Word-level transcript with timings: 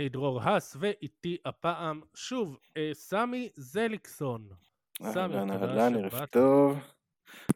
אני 0.00 0.08
דרור 0.08 0.42
האס, 0.42 0.76
ואיתי 0.80 1.36
הפעם 1.44 2.00
שוב 2.14 2.58
אה, 2.76 2.90
סמי 2.92 3.48
זליקסון. 3.56 4.48
סמי, 5.02 5.34
אהלן, 5.34 5.58
תודה 5.58 6.10
שבאת. 6.10 6.30
טוב. 6.30 6.78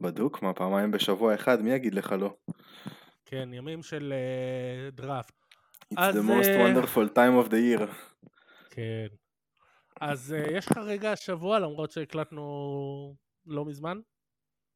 בדוק, 0.00 0.42
מה, 0.42 0.52
פעמיים 0.52 0.90
בשבוע 0.90 1.34
אחד, 1.34 1.62
מי 1.62 1.72
יגיד 1.72 1.94
לך 1.94 2.12
לא? 2.12 2.36
כן, 3.24 3.48
ימים 3.52 3.82
של 3.82 4.12
אה, 4.12 4.90
דראפט. 4.90 5.34
It's 5.94 5.96
אז, 5.96 6.16
the 6.16 6.18
most 6.18 6.46
אה, 6.48 6.72
wonderful 6.72 7.08
time 7.14 7.46
of 7.46 7.50
the 7.50 7.80
year. 7.80 7.86
כן. 8.70 9.06
אז 10.00 10.32
אה, 10.32 10.56
יש 10.56 10.70
לך 10.70 10.76
רגע 10.76 11.12
השבוע, 11.12 11.58
למרות 11.58 11.90
שהקלטנו 11.90 13.14
לא 13.46 13.64
מזמן? 13.64 14.00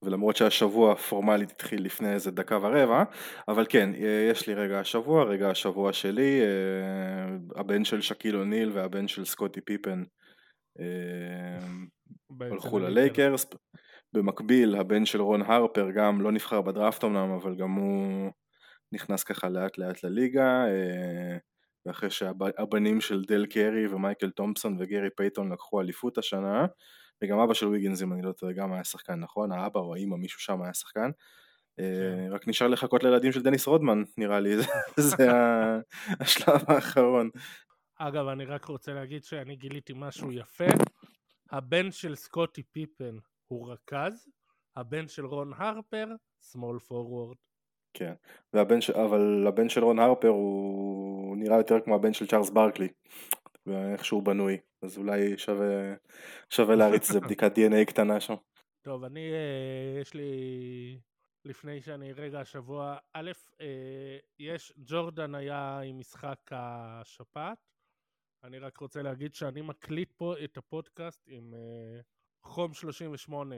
ולמרות 0.02 0.36
שהשבוע 0.36 0.96
פורמלית 0.96 1.50
התחיל 1.50 1.84
לפני 1.84 2.12
איזה 2.12 2.30
דקה 2.30 2.58
ורבע, 2.62 3.04
אבל 3.48 3.66
כן, 3.68 3.94
אה, 3.94 4.28
יש 4.30 4.46
לי 4.46 4.54
רגע 4.54 4.80
השבוע, 4.80 5.24
רגע 5.24 5.50
השבוע 5.50 5.92
שלי, 5.92 6.40
אה, 6.40 7.60
הבן 7.60 7.84
של 7.84 8.00
שקיל 8.00 8.36
אוניל 8.36 8.70
והבן 8.74 9.08
של 9.08 9.24
סקוטי 9.24 9.60
פיפן 9.60 10.02
אה, 10.80 11.66
הלכו. 12.40 12.78
ללייקרס. 12.78 13.46
במקביל, 14.12 14.76
הבן 14.76 15.04
של 15.04 15.20
רון 15.20 15.42
הרפר 15.42 15.90
גם 15.90 16.20
לא 16.20 16.32
נבחר 16.32 16.60
בדראפט 16.60 17.04
אמנם, 17.04 17.30
אבל 17.30 17.54
גם 17.56 17.70
הוא 17.70 18.30
נכנס 18.92 19.24
ככה 19.24 19.48
לאט 19.48 19.78
לאט 19.78 20.04
לליגה, 20.04 20.64
ואחרי 21.86 22.10
שהבנים 22.10 23.00
של 23.00 23.24
דל 23.24 23.46
קרי 23.46 23.86
ומייקל 23.86 24.30
תומפסון 24.30 24.76
וגרי 24.80 25.08
פייתון 25.16 25.52
לקחו 25.52 25.80
אליפות 25.80 26.18
השנה, 26.18 26.66
וגם 27.24 27.38
אבא 27.38 27.54
של 27.54 27.66
ויגינס, 27.66 28.02
אם 28.02 28.12
אני 28.12 28.22
לא 28.22 28.32
טועה, 28.32 28.52
גם 28.52 28.72
היה 28.72 28.84
שחקן, 28.84 29.14
נכון? 29.14 29.52
האבא 29.52 29.80
או 29.80 29.94
האמא, 29.94 30.16
מישהו 30.16 30.40
שם 30.40 30.62
היה 30.62 30.74
שחקן. 30.74 31.10
אה, 31.80 31.84
כן. 32.26 32.32
רק 32.32 32.48
נשאר 32.48 32.66
לחכות 32.68 33.02
לילדים 33.04 33.32
של 33.32 33.42
דניס 33.42 33.66
רודמן, 33.66 34.02
נראה 34.18 34.40
לי, 34.40 34.56
זה- 34.96 35.16
השלב 36.20 36.60
האחרון. 36.68 37.30
אגב, 37.98 38.26
אני 38.28 38.44
רק 38.44 38.64
רוצה 38.64 38.92
להגיד 38.92 39.24
שאני 39.24 39.56
גיליתי 39.56 39.92
משהו 39.96 40.32
יפה. 40.32 40.64
הבן 41.50 41.90
של 41.90 42.14
סקוטי 42.14 42.62
פיפן 42.62 43.16
הוא 43.48 43.72
רכז, 43.72 44.28
הבן 44.76 45.08
של 45.08 45.26
רון 45.26 45.52
הרפר, 45.56 46.06
small 46.52 46.82
forward. 46.90 47.36
כן, 47.94 48.12
והבן 48.52 48.80
ש... 48.80 48.90
אבל 48.90 49.44
הבן 49.48 49.68
של 49.68 49.84
רון 49.84 49.98
הרפר 49.98 50.28
הוא 50.28 51.36
נראה 51.36 51.56
יותר 51.56 51.80
כמו 51.84 51.94
הבן 51.94 52.12
של 52.12 52.26
צ'ארלס 52.26 52.50
ברקלי, 52.50 52.88
ואיך 53.68 54.04
שהוא 54.04 54.22
בנוי, 54.22 54.58
אז 54.82 54.98
אולי 54.98 55.38
שווה, 55.38 55.94
שווה 56.50 56.76
להריץ 56.76 57.08
איזה 57.08 57.20
בדיקת 57.20 57.52
DNA 57.58 57.84
קטנה 57.86 58.20
שם. 58.20 58.34
טוב, 58.82 59.04
אני, 59.04 59.32
אה, 59.32 60.00
יש 60.00 60.14
לי, 60.14 61.00
לפני 61.44 61.80
שאני 61.80 62.12
רגע 62.12 62.40
השבוע, 62.40 62.96
א', 63.12 63.30
אה, 63.60 64.18
יש, 64.38 64.72
ג'ורדן 64.78 65.34
היה 65.34 65.80
עם 65.80 65.98
משחק 65.98 66.38
השפעת. 66.50 67.58
אני 68.44 68.58
רק 68.58 68.78
רוצה 68.78 69.02
להגיד 69.02 69.34
שאני 69.34 69.62
מקליט 69.62 70.12
פה 70.16 70.34
את 70.44 70.56
הפודקאסט 70.56 71.22
עם 71.26 71.54
אה, 71.54 72.00
חום 72.42 72.74
38. 72.74 73.56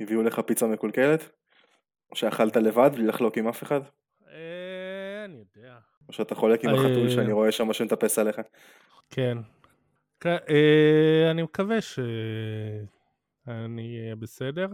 הביאו 0.00 0.22
לך 0.22 0.40
פיצה 0.40 0.66
מקולקלת? 0.66 1.30
או 2.10 2.16
שאכלת 2.16 2.56
לבד 2.56 2.90
בלי 2.94 3.06
לחלוק 3.06 3.36
עם 3.36 3.48
אף 3.48 3.62
אחד? 3.62 3.80
אני 5.24 5.36
יודע. 5.38 5.78
או 6.08 6.12
שאתה 6.12 6.34
חולק 6.34 6.64
עם 6.64 6.70
החתול 6.70 7.10
שאני 7.10 7.32
רואה 7.32 7.52
שם 7.52 7.72
שמטפס 7.72 8.18
עליך? 8.18 8.40
כן. 9.10 9.38
אה, 10.26 11.30
אני 11.30 11.42
מקווה 11.42 11.80
שאני 11.80 12.06
אהיה 14.00 14.16
בסדר. 14.16 14.68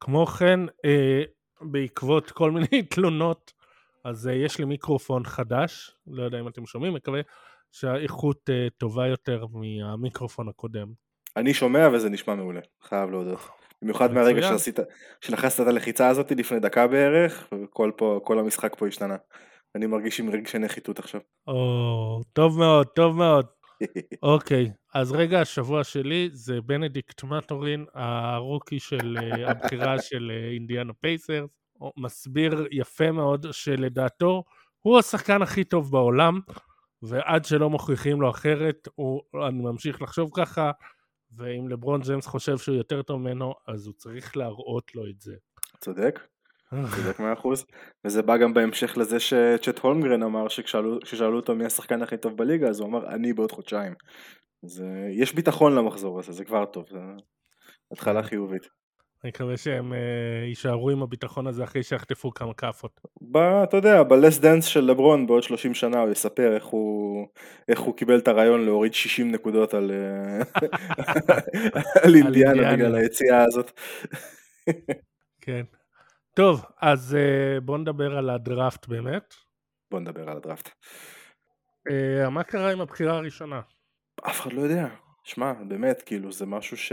כמו 0.00 0.26
כן, 0.26 0.60
אה, 0.84 1.22
בעקבות 1.60 2.30
כל 2.30 2.50
מיני 2.50 2.82
תלונות, 2.94 3.52
אז 4.04 4.28
אה, 4.28 4.32
יש 4.32 4.58
לי 4.58 4.64
מיקרופון 4.64 5.24
חדש, 5.24 5.96
לא 6.06 6.22
יודע 6.22 6.40
אם 6.40 6.48
אתם 6.48 6.66
שומעים, 6.66 6.94
מקווה 6.94 7.20
שהאיכות 7.72 8.50
טובה 8.78 9.06
יותר 9.06 9.46
מהמיקרופון 9.52 10.48
הקודם. 10.48 10.86
אני 11.36 11.54
שומע 11.54 11.88
וזה 11.92 12.10
נשמע 12.10 12.34
מעולה, 12.34 12.60
חייב 12.82 13.10
להודות. 13.10 13.40
במיוחד 13.82 14.12
מהרגע. 14.12 14.42
שעשית, 14.42 14.78
שלחצת 15.20 15.60
את 15.60 15.66
הלחיצה 15.66 16.08
הזאת 16.08 16.30
לפני 16.30 16.60
דקה 16.60 16.86
בערך, 16.86 17.48
וכל 17.54 17.90
פה, 17.96 18.20
כל 18.24 18.38
המשחק 18.38 18.74
פה 18.78 18.86
השתנה. 18.86 19.16
אני 19.74 19.86
מרגיש 19.86 20.20
עם 20.20 20.30
רגשי 20.30 20.58
נחיתות 20.58 20.98
עכשיו. 20.98 21.20
או, 21.46 22.20
טוב 22.32 22.58
מאוד, 22.58 22.86
טוב 22.86 23.16
מאוד. 23.16 23.46
אוקיי, 24.22 24.72
אז 24.94 25.12
רגע 25.12 25.40
השבוע 25.40 25.84
שלי 25.84 26.28
זה 26.32 26.60
בנדיקט 26.60 27.24
מטורין, 27.24 27.86
ה 27.94 28.06
rookie 28.06 28.80
של 28.80 29.16
אה, 29.20 29.50
הבחירה 29.50 30.02
של 30.02 30.32
אינדיאנה 30.52 30.92
פייסרס, 30.92 31.50
הוא 31.72 31.92
מסביר 31.96 32.66
יפה 32.70 33.12
מאוד 33.12 33.46
שלדעתו 33.52 34.44
הוא 34.84 34.98
השחקן 34.98 35.42
הכי 35.42 35.64
טוב 35.64 35.90
בעולם, 35.90 36.40
ועד 37.02 37.44
שלא 37.44 37.70
מוכיחים 37.70 38.20
לו 38.20 38.30
אחרת, 38.30 38.88
הוא, 38.94 39.22
אני 39.48 39.62
ממשיך 39.62 40.02
לחשוב 40.02 40.30
ככה, 40.34 40.70
ואם 41.36 41.68
לברון 41.68 42.00
ג'יימס 42.00 42.26
חושב 42.26 42.58
שהוא 42.58 42.76
יותר 42.76 43.02
טוב 43.02 43.20
ממנו, 43.20 43.54
אז 43.66 43.86
הוא 43.86 43.94
צריך 43.94 44.36
להראות 44.36 44.94
לו 44.94 45.06
את 45.10 45.20
זה. 45.20 45.34
צודק, 45.80 46.20
צודק 46.70 47.20
מאה 47.20 47.32
אחוז. 47.32 47.64
וזה 48.04 48.22
בא 48.22 48.36
גם 48.36 48.54
בהמשך 48.54 48.96
לזה 48.98 49.20
שצ'ט 49.20 49.78
הולמגרן 49.78 50.22
אמר 50.22 50.48
שכששאלו 50.48 51.00
כששאלו 51.00 51.36
אותו 51.36 51.54
מי 51.54 51.64
השחקן 51.64 52.02
הכי 52.02 52.16
טוב 52.16 52.36
בליגה, 52.36 52.68
אז 52.68 52.80
הוא 52.80 52.88
אמר 52.88 53.14
אני 53.14 53.32
בעוד 53.32 53.52
חודשיים. 53.52 53.94
אז 54.64 54.82
אה, 54.82 55.08
יש 55.10 55.34
ביטחון 55.34 55.74
למחזור 55.74 56.18
הזה, 56.18 56.32
זה 56.32 56.44
כבר 56.44 56.64
טוב, 56.64 56.84
זה 56.90 56.98
התחלה. 57.92 58.22
חיובית. 58.22 58.62
אני 59.24 59.30
מקווה 59.30 59.56
שהם 59.56 59.92
אה, 59.92 59.98
יישארו 60.48 60.90
עם 60.90 61.02
הביטחון 61.02 61.46
הזה 61.46 61.64
אחרי 61.64 61.82
שיחטפו 61.82 62.34
כמה 62.34 62.54
כאפות. 62.54 63.00
אתה 63.64 63.76
יודע, 63.76 64.02
ב 64.02 64.09
Last 64.09 64.38
Dance 64.38 64.64
של 64.64 64.80
לברון 64.80 65.26
בעוד 65.26 65.42
30 65.42 65.74
שנה 65.74 66.00
הוא 66.00 66.10
יספר 66.10 66.54
איך 66.54 66.64
הוא, 66.64 67.26
איך 67.68 67.80
הוא 67.80 67.96
קיבל 67.96 68.18
את 68.18 68.28
הרעיון 68.28 68.64
להוריד 68.64 68.94
60 68.94 69.30
נקודות 69.32 69.74
על, 69.74 69.90
אה, 69.90 70.62
על 72.04 72.14
אינדיאנה. 72.14 72.72
בגלל 72.72 72.94
היציאה 72.94 73.44
הזאת. 73.44 73.80
כן. 75.40 75.62
טוב, 76.34 76.64
אז 76.80 77.14
אה, 77.14 77.60
בואו 77.60 77.78
נדבר 77.78 78.16
על 78.18 78.30
הדראפט 78.30 78.86
באמת. 78.88 79.34
בוא 79.90 80.00
נדבר 80.00 80.30
על 80.30 80.36
הדראפט. 80.36 80.70
אה, 81.90 82.30
מה 82.30 82.44
קרה 82.44 82.72
עם 82.72 82.80
הבחירה 82.80 83.16
הראשונה? 83.16 83.60
אף 84.28 84.40
אחד 84.40 84.52
לא 84.52 84.62
יודע. 84.62 84.86
שמע, 85.24 85.52
באמת, 85.68 86.02
כאילו, 86.02 86.32
זה 86.32 86.46
משהו 86.46 86.76
ש... 86.76 86.92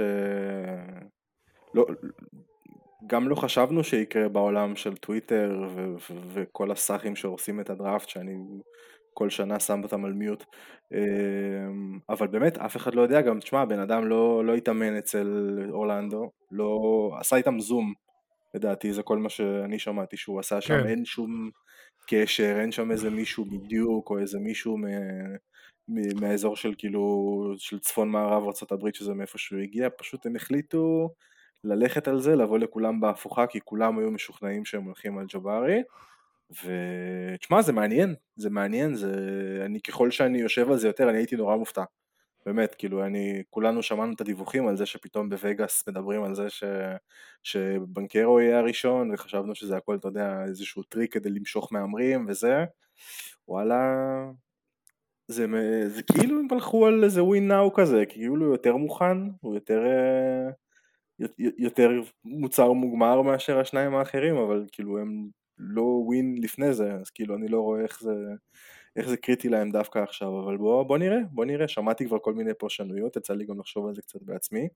לא, 1.74 1.86
גם 3.08 3.30
לא 3.30 3.36
חשבנו 3.36 3.84
שיקרה 3.84 4.30
בעולם 4.30 4.76
של 4.76 4.98
טוויטר 4.98 5.68
ו- 5.70 5.96
ו- 5.96 6.20
וכל 6.34 6.72
הסאחים 6.72 7.16
שהורסים 7.16 7.60
את 7.60 7.70
הדראפט, 7.70 8.10
שאני 8.10 8.34
כל 9.14 9.30
שנה 9.30 9.60
שם 9.60 9.84
אותם 9.84 10.06
על 10.06 10.14
מיוט. 10.14 10.44
אמ, 10.94 12.00
אבל 12.10 12.28
באמת, 12.28 12.58
אף 12.58 12.78
אחד 12.78 12.96
לא 12.96 13.02
יודע 13.02 13.22
גם, 13.22 13.40
תשמע, 13.40 13.62
הבן 13.62 13.80
אדם 13.80 14.08
לא, 14.08 14.46
לא 14.46 14.56
התאמן 14.56 14.98
אצל 14.98 15.60
אורלנדו, 15.72 16.32
לא... 16.52 17.12
עשה 17.20 17.36
איתם 17.36 17.60
זום, 17.60 17.94
לדעתי, 18.54 18.94
זה 18.94 19.04
כל 19.04 19.18
מה 19.18 19.30
שאני 19.30 19.80
שמעתי 19.80 20.18
שהוא 20.18 20.40
עשה 20.40 20.62
שם, 20.62 20.82
כן. 20.82 20.88
אין 20.88 21.06
שום 21.06 21.50
קשר, 22.08 22.58
אין 22.62 22.72
שם 22.72 22.92
איזה 22.92 23.10
מישהו 23.10 23.46
בדיוק, 23.46 24.10
או 24.10 24.20
איזה 24.20 24.40
מישהו 24.40 24.78
מ... 24.78 24.86
מ- 25.88 26.22
מהאזור 26.22 26.56
של 26.56 26.74
כאילו, 26.78 27.54
של 27.58 27.80
צפון 27.80 28.10
מערב 28.10 28.44
ארה"ב 28.44 28.90
שזה 28.94 29.14
מאיפה 29.14 29.38
שהוא 29.38 29.60
הגיע, 29.60 29.90
פשוט 29.98 30.26
הם 30.26 30.36
החליטו 30.36 31.10
ללכת 31.64 32.08
על 32.08 32.20
זה, 32.20 32.36
לבוא 32.36 32.60
לכולם 32.60 33.02
בהפוכה, 33.02 33.48
כי 33.48 33.60
כולם 33.62 34.00
היו 34.00 34.12
משוכנעים 34.12 34.66
שהם 34.66 34.84
הולכים 34.84 35.18
על 35.18 35.26
ג'בארי, 35.34 35.82
ותשמע 36.52 37.62
זה 37.62 37.74
מעניין, 37.74 38.16
זה 38.36 38.50
מעניין, 38.50 38.96
זה... 38.96 39.14
אני 39.66 39.82
ככל 39.82 40.12
שאני 40.12 40.42
יושב 40.42 40.72
על 40.72 40.78
זה 40.78 40.88
יותר, 40.88 41.10
אני 41.10 41.18
הייתי 41.18 41.36
נורא 41.36 41.56
מופתע, 41.56 41.84
באמת, 42.46 42.76
כאילו 42.76 43.06
אני, 43.06 43.44
כולנו 43.50 43.84
שמענו 43.84 44.14
את 44.14 44.22
הדיווחים 44.22 44.68
על 44.68 44.78
זה 44.78 44.86
שפתאום 44.86 45.30
בווגאס 45.30 45.88
מדברים 45.88 46.24
על 46.24 46.36
זה 46.36 46.50
ש... 46.50 46.64
שבנקרו 47.44 48.40
יהיה 48.42 48.60
הראשון, 48.60 49.14
וחשבנו 49.14 49.56
שזה 49.56 49.78
הכל, 49.78 49.96
אתה 49.96 50.08
יודע, 50.08 50.44
איזשהו 50.48 50.84
טריק 50.84 51.14
כדי 51.14 51.30
למשוך 51.30 51.74
מהמרים 51.74 52.26
וזה, 52.30 52.66
וואלה, 53.48 53.94
זה, 55.28 55.48
מ- 55.48 55.88
זה 55.88 56.04
כאילו 56.04 56.40
הם 56.40 56.48
הלכו 56.52 56.88
על 56.88 57.04
איזה 57.04 57.24
ווין 57.24 57.48
נאו 57.48 57.74
כזה, 57.74 58.06
כאילו 58.10 58.46
הוא 58.46 58.54
יותר 58.54 58.76
מוכן, 58.76 59.18
הוא 59.42 59.56
יותר, 59.56 59.86
אה, 59.86 60.50
יותר 61.58 61.90
מוצר 62.24 62.72
מוגמר 62.72 63.22
מאשר 63.22 63.60
השניים 63.60 63.96
האחרים, 63.96 64.36
אבל 64.36 64.66
כאילו 64.72 64.98
הם 64.98 65.30
לא 65.58 65.82
win 65.82 66.36
לפני 66.42 66.74
זה, 66.74 66.94
אז 66.94 67.10
כאילו 67.10 67.36
אני 67.36 67.48
לא 67.48 67.62
רואה 67.62 67.82
איך 67.82 68.02
זה, 68.02 68.14
איך 68.96 69.10
זה 69.10 69.18
קריטי 69.18 69.50
להם 69.50 69.72
דווקא 69.72 70.00
עכשיו, 70.00 70.40
אבל 70.44 70.58
בוא, 70.58 70.84
בוא 70.84 70.98
נראה, 70.98 71.18
בוא 71.32 71.46
נראה, 71.46 71.68
שמעתי 71.68 72.06
כבר 72.06 72.20
כל 72.20 72.34
מיני 72.34 72.54
פרשנויות, 72.54 73.16
יצא 73.16 73.34
לי 73.34 73.46
גם 73.46 73.60
לחשוב 73.60 73.88
על 73.88 73.96
זה 73.96 74.02
קצת 74.02 74.22
בעצמי, 74.24 74.68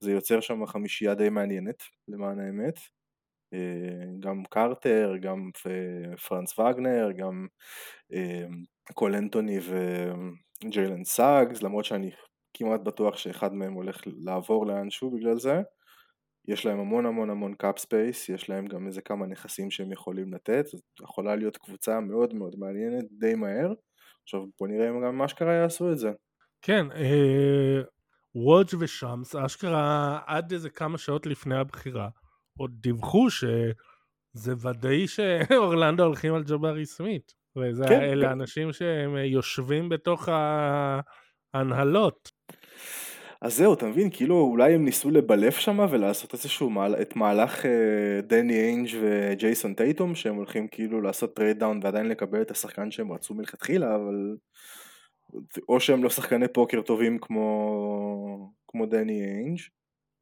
זה 0.00 0.12
יוצר 0.12 0.40
שם 0.40 0.66
חמישייה 0.66 1.14
די 1.14 1.28
מעניינת, 1.28 1.82
למען 2.08 2.40
האמת. 2.40 2.78
אה, 3.54 3.58
גם 4.20 4.42
קרטר, 4.50 5.12
גם 5.22 5.50
פ- 5.62 6.20
פרנץ 6.28 6.58
וגנר, 6.58 7.10
גם 7.16 7.46
אה, 8.12 8.46
קול 8.94 9.14
אנטוני 9.14 9.58
וג'יילן 10.64 11.04
סאגס, 11.04 11.62
למרות 11.62 11.84
שאני 11.84 12.10
כמעט 12.54 12.80
בטוח 12.80 13.16
שאחד 13.16 13.54
מהם 13.54 13.72
הולך 13.72 14.02
לעבור 14.06 14.66
לאנשהו 14.66 15.10
בגלל 15.10 15.38
זה. 15.38 15.62
יש 16.48 16.66
להם 16.66 16.80
המון 16.80 17.06
המון 17.06 17.30
המון 17.30 17.54
cap 17.54 17.78
space, 17.78 18.28
יש 18.28 18.50
להם 18.50 18.66
גם 18.66 18.86
איזה 18.86 19.02
כמה 19.02 19.26
נכסים 19.26 19.70
שהם 19.70 19.92
יכולים 19.92 20.34
לתת, 20.34 20.66
זאת 20.66 20.82
יכולה 21.02 21.36
להיות 21.36 21.56
קבוצה 21.56 22.00
מאוד 22.00 22.34
מאוד 22.34 22.54
מעניינת 22.58 23.04
די 23.10 23.34
מהר. 23.34 23.72
עכשיו 24.22 24.40
בוא 24.60 24.68
נראה 24.68 24.88
אם 24.88 25.04
גם 25.04 25.22
אשכרה 25.22 25.54
יעשו 25.54 25.92
את 25.92 25.98
זה. 25.98 26.10
כן, 26.62 26.86
אה, 26.92 27.80
וודג' 28.34 28.76
ושמס, 28.80 29.36
אשכרה 29.36 30.18
עד 30.26 30.52
איזה 30.52 30.70
כמה 30.70 30.98
שעות 30.98 31.26
לפני 31.26 31.56
הבחירה, 31.56 32.08
עוד 32.58 32.70
דיווחו 32.80 33.30
שזה 33.30 34.68
ודאי 34.68 35.08
שאורלנדו 35.08 36.04
הולכים 36.04 36.34
על 36.34 36.42
ג'בארי 36.42 36.86
סמית. 36.86 37.40
וזה 37.56 37.84
כן, 37.88 38.00
כן. 38.20 38.28
אנשים 38.28 38.72
שהם 38.72 39.16
יושבים 39.16 39.88
בתוך 39.88 40.28
ההנהלות. 41.54 42.29
אז 43.42 43.56
זהו, 43.56 43.74
אתה 43.74 43.86
מבין? 43.86 44.10
כאילו 44.12 44.40
אולי 44.40 44.74
הם 44.74 44.84
ניסו 44.84 45.10
לבלף 45.10 45.58
שם 45.58 45.78
ולעשות 45.90 46.32
איזשהו 46.32 46.70
מעל, 46.70 46.94
את 46.94 47.16
מהלך 47.16 47.66
אה, 47.66 48.20
דני 48.22 48.54
איינג' 48.54 48.88
וג'ייסון 49.00 49.74
טייטום 49.74 50.14
שהם 50.14 50.34
הולכים 50.34 50.68
כאילו 50.68 51.00
לעשות 51.00 51.36
trade 51.36 51.58
down 51.58 51.80
ועדיין 51.82 52.08
לקבל 52.08 52.42
את 52.42 52.50
השחקן 52.50 52.90
שהם 52.90 53.12
רצו 53.12 53.34
מלכתחילה 53.34 53.94
אבל 53.96 54.36
או 55.68 55.80
שהם 55.80 56.04
לא 56.04 56.10
שחקני 56.10 56.48
פוקר 56.48 56.82
טובים 56.82 57.18
כמו, 57.18 58.52
כמו 58.68 58.86
דני 58.86 59.24
איינג' 59.24 59.58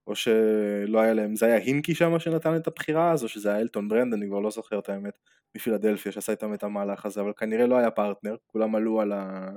או 0.07 0.17
שלא 0.17 1.01
היה 1.01 1.15
להם, 1.15 1.37
זה 1.37 1.47
היה 1.47 1.57
הינקי 1.57 1.95
שם 1.95 2.19
שנתן 2.19 2.57
את 2.57 2.67
הבחירה 2.67 3.13
אז 3.13 3.23
או 3.25 3.29
שזה 3.29 3.51
היה 3.51 3.61
אלטון 3.61 3.89
ברנד, 3.89 4.15
אני 4.15 4.27
כבר 4.27 4.41
לא 4.41 4.51
זוכר 4.51 4.79
את 4.79 4.89
האמת, 4.89 5.15
מפילדלפיה 5.57 6.13
שעשה 6.13 6.33
איתם 6.33 6.55
את 6.55 6.63
המהלך 6.65 7.07
הזה, 7.07 7.21
אבל 7.21 7.33
כנראה 7.37 7.67
לא 7.67 7.77
היה 7.77 7.91
פרטנר, 7.91 8.37
כולם 8.47 8.75
עלו 8.75 9.01
על, 9.01 9.13
ה... 9.13 9.49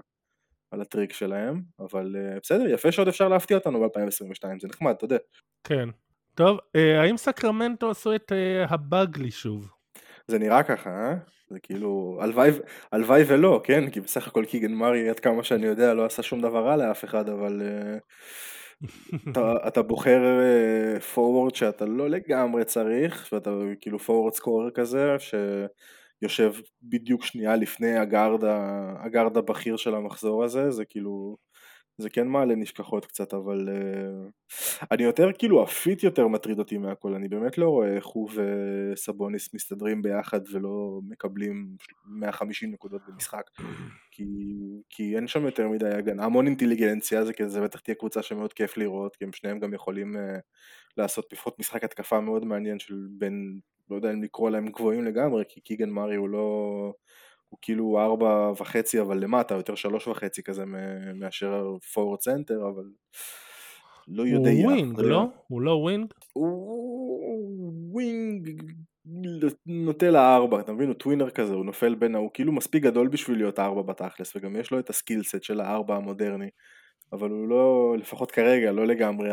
על 0.71 0.81
הטריק 0.81 1.13
שלהם, 1.13 1.62
אבל 1.79 2.15
uh, 2.15 2.39
בסדר, 2.44 2.68
יפה 2.68 2.91
שעוד 2.91 3.07
אפשר 3.07 3.27
להפתיע 3.27 3.57
אותנו 3.57 3.79
ב-2022, 3.81 4.47
זה 4.62 4.68
נחמד, 4.68 4.91
אתה 4.91 5.06
יודע. 5.06 5.18
כן. 5.63 5.89
טוב, 6.35 6.57
אה, 6.75 7.01
האם 7.01 7.18
סקרמנטו 7.18 7.89
עשו 7.89 8.15
את 8.15 8.31
אה, 8.31 8.65
הבאגלי 8.69 9.31
שוב? 9.31 9.68
זה 10.27 10.39
נראה 10.39 10.63
ככה, 10.63 10.89
אה? 10.89 11.15
זה 11.50 11.59
כאילו, 11.59 12.19
הלוואי, 12.91 13.23
ולא, 13.27 13.62
כן? 13.63 13.89
כי 13.89 14.01
בסך 14.01 14.27
הכל 14.27 14.45
קיגן 14.45 14.73
מרי, 14.73 15.09
עד 15.09 15.19
כמה 15.19 15.44
שאני 15.44 15.65
יודע, 15.65 15.94
לא 15.94 16.06
עשה 16.06 16.23
שום 16.23 16.41
דבר 16.41 16.65
רע 16.65 16.75
לאף 16.75 17.06
אחד, 17.06 17.29
אבל... 17.29 17.62
אתה, 19.31 19.53
אתה 19.68 19.81
בוחר 19.81 20.21
פורוורד 21.13 21.56
שאתה 21.56 21.85
לא 21.85 22.09
לגמרי 22.09 22.65
צריך, 22.65 23.29
ואתה 23.31 23.50
כאילו 23.81 24.00
פורוורד 24.00 24.33
סקורר 24.33 24.69
כזה, 24.71 25.15
שיושב 26.21 26.53
בדיוק 26.81 27.23
שנייה 27.25 27.56
לפני 27.56 27.97
הגארד, 27.97 28.44
הגארד 29.06 29.38
הבכיר 29.38 29.77
של 29.77 29.95
המחזור 29.95 30.44
הזה, 30.44 30.71
זה 30.71 30.85
כאילו, 30.85 31.38
זה 31.97 32.09
כן 32.09 32.27
מעלה 32.27 32.56
נשכחות 32.56 33.06
קצת, 33.06 33.33
אבל 33.33 33.69
uh, 33.69 34.31
אני 34.91 35.03
יותר 35.03 35.31
כאילו 35.38 35.63
הפיט 35.63 36.03
יותר 36.03 36.27
מטריד 36.27 36.59
אותי 36.59 36.77
מהכל, 36.77 37.13
אני 37.13 37.27
באמת 37.27 37.57
לא 37.57 37.69
רואה 37.69 37.95
איך 37.95 38.06
הוא 38.06 38.29
וסבוניס 38.35 39.53
מסתדרים 39.53 40.01
ביחד 40.01 40.39
ולא 40.51 41.00
מקבלים 41.09 41.75
150 42.06 42.71
נקודות 42.71 43.01
במשחק, 43.07 43.44
כי, 44.12 44.25
כי 44.89 45.15
אין 45.15 45.27
שם 45.27 45.45
יותר 45.45 45.68
מדי 45.68 45.89
הגנה, 45.89 46.25
המון 46.25 46.47
אינטליגנציה, 46.47 47.25
זה 47.25 47.33
כזה 47.33 47.62
בטח 47.62 47.79
תהיה 47.79 47.95
קבוצה 47.95 48.21
שמאוד 48.21 48.53
כיף 48.53 48.77
לראות, 48.77 49.15
כי 49.15 49.23
הם 49.23 49.33
שניהם 49.33 49.59
גם 49.59 49.73
יכולים 49.73 50.15
uh, 50.15 50.39
לעשות 50.98 51.34
לפחות 51.34 51.60
משחק 51.60 51.84
התקפה 51.84 52.20
מאוד 52.20 52.46
מעניין 52.46 52.80
של 52.80 53.08
בין, 53.18 53.60
לא 53.90 53.96
יודע 53.96 54.12
אם 54.12 54.24
לקרוא 54.24 54.50
להם 54.50 54.68
גבוהים 54.68 55.06
לגמרי, 55.06 55.44
כי 55.50 55.62
קיגן 55.62 55.90
מארי 55.90 56.16
הוא 56.16 56.30
לא... 56.30 56.94
הוא 57.50 57.60
כאילו 57.62 58.00
ארבע 58.00 58.52
וחצי 58.58 59.02
אבל 59.02 59.24
למטה, 59.24 59.56
יותר 59.56 59.76
שלוש 59.76 60.08
וחצי 60.08 60.44
כזה 60.44 60.66
מאשר 61.16 61.78
forward 61.94 62.22
center, 62.22 62.69
אבל 62.76 62.84
לא 64.08 64.24
יודע. 64.24 64.52
הוא 64.52 64.66
wing, 64.66 65.00
לא? 65.00 65.26
הוא 65.48 65.62
לא 65.62 65.72
wing? 65.72 66.13
הוא 66.34 67.74
wing 67.92 68.62
נוטה 69.66 70.10
לארבע, 70.10 70.60
אתה 70.60 70.74
מבין? 70.74 70.88
הוא 70.88 70.96
tweener 70.95 71.30
כזה, 71.30 71.54
הוא 71.54 71.66
נופל 71.66 71.96
בין, 71.96 72.16
הוא 72.16 72.30
כאילו 72.34 72.52
מספיק 72.52 72.84
גדול 72.84 73.08
בשביל 73.08 73.38
להיות 73.38 73.60
ארבע 73.60 73.82
בתכלס, 73.82 74.36
וגם 74.36 74.56
יש 74.56 74.72
לו 74.72 74.80
את 74.80 74.90
ה 74.89 74.95
skill 74.95 75.25
set 75.25 75.44
של 75.44 75.60
הארבע 75.60 75.96
המודרני, 75.96 76.50
אבל 77.13 77.30
הוא 77.30 77.48
לא, 77.48 77.96
לפחות 78.00 78.31
כרגע, 78.31 78.72
לא 78.72 78.88
לגמרי 78.88 79.30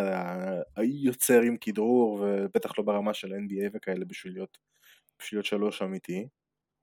היוצר 0.77 1.41
עם 1.41 1.57
כדרור, 1.57 2.21
ובטח 2.23 2.79
לא 2.79 2.85
ברמה 2.85 3.15
של 3.15 3.33
NBA 3.33 3.71
וכאלה 3.73 4.05
בשביל 4.05 4.33
להיות, 4.33 4.59
בשביל 5.19 5.39
להיות 5.39 5.47
שלוש 5.47 5.83
אמיתי. 5.83 6.29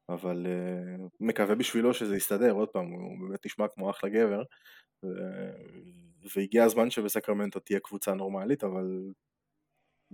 אבל 0.10 0.46
uh, 0.46 1.02
מקווה 1.20 1.56
בשבילו 1.56 1.94
שזה 1.94 2.16
יסתדר, 2.16 2.52
עוד 2.52 2.70
פעם, 2.70 2.92
הוא 2.92 3.20
באמת 3.28 3.46
נשמע 3.46 3.68
כמו 3.68 3.90
אחלה 3.90 4.10
גבר, 4.10 4.44
ו... 5.06 5.08
והגיע 6.36 6.64
הזמן 6.64 6.90
שבסקרמנטו 6.90 7.60
תהיה 7.60 7.80
קבוצה 7.80 8.14
נורמלית, 8.14 8.64
אבל 8.64 9.12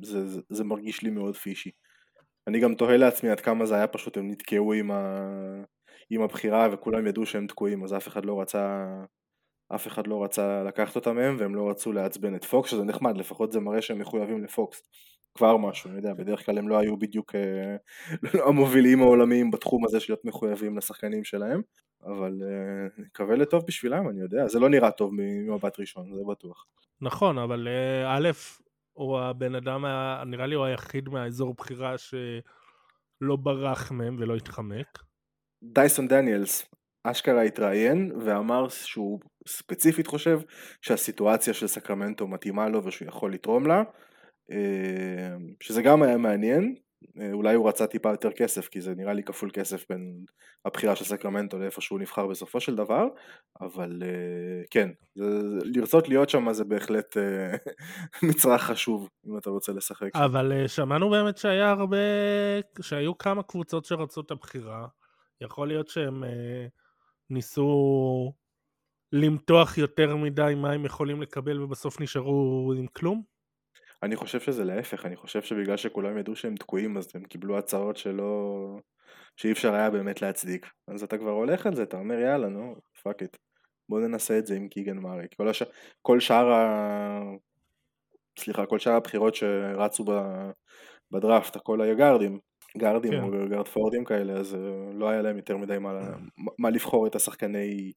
זה, 0.04 0.28
זה, 0.28 0.42
זה 0.50 0.64
מרגיש 0.64 1.02
לי 1.04 1.10
מאוד 1.10 1.36
פישי. 1.36 1.72
אני 2.48 2.60
גם 2.60 2.76
תוהה 2.76 2.98
לעצמי 2.98 3.30
עד 3.30 3.40
כמה 3.40 3.66
זה 3.66 3.76
היה 3.76 3.88
פשוט, 3.88 4.18
הם 4.18 4.32
נתקעו 4.32 4.74
עם, 4.74 4.92
ה... 4.92 5.20
עם 6.10 6.22
הבחירה 6.22 6.68
וכולם 6.74 7.08
ידעו 7.08 7.26
שהם 7.26 7.48
תקועים, 7.48 7.84
אז 7.84 7.94
אף 7.94 8.08
אחד 8.08 8.26
לא 8.26 8.42
רצה, 8.42 8.86
אף 9.76 9.88
אחד 9.88 10.08
לא 10.08 10.24
רצה 10.24 10.64
לקחת 10.64 10.96
אותם 10.96 11.16
מהם, 11.16 11.36
והם 11.40 11.56
לא 11.56 11.70
רצו 11.70 11.92
לעצבן 11.92 12.36
את 12.36 12.46
פוקס, 12.46 12.70
שזה 12.70 12.84
נחמד, 12.84 13.18
לפחות 13.18 13.52
זה 13.52 13.60
מראה 13.60 13.82
שהם 13.82 14.00
מחויבים 14.00 14.44
לפוקס. 14.44 14.84
כבר 15.36 15.58
משהו, 15.58 15.90
אני 15.90 15.98
יודע, 15.98 16.14
בדרך 16.14 16.46
כלל 16.46 16.58
הם 16.58 16.70
לא 16.70 16.78
היו 16.80 16.98
בדיוק 16.98 17.36
אה, 17.36 17.76
המובילים 18.48 19.02
העולמיים 19.02 19.52
בתחום 19.52 19.86
הזה 19.86 20.00
של 20.00 20.14
להיות 20.14 20.26
מחויבים 20.26 20.78
לשחקנים 20.78 21.24
שלהם, 21.24 21.62
אבל 22.04 22.42
אה, 22.44 23.04
נקווה 23.04 23.36
לטוב 23.36 23.66
בשבילם, 23.68 24.10
אני 24.10 24.22
יודע, 24.22 24.48
זה 24.48 24.60
לא 24.60 24.70
נראה 24.70 24.92
טוב 24.92 25.12
ממבט 25.14 25.80
ראשון, 25.80 26.14
זה 26.14 26.22
בטוח. 26.32 26.66
נכון, 27.02 27.38
אבל 27.38 27.68
אה, 27.68 28.18
א', 28.18 28.30
הוא 28.94 29.20
הבן 29.20 29.56
אדם, 29.56 29.86
נראה 30.26 30.46
לי 30.46 30.56
הוא 30.56 30.66
היחיד 30.66 31.10
מהאזור 31.10 31.54
בחירה 31.54 31.98
שלא 31.98 33.36
ברח 33.36 33.92
מהם 33.92 34.16
ולא 34.20 34.36
התחמק. 34.36 35.00
דייסון 35.64 36.08
דניאלס, 36.08 36.68
אשכרה 37.04 37.42
התראיין 37.42 38.12
ואמר 38.26 38.70
שהוא 38.70 39.20
ספציפית 39.48 40.08
חושב 40.08 40.40
שהסיטואציה 40.82 41.54
של 41.54 41.68
סקרמנטו 41.68 42.28
מתאימה 42.28 42.70
לו 42.70 42.86
ושהוא 42.86 43.08
יכול 43.08 43.34
לתרום 43.34 43.68
לה 43.68 43.84
אמ, 44.52 45.54
שזה 45.60 45.82
גם 45.82 46.04
היה 46.04 46.18
מעניין, 46.18 46.76
אה, 47.22 47.34
אולי 47.34 47.56
הוא 47.56 47.70
רצה 47.70 47.88
טיפה 47.88 48.12
יותר 48.12 48.32
כסף, 48.32 48.68
כי 48.68 48.82
זה 48.82 48.96
נראה 48.96 49.14
לי 49.14 49.24
כפול 49.24 49.50
כסף 49.54 49.86
בין 49.90 50.26
הבחירה 50.66 50.96
של 50.96 51.06
סקרמנטו 51.06 51.60
לאיפה 51.60 51.82
שהוא 51.82 52.00
נבחר 52.00 52.28
בסופו 52.28 52.60
של 52.60 52.76
דבר, 52.76 53.06
אבל 53.62 54.04
אה, 54.06 54.64
כן, 54.72 54.90
לרצות 55.76 56.10
להיות 56.10 56.30
שם 56.30 56.54
זה 56.54 56.64
בהחלט 56.64 57.18
אה, 57.18 57.56
מצרך 58.30 58.62
חשוב, 58.62 59.10
אם 59.28 59.38
אתה 59.38 59.50
רוצה 59.50 59.72
לשחק. 59.72 60.10
אבל 60.16 60.68
שמענו 60.68 61.10
באמת 61.10 61.38
שהיה 61.38 61.70
הרבה, 61.70 61.98
שהיו 62.82 63.18
כמה 63.18 63.44
קבוצות 63.44 63.86
שרצו 63.86 64.22
את 64.22 64.32
הבחירה, 64.32 64.88
יכול 65.42 65.68
להיות 65.68 65.88
שהם 65.88 66.24
ניסו 67.30 68.34
למתוח 69.14 69.78
יותר 69.78 70.16
מדי 70.16 70.54
מה 70.58 70.72
הם 70.72 70.86
יכולים 70.86 71.22
לקבל 71.22 71.62
ובסוף 71.62 72.02
נשארו 72.02 72.74
עם 72.78 72.88
כלום? 72.88 73.22
אני 74.04 74.16
חושב 74.16 74.40
שזה 74.40 74.64
להפך, 74.64 75.06
אני 75.06 75.16
חושב 75.16 75.42
שבגלל 75.42 75.78
שכולם 75.78 76.18
ידעו 76.18 76.36
שהם 76.36 76.56
תקועים 76.56 76.98
אז 76.98 77.12
הם 77.16 77.24
קיבלו 77.24 77.58
הצעות 77.58 77.98
שלא... 77.98 78.80
שאי 79.36 79.52
אפשר 79.52 79.74
היה 79.74 79.90
באמת 79.90 80.22
להצדיק. 80.22 80.70
אז 80.88 81.04
אתה 81.04 81.18
כבר 81.18 81.32
הולך 81.32 81.66
על 81.66 81.76
זה, 81.76 81.84
אתה 81.84 81.98
אומר 81.98 82.20
יאללה 82.20 82.48
נו, 82.48 82.76
fuck 83.04 83.22
it. 83.22 83.38
בוא 83.90 84.00
ננסה 84.00 84.38
את 84.38 84.46
זה 84.46 84.56
עם 84.56 84.68
קיגן 84.68 84.98
מארי. 84.98 85.26
כל, 85.38 85.48
הש... 85.48 85.64
כל 86.02 86.20
שאר 86.20 86.52
ה... 86.52 87.22
סליחה, 88.40 88.66
כל 88.66 88.80
שאר 88.80 88.94
הבחירות 88.94 89.36
שרצו 89.36 90.04
ב... 90.04 90.12
בדראפט, 91.12 91.56
הכל 91.56 91.82
היה 91.82 91.94
גארדים, 91.94 92.40
גארדים 92.78 93.12
כן. 93.12 93.24
או 93.24 93.50
גארד 93.50 93.68
פורוורדים 93.68 94.06
כאלה, 94.06 94.34
אז 94.34 94.56
אה, 94.56 94.94
לא 94.94 95.10
היה 95.10 95.22
להם 95.22 95.38
יותר 95.38 95.58
מדי 95.58 95.78
מה, 95.78 96.00
מה 96.60 96.70
לבחור 96.70 97.08
את 97.08 97.16
השחקני 97.16 97.92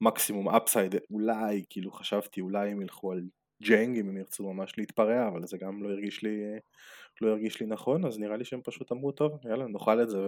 מקסימום 0.00 0.48
upside, 0.48 0.94
אולי, 1.10 1.64
כאילו 1.70 1.92
חשבתי 1.92 2.40
אולי 2.40 2.70
הם 2.70 2.82
ילכו 2.82 3.12
על 3.12 3.22
ג'יינג 3.62 3.98
אם 3.98 4.08
הם 4.08 4.16
ירצו 4.16 4.52
ממש 4.52 4.78
להתפרע, 4.78 5.28
אבל 5.28 5.46
זה 5.46 5.58
גם 5.58 5.82
לא 5.82 5.88
הרגיש 5.88 6.22
לי, 6.22 6.42
לא 7.20 7.28
הרגיש 7.28 7.60
לי 7.60 7.66
נכון, 7.66 8.04
אז 8.04 8.18
נראה 8.18 8.36
לי 8.36 8.44
שהם 8.44 8.60
פשוט 8.64 8.92
אמרו, 8.92 9.12
טוב, 9.12 9.38
יאללה, 9.44 9.66
נאכל 9.66 10.02
את 10.02 10.10
זה, 10.10 10.18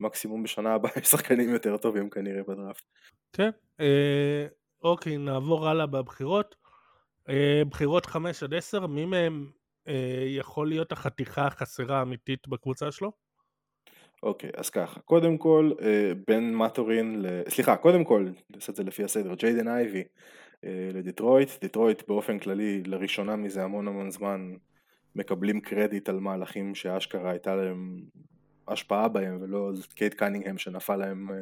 מקסימום 0.00 0.42
בשנה 0.42 0.74
הבאה 0.74 0.92
יש 0.96 1.08
שחקנים 1.08 1.50
יותר 1.50 1.76
טובים 1.76 2.10
כנראה 2.10 2.42
בדראפט. 2.42 2.84
כן, 3.32 3.50
אה, 3.80 4.46
אוקיי, 4.82 5.16
נעבור 5.16 5.68
הלאה 5.68 5.86
בבחירות. 5.86 6.54
אה, 7.28 7.62
בחירות 7.70 8.06
5 8.06 8.42
עד 8.42 8.54
10, 8.54 8.86
מי 8.86 9.04
מהם 9.04 9.50
אה, 9.88 10.24
יכול 10.26 10.68
להיות 10.68 10.92
החתיכה 10.92 11.46
החסרה 11.46 11.98
האמיתית 11.98 12.48
בקבוצה 12.48 12.92
שלו? 12.92 13.12
אוקיי, 14.22 14.50
אז 14.56 14.70
ככה, 14.70 15.00
קודם 15.00 15.38
כל, 15.38 15.72
אה, 15.82 16.12
בן 16.28 16.54
מטורין, 16.54 17.24
סליחה, 17.48 17.76
קודם 17.76 18.04
כל, 18.04 18.28
נעשה 18.50 18.72
את 18.72 18.76
זה 18.76 18.82
לפי 18.84 19.04
הסדר, 19.04 19.34
ג'יידן 19.34 19.68
אייבי 19.68 20.04
אה, 20.64 20.90
לדיטרויט. 20.94 21.50
דיטרויט 21.60 22.02
באופן 22.08 22.38
כללי 22.38 22.82
לראשונה 22.86 23.36
מזה 23.36 23.64
המון 23.64 23.88
המון 23.88 24.10
זמן 24.10 24.54
מקבלים 25.14 25.60
קרדיט 25.60 26.08
על 26.08 26.20
מהלכים 26.20 26.74
שאשכרה 26.74 27.30
הייתה 27.30 27.56
להם 27.56 28.00
השפעה 28.68 29.08
בהם 29.08 29.38
ולא 29.40 29.72
קייט 29.94 30.14
קנינגהם 30.14 30.58
שנפל 30.58 30.96
להם 30.96 31.30
אה, 31.30 31.36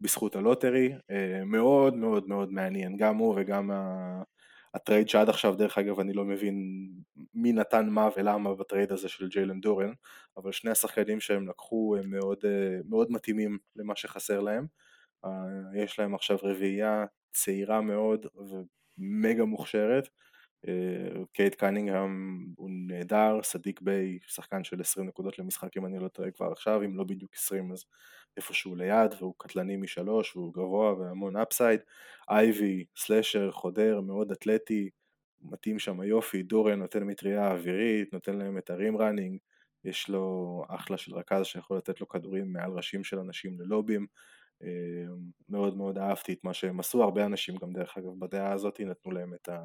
בזכות 0.00 0.36
ה 0.36 0.42
lottery. 0.42 0.92
מאוד 1.46 1.94
מאוד 1.96 2.28
מאוד 2.28 2.52
מעניין, 2.52 2.96
גם 2.96 3.16
הוא 3.16 3.34
וגם 3.36 3.70
הטרייד 4.74 5.08
שעד 5.08 5.28
עכשיו 5.28 5.54
דרך 5.54 5.78
אגב 5.78 6.00
אני 6.00 6.12
לא 6.12 6.24
מבין 6.24 6.88
מי 7.34 7.52
נתן 7.52 7.88
מה 7.88 8.08
ולמה 8.16 8.54
בטרייד 8.54 8.92
הזה 8.92 9.08
של 9.08 9.28
ג'יילן 9.28 9.60
דורן, 9.60 9.92
אבל 10.36 10.52
שני 10.52 10.70
השחקנים 10.70 11.20
שהם 11.20 11.48
לקחו 11.48 11.96
הם 11.98 12.10
מאוד, 12.10 12.38
מאוד 12.88 13.10
מתאימים 13.10 13.58
למה 13.76 13.96
שחסר 13.96 14.40
להם. 14.40 14.66
יש 15.74 15.98
להם 15.98 16.14
עכשיו 16.14 16.38
רביעייה 16.42 17.04
צעירה 17.32 17.80
מאוד 17.80 18.26
ומגה 18.98 19.44
מוכשרת. 19.44 20.08
קייט 21.32 21.54
קנינגהם 21.54 22.44
הוא 22.56 22.70
נהדר, 22.72 23.42
סדיק 23.42 23.80
ביי, 23.80 24.18
שחקן 24.26 24.64
של 24.64 24.80
20 24.80 25.06
נקודות 25.06 25.38
למשחק 25.38 25.76
אם 25.76 25.86
אני 25.86 25.98
לא 25.98 26.08
טועה 26.08 26.30
כבר 26.30 26.52
עכשיו, 26.52 26.82
אם 26.84 26.96
לא 26.96 27.04
בדיוק 27.04 27.34
20 27.34 27.72
אז 27.72 27.84
איפשהו 28.36 28.76
ליד, 28.76 29.14
והוא 29.18 29.34
קטלני 29.38 29.76
משלוש 29.76 30.36
והוא 30.36 30.54
גבוה 30.54 30.94
והמון 30.94 31.36
upside. 31.36 31.80
אייבי, 32.30 32.84
slasher, 32.96 33.50
חודר, 33.50 34.00
מאוד 34.00 34.32
אתלטי, 34.32 34.90
מתאים 35.42 35.78
שם 35.78 36.02
יופי, 36.02 36.42
דורן 36.42 36.78
נותן 36.78 37.02
מטריה 37.02 37.52
אווירית, 37.52 38.12
נותן 38.12 38.36
להם 38.36 38.58
את 38.58 38.70
ה 38.70 38.76
rim 38.76 38.96
running, 38.96 39.38
יש 39.84 40.08
לו 40.08 40.62
אחלה 40.68 40.96
של 40.96 41.14
רכז 41.14 41.46
שיכול 41.46 41.76
לתת 41.76 42.00
לו 42.00 42.08
כדורים 42.08 42.52
מעל 42.52 42.70
ראשים 42.70 43.04
של 43.04 43.18
אנשים 43.18 43.60
ללובים. 43.60 44.06
מאוד 45.48 45.76
מאוד 45.76 45.98
אהבתי 45.98 46.32
את 46.32 46.44
מה 46.44 46.54
שהם 46.54 46.80
עשו, 46.80 47.02
הרבה 47.02 47.26
אנשים 47.26 47.56
גם 47.56 47.72
דרך 47.72 47.98
אגב 47.98 48.18
בדעה 48.18 48.52
הזאת 48.52 48.80
נתנו 48.80 49.12
להם 49.12 49.34
את, 49.34 49.48
ה, 49.48 49.60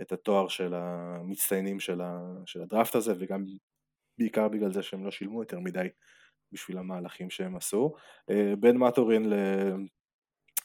את 0.00 0.12
התואר 0.12 0.48
של 0.48 0.74
המצטיינים 0.74 1.80
של, 1.80 2.00
ה, 2.00 2.20
של 2.46 2.62
הדראפט 2.62 2.94
הזה 2.94 3.14
וגם 3.18 3.44
בעיקר 4.18 4.48
בגלל 4.48 4.72
זה 4.72 4.82
שהם 4.82 5.04
לא 5.04 5.10
שילמו 5.10 5.42
יותר 5.42 5.60
מדי 5.60 5.88
בשביל 6.52 6.78
המהלכים 6.78 7.30
שהם 7.30 7.56
עשו. 7.56 7.92
בן 8.58 8.76
מטורין 8.76 9.30
ל... 9.30 9.34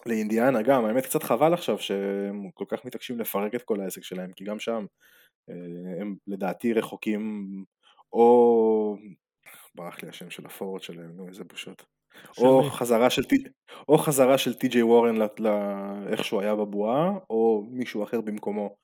לאינדיאנה 0.06 0.62
גם, 0.62 0.86
האמת 0.86 1.06
קצת 1.06 1.24
חבל 1.24 1.54
עכשיו 1.54 1.80
שהם 1.80 2.50
כל 2.54 2.66
כך 2.68 2.86
מתעקשים 2.86 3.20
לפרק 3.20 3.56
את 3.56 3.64
כל 3.64 3.82
העסק 3.82 4.04
שלהם, 4.04 4.32
כי 4.32 4.44
גם 4.44 4.60
שם 4.60 4.86
הם 6.02 6.16
לדעתי 6.28 6.74
רחוקים, 6.74 7.46
או... 8.14 8.98
ברח 9.76 10.04
לי 10.04 10.10
השם 10.10 10.30
של 10.30 10.46
הפורוד 10.46 10.84
שלהם, 10.84 11.12
נו 11.16 11.28
איזה 11.28 11.44
בושות. 11.44 11.86
או 12.38 12.64
חזרה, 12.64 13.10
של, 13.10 13.22
או 13.90 13.98
חזרה 13.98 14.38
של 14.38 14.54
טי.ג'יי 14.54 14.84
וורן 14.84 15.16
לאיך 15.40 16.24
שהוא 16.24 16.42
היה 16.42 16.56
בבועה, 16.56 17.12
או 17.30 17.64
מישהו 17.72 18.04
אחר 18.04 18.22
במקומו. 18.22 18.76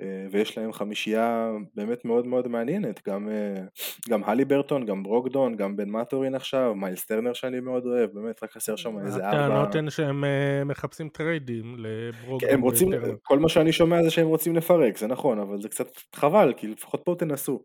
אה, 0.00 0.26
ויש 0.30 0.58
להם 0.58 0.72
חמישייה 0.72 1.50
באמת 1.74 2.04
מאוד 2.04 2.26
מאוד 2.26 2.48
מעניינת, 2.48 3.00
גם, 3.08 3.28
אה, 3.28 3.62
גם 4.08 4.24
הליברטון, 4.24 4.86
גם 4.86 5.02
ברוגדון, 5.02 5.56
גם 5.56 5.76
בן 5.76 5.90
מטורין 5.90 6.34
עכשיו, 6.34 6.74
מיילס 6.74 7.06
טרנר 7.06 7.32
שאני 7.32 7.60
מאוד 7.60 7.86
אוהב, 7.86 8.10
באמת 8.10 8.42
רק 8.42 8.52
חסר 8.52 8.76
שם 8.76 8.98
איזה 8.98 9.26
ארבע... 9.26 9.44
הטענות 9.44 9.74
הן 9.74 9.90
שהם 9.90 10.24
אה, 10.24 10.64
מחפשים 10.64 11.08
טריידים 11.08 11.76
לברוגדון. 11.78 12.50
כן, 12.50 12.54
הם 12.54 12.60
רוצים, 12.60 12.90
כל 13.22 13.38
מה 13.38 13.48
שאני 13.48 13.72
שומע 13.72 14.02
זה 14.02 14.10
שהם 14.10 14.26
רוצים 14.26 14.56
לפרק, 14.56 14.98
זה 14.98 15.06
נכון, 15.06 15.38
אבל 15.38 15.60
זה 15.62 15.68
קצת 15.68 15.88
חבל, 16.14 16.52
כי 16.56 16.68
לפחות 16.68 17.02
פה 17.04 17.14
תנסו. 17.18 17.64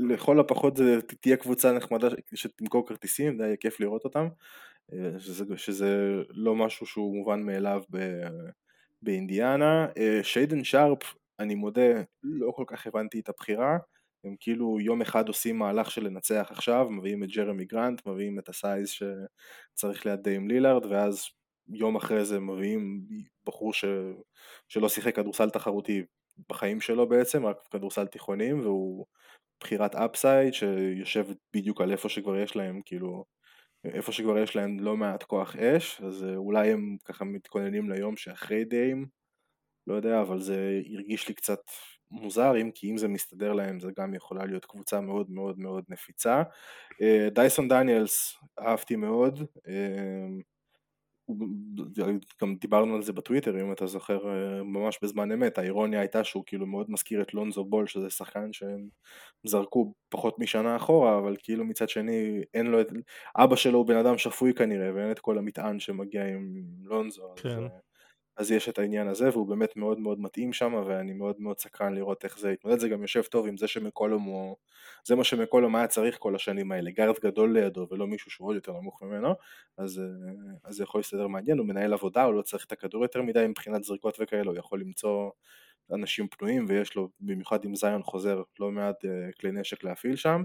לכל 0.00 0.40
הפחות 0.40 0.76
זה 0.76 0.98
תהיה 1.20 1.36
קבוצה 1.36 1.72
נחמדה 1.72 2.08
שתמכור 2.34 2.86
כרטיסים, 2.86 3.38
זה 3.38 3.44
יהיה 3.44 3.56
כיף 3.56 3.80
לראות 3.80 4.04
אותם, 4.04 4.28
שזה, 5.18 5.44
שזה 5.56 6.14
לא 6.30 6.54
משהו 6.54 6.86
שהוא 6.86 7.16
מובן 7.16 7.42
מאליו 7.42 7.82
ב... 7.90 7.98
באינדיאנה. 9.02 9.86
אה, 9.98 10.20
שיידן 10.22 10.64
שרפ, 10.64 11.14
אני 11.38 11.54
מודה, 11.54 12.02
לא 12.22 12.50
כל 12.50 12.64
כך 12.66 12.86
הבנתי 12.86 13.20
את 13.20 13.28
הבחירה. 13.28 13.78
הם 14.24 14.36
כאילו 14.40 14.80
יום 14.80 15.02
אחד 15.02 15.28
עושים 15.28 15.58
מהלך 15.58 15.90
של 15.90 16.04
לנצח 16.04 16.48
עכשיו, 16.50 16.90
מביאים 16.90 17.24
את 17.24 17.28
ג'רמי 17.28 17.64
גרנט, 17.64 18.06
מביאים 18.06 18.38
את 18.38 18.48
ה 18.48 18.56
size 18.56 18.88
שצריך 18.88 20.06
ליד 20.06 20.20
דיים 20.22 20.48
לילארד, 20.48 20.86
ואז 20.86 21.24
יום 21.68 21.96
אחרי 21.96 22.24
זה 22.24 22.40
מביאים 22.40 23.06
בחור 23.46 23.72
ש... 23.72 23.84
שלא 24.68 24.88
שיחק 24.88 25.16
כדורסל 25.16 25.50
תחרותי 25.50 26.02
בחיים 26.48 26.80
שלו 26.80 27.08
בעצם, 27.08 27.46
רק 27.46 27.56
כדורסל 27.70 28.06
תיכונים, 28.06 28.60
והוא 28.60 29.06
בחירת 29.60 29.94
upside 29.94 30.54
שיושב 30.54 31.26
בדיוק 31.54 31.80
על 31.80 31.92
איפה 31.92 32.08
שכבר 32.08 32.36
יש 32.36 32.56
להם, 32.56 32.80
כאילו, 32.84 33.24
איפה 33.84 34.12
שכבר 34.12 34.38
יש 34.38 34.56
להם 34.56 34.80
לא 34.80 34.96
מעט 34.96 35.22
כוח 35.22 35.56
אש, 35.56 36.00
אז 36.00 36.24
אה, 36.24 36.36
אולי 36.36 36.72
הם 36.72 36.96
ככה 37.04 37.24
מתכוננים 37.24 37.90
ליום 37.90 38.16
שאחרי 38.16 38.64
דיים, 38.64 39.06
לא 39.86 39.94
יודע, 39.94 40.20
אבל 40.20 40.40
זה 40.40 40.80
הרגיש 40.94 41.28
לי 41.28 41.34
קצת 41.34 41.60
מוזר, 42.10 42.60
אם 42.60 42.70
כי 42.74 42.90
אם 42.90 42.98
זה 42.98 43.08
מסתדר 43.08 43.52
להם 43.52 43.80
זה 43.80 43.90
גם 43.98 44.14
יכולה 44.14 44.44
להיות 44.44 44.64
קבוצה 44.64 45.00
מאוד 45.00 45.30
מאוד 45.30 45.58
מאוד 45.58 45.84
נפיצה. 45.88 46.42
אה, 47.02 47.28
דייסון 47.34 47.68
דניאלס 47.68 48.34
אהבתי 48.60 48.96
מאוד, 48.96 49.38
אה, 49.68 50.26
גם 52.42 52.56
דיברנו 52.56 52.94
על 52.94 53.02
זה 53.02 53.12
בטוויטר 53.12 53.60
אם 53.60 53.72
אתה 53.72 53.86
זוכר 53.86 54.18
ממש 54.64 54.98
בזמן 55.02 55.32
אמת, 55.32 55.58
האירוניה 55.58 56.00
הייתה 56.00 56.24
שהוא 56.24 56.44
כאילו 56.46 56.66
מאוד 56.66 56.90
מזכיר 56.90 57.22
את 57.22 57.34
לונזו 57.34 57.64
בול 57.64 57.86
שזה 57.86 58.10
שחקן 58.10 58.52
שהם 58.52 58.88
זרקו 59.46 59.94
פחות 60.08 60.38
משנה 60.38 60.76
אחורה 60.76 61.18
אבל 61.18 61.36
כאילו 61.42 61.64
מצד 61.64 61.88
שני 61.88 62.42
אין 62.54 62.66
לו 62.66 62.80
את, 62.80 62.86
אבא 63.36 63.56
שלו 63.56 63.78
הוא 63.78 63.86
בן 63.86 63.96
אדם 63.96 64.18
שפוי 64.18 64.54
כנראה 64.54 64.94
ואין 64.94 65.10
את 65.10 65.18
כל 65.18 65.38
המטען 65.38 65.80
שמגיע 65.80 66.24
עם 66.26 66.62
לונזו 66.82 67.22
כן. 67.36 67.48
אז, 67.58 67.85
אז 68.36 68.50
יש 68.50 68.68
את 68.68 68.78
העניין 68.78 69.08
הזה 69.08 69.28
והוא 69.28 69.46
באמת 69.46 69.76
מאוד 69.76 70.00
מאוד 70.00 70.20
מתאים 70.20 70.52
שם 70.52 70.74
ואני 70.86 71.12
מאוד 71.12 71.40
מאוד 71.40 71.58
סקרן 71.58 71.94
לראות 71.94 72.24
איך 72.24 72.38
זה 72.38 72.52
יתמודד, 72.52 72.78
זה 72.78 72.88
גם 72.88 73.02
יושב 73.02 73.22
טוב 73.22 73.46
עם 73.46 73.56
זה 73.56 73.68
שמקולום 73.68 74.22
הוא, 74.22 74.56
זה 75.04 75.14
מה 75.14 75.24
שמקולום 75.24 75.76
היה 75.76 75.86
צריך 75.86 76.16
כל 76.18 76.34
השנים 76.34 76.72
האלה, 76.72 76.90
גארד 76.90 77.18
גדול 77.22 77.52
לידו 77.58 77.86
ולא 77.90 78.06
מישהו 78.06 78.30
שהוא 78.30 78.48
עוד 78.48 78.54
יותר 78.54 78.72
נמוך 78.72 79.02
ממנו, 79.02 79.34
אז, 79.78 80.02
אז 80.64 80.74
זה 80.74 80.82
יכול 80.82 80.98
להסתדר 80.98 81.26
מעניין, 81.26 81.58
הוא 81.58 81.66
מנהל 81.66 81.92
עבודה, 81.92 82.24
הוא 82.24 82.34
לא 82.34 82.42
צריך 82.42 82.64
את 82.64 82.72
הכדור 82.72 83.02
יותר 83.02 83.22
מדי 83.22 83.46
מבחינת 83.48 83.84
זריקות 83.84 84.16
וכאלה, 84.20 84.50
הוא 84.50 84.58
יכול 84.58 84.80
למצוא 84.80 85.30
אנשים 85.92 86.28
פנויים 86.28 86.64
ויש 86.68 86.94
לו 86.94 87.08
במיוחד 87.20 87.64
אם 87.64 87.74
זיון 87.74 88.02
חוזר 88.02 88.42
לא 88.60 88.70
מעט 88.70 89.04
uh, 89.04 89.08
כלי 89.40 89.52
נשק 89.52 89.84
להפעיל 89.84 90.16
שם. 90.16 90.42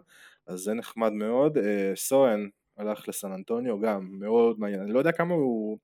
אז 0.48 0.60
זה 0.60 0.74
נחמד 0.74 1.12
מאוד, 1.12 1.58
uh, 1.58 1.62
סואן 1.96 2.48
הלך 2.78 3.08
לסן 3.08 3.32
אנטוניו 3.32 3.80
גם 3.80 4.08
מאוד 4.20 4.60
מעניין, 4.60 4.82
אני 4.82 4.92
לא 4.92 5.00
יודע 5.00 5.12
כמה 5.12 5.34
הוא 5.34 5.78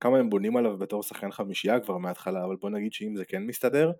כמה 0.00 0.18
הם 0.18 0.30
בונים 0.30 0.56
עליו 0.56 0.78
בתור 0.78 1.02
שחקן 1.02 1.30
חמישייה 1.30 1.80
כבר 1.80 1.98
מההתחלה, 1.98 2.44
אבל 2.44 2.56
בוא 2.56 2.70
נגיד 2.70 2.92
שאם 2.92 3.16
זה 3.16 3.24
כן 3.24 3.42
מסתדר, 3.42 3.92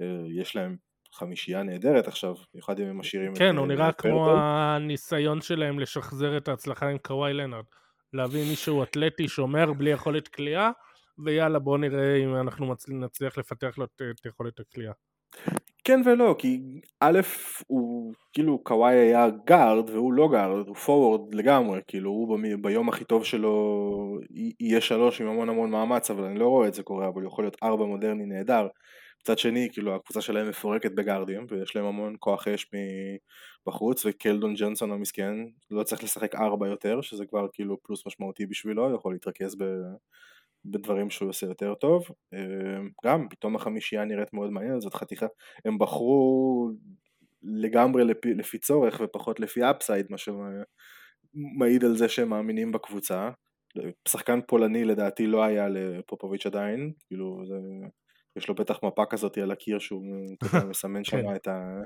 אה, 0.00 0.06
יש 0.40 0.56
להם 0.56 0.76
חמישייה 1.12 1.62
נהדרת 1.62 2.08
עכשיו, 2.08 2.34
במיוחד 2.54 2.80
אם 2.80 2.86
הם 2.86 2.98
משאירים 2.98 3.34
כן, 3.34 3.34
את... 3.34 3.38
כן, 3.38 3.56
הוא 3.56 3.64
אה, 3.64 3.68
נראה 3.68 3.92
כמו 3.92 4.30
הניסיון 4.38 5.40
שלהם 5.40 5.78
לשחזר 5.78 6.36
את 6.36 6.48
ההצלחה 6.48 6.88
עם 6.88 6.98
קוואי 6.98 7.32
לנארד. 7.32 7.64
להביא 8.12 8.50
מישהו 8.50 8.82
אתלטי, 8.82 9.28
שומר, 9.28 9.72
בלי 9.72 9.90
יכולת 9.90 10.28
קליעה, 10.28 10.70
ויאללה 11.24 11.58
בוא 11.58 11.78
נראה 11.78 12.16
אם 12.16 12.36
אנחנו 12.36 12.74
נצליח 12.88 13.38
לפתח 13.38 13.78
לו 13.78 13.84
את 13.84 14.26
יכולת 14.26 14.60
הקליעה. 14.60 14.92
כן 15.88 16.00
ולא, 16.04 16.34
כי 16.38 16.60
א', 17.00 17.20
הוא 17.66 18.14
כאילו 18.32 18.64
קוואי 18.64 18.94
היה 18.94 19.28
גארד 19.46 19.90
והוא 19.90 20.12
לא 20.12 20.28
גארד, 20.32 20.68
הוא 20.68 20.76
פורוורד 20.76 21.34
לגמרי, 21.34 21.80
כאילו 21.86 22.10
הוא 22.10 22.38
ביום 22.60 22.88
הכי 22.88 23.04
טוב 23.04 23.24
שלו 23.24 24.18
יהיה 24.60 24.80
שלוש 24.80 25.20
עם 25.20 25.26
המון 25.26 25.48
המון 25.48 25.70
מאמץ, 25.70 26.10
אבל 26.10 26.24
אני 26.24 26.38
לא 26.38 26.48
רואה 26.48 26.68
את 26.68 26.74
זה 26.74 26.82
קורה, 26.82 27.08
אבל 27.08 27.26
יכול 27.26 27.44
להיות 27.44 27.56
ארבע 27.62 27.84
מודרני 27.84 28.26
נהדר. 28.26 28.66
מצד 29.20 29.38
שני, 29.38 29.68
כאילו 29.72 29.94
הקבוצה 29.94 30.20
שלהם 30.20 30.48
מפורקת 30.48 30.92
בגארדים, 30.92 31.46
ויש 31.48 31.76
להם 31.76 31.84
המון 31.84 32.16
כוח 32.18 32.48
אש 32.48 32.66
בחוץ, 33.66 34.06
וקלדון 34.06 34.54
ג'נסון 34.54 34.92
המסכן 34.92 35.34
לא 35.70 35.82
צריך 35.82 36.04
לשחק 36.04 36.34
ארבע 36.34 36.68
יותר, 36.68 37.00
שזה 37.00 37.26
כבר 37.26 37.46
כאילו 37.52 37.82
פלוס 37.82 38.06
משמעותי 38.06 38.46
בשבילו, 38.46 38.94
יכול 38.94 39.12
להתרכז 39.12 39.56
ב... 39.56 39.64
בדברים 40.64 41.10
שהוא 41.10 41.28
עושה 41.28 41.46
יותר 41.46 41.74
טוב. 41.74 42.04
אמ, 42.34 42.90
גם 43.04 43.28
פתאום 43.30 43.56
החמישייה 43.56 44.04
נראית 44.04 44.32
מאוד 44.32 44.50
מעניינת, 44.50 44.80
זאת 44.80 44.94
חתיכה, 44.94 45.26
הם 45.64 45.78
בחרו 45.78 46.70
לגמרי 47.42 48.04
לפי, 48.04 48.34
לפי 48.34 48.58
צורך 48.58 49.00
ופחות 49.04 49.40
לפי 49.40 49.60
אפסייד, 49.70 50.06
מה 50.10 50.16
שמעיד 50.18 51.84
על 51.84 51.96
זה 51.96 52.08
שהם 52.08 52.28
מאמינים 52.28 52.72
בקבוצה. 52.72 53.30
שחקן 54.08 54.40
פולני 54.48 54.84
לדעתי 54.84 55.26
לא 55.26 55.44
היה 55.44 55.68
לפופוביץ' 55.68 56.46
עדיין, 56.46 56.92
כאילו 57.06 57.42
זה... 57.46 57.54
יש 58.36 58.48
לו 58.48 58.54
בטח 58.54 58.78
מפה 58.84 59.04
כזאת 59.10 59.38
על 59.38 59.50
הקיר 59.50 59.78
שהוא 59.78 60.02
מסמן 60.70 61.04
שם 61.04 61.22
כן. 61.22 61.34
את 61.36 61.48
ה... 61.48 61.80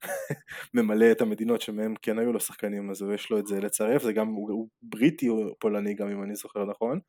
ממלא 0.74 1.12
את 1.12 1.20
המדינות 1.20 1.60
שמהם 1.60 1.94
כן 2.02 2.18
היו 2.18 2.32
לו 2.32 2.40
שחקנים 2.40 2.90
אז 2.90 3.04
יש 3.14 3.30
לו 3.30 3.38
את 3.38 3.46
זה 3.46 3.60
לצרף, 3.60 4.02
זה 4.02 4.12
גם, 4.12 4.28
הוא, 4.28 4.50
הוא 4.52 4.68
בריטי 4.82 5.28
או 5.28 5.58
פולני 5.60 5.94
גם 5.94 6.08
אם 6.08 6.22
אני 6.22 6.34
זוכר 6.34 6.64
נכון, 6.64 7.00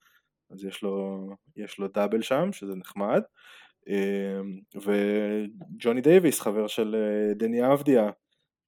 אז 0.49 0.65
יש 0.65 0.81
לו, 0.83 1.27
יש 1.55 1.79
לו 1.79 1.87
דאבל 1.87 2.21
שם, 2.21 2.49
שזה 2.51 2.75
נחמד. 2.75 3.21
אמ, 3.87 4.59
וג'וני 4.75 6.01
דייוויס, 6.01 6.41
חבר 6.41 6.67
של 6.67 6.95
אה, 6.95 7.33
דני 7.33 7.73
אבדיה, 7.73 8.09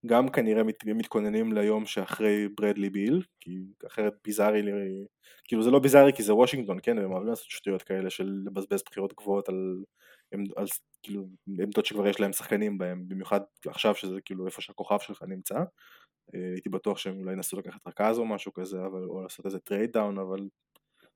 גם 0.05 0.29
כנראה 0.29 0.63
מת, 0.63 0.85
מתכוננים 0.85 1.53
ליום 1.53 1.85
שאחרי 1.85 2.47
ברדלי 2.57 2.89
ביל, 2.89 3.23
כי 3.39 3.51
אחרת 3.87 4.13
ביזארי, 4.23 4.61
כאילו 5.43 5.63
זה 5.63 5.71
לא 5.71 5.79
ביזארי 5.79 6.13
כי 6.13 6.23
זה 6.23 6.33
וושינגטון, 6.33 6.77
כן, 6.83 6.97
הם 6.97 7.11
אוהבים 7.11 7.29
לעשות 7.29 7.49
שטויות 7.49 7.83
כאלה 7.83 8.09
של 8.09 8.31
לבזבז 8.45 8.83
בחירות 8.89 9.13
גבוהות 9.13 9.49
על, 9.49 9.83
על, 10.55 10.65
כאילו, 11.03 11.27
עמדות 11.63 11.85
שכבר 11.85 12.07
יש 12.07 12.19
להם 12.19 12.33
שחקנים 12.33 12.77
בהם, 12.77 13.03
במיוחד 13.07 13.39
עכשיו 13.67 13.95
שזה 13.95 14.21
כאילו 14.25 14.45
איפה 14.45 14.61
שהכוכב 14.61 14.99
שלך 14.99 15.23
נמצא. 15.27 15.59
אה, 16.35 16.51
הייתי 16.53 16.69
בטוח 16.69 16.97
שהם 16.97 17.19
אולי 17.19 17.33
ינסו 17.33 17.59
לקחת 17.59 17.87
רכז 17.87 18.19
או 18.19 18.25
משהו 18.25 18.53
כזה, 18.53 18.77
אבל, 18.85 19.03
או 19.03 19.21
לעשות 19.21 19.45
איזה 19.45 19.59
trade 19.59 19.91
down, 19.91 20.19
אבל 20.19 20.47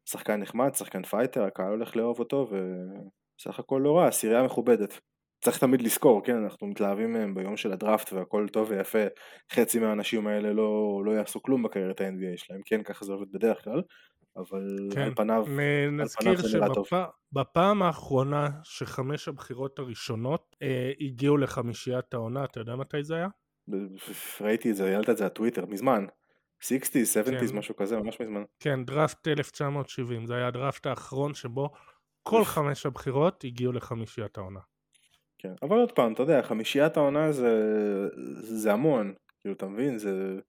שחקן 0.09 0.35
נחמד, 0.35 0.75
שחקן 0.75 1.03
fighter, 1.03 1.43
הקהל 1.43 1.69
הולך 1.69 1.95
לאהוב 1.95 2.19
אותו 2.19 2.47
וסך 2.49 3.59
הכל 3.59 3.81
לא 3.83 3.97
רע, 3.97 4.07
עשירייה 4.07 4.43
מכובדת. 4.43 4.99
צריך 5.43 5.57
תמיד 5.57 5.81
לזכור, 5.81 6.23
כן, 6.23 6.43
אנחנו 6.43 6.67
מתלהבים 6.67 7.13
מהם 7.13 7.35
ביום 7.35 7.57
של 7.57 7.71
הדראפט 7.71 8.13
והכל 8.13 8.47
טוב 8.51 8.67
ויפה, 8.69 9.03
חצי 9.51 9.79
מהאנשים 9.79 10.27
האלה 10.27 10.53
לא, 10.53 11.01
לא 11.05 11.11
יעשו 11.11 11.41
כלום 11.41 11.63
בקריירת 11.63 12.01
ה-NBA 12.01 12.37
שלהם, 12.37 12.61
כן, 12.65 12.83
ככה 12.83 13.05
זה 13.05 13.13
עובד 13.13 13.31
בדרך 13.31 13.63
כלל, 13.63 13.81
אבל 14.37 14.77
כן, 14.93 15.01
על 15.01 15.15
פניו, 15.15 15.37
על 15.37 15.45
פניו 15.45 15.91
נזכיר 15.91 16.35
זה 16.35 16.57
נראה 16.57 16.73
טוב. 16.73 16.85
שבפעם 16.87 17.83
האחרונה 17.83 18.49
שחמש 18.63 19.27
הבחירות 19.27 19.79
הראשונות 19.79 20.55
אה, 20.61 20.91
הגיעו 21.01 21.37
לחמישיית 21.37 22.13
העונה, 22.13 22.43
אתה 22.43 22.59
יודע 22.59 22.75
מתי 22.75 23.03
זה 23.03 23.15
היה? 23.15 23.27
ראיתי 24.41 24.71
את 24.71 24.75
זה, 24.75 24.93
העלת 24.93 25.09
את 25.09 25.17
זה 25.17 25.25
לטוויטר, 25.25 25.65
מזמן. 25.65 26.05
60's, 26.63 27.27
70's, 27.27 27.49
כן. 27.51 27.57
משהו 27.57 27.75
כזה, 27.75 27.97
ממש 27.97 28.21
מזמן. 28.21 28.43
כן, 28.59 28.85
דראפט 28.85 29.27
1970, 29.27 30.25
זה 30.25 30.35
היה 30.35 30.47
הדראפט 30.47 30.85
האחרון 30.85 31.33
שבו 31.33 31.69
כל 32.23 32.43
חמש 32.43 32.85
הבחירות 32.85 33.43
הגיעו 33.43 33.71
לחמישיית 33.71 34.37
העונה. 34.37 34.59
כן, 35.39 35.53
אבל 35.61 35.77
עוד 35.77 35.91
פעם, 35.91 36.13
אתה 36.13 36.23
יודע, 36.23 36.41
חמישיית 36.41 36.97
העונה 36.97 37.31
זה, 37.31 37.49
זה 38.35 38.73
המון, 38.73 39.13
כאילו, 39.41 39.55
אתה 39.55 39.65
מבין? 39.65 39.97
זה, 39.97 40.39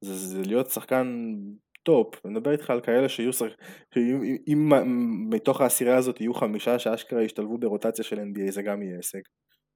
זה, 0.00 0.14
זה 0.14 0.42
להיות 0.46 0.70
שחקן 0.70 1.34
top, 1.82 2.26
אני 2.26 2.32
מדבר 2.32 2.52
איתך 2.52 2.70
על 2.70 2.80
כאלה 2.80 3.08
שיהיו 3.08 3.32
שחק... 3.32 3.48
שאם 3.94 4.20
אם 4.48 5.30
מתוך 5.30 5.60
העשירייה 5.60 5.96
הזאת 5.96 6.20
יהיו 6.20 6.34
חמישה 6.34 6.78
שאשכרה 6.78 7.22
ישתלבו 7.22 7.58
ברוטציה 7.58 8.04
של 8.04 8.16
NBA, 8.16 8.50
זה 8.50 8.62
גם 8.62 8.82
יהיה 8.82 8.96
הישג. 8.96 9.20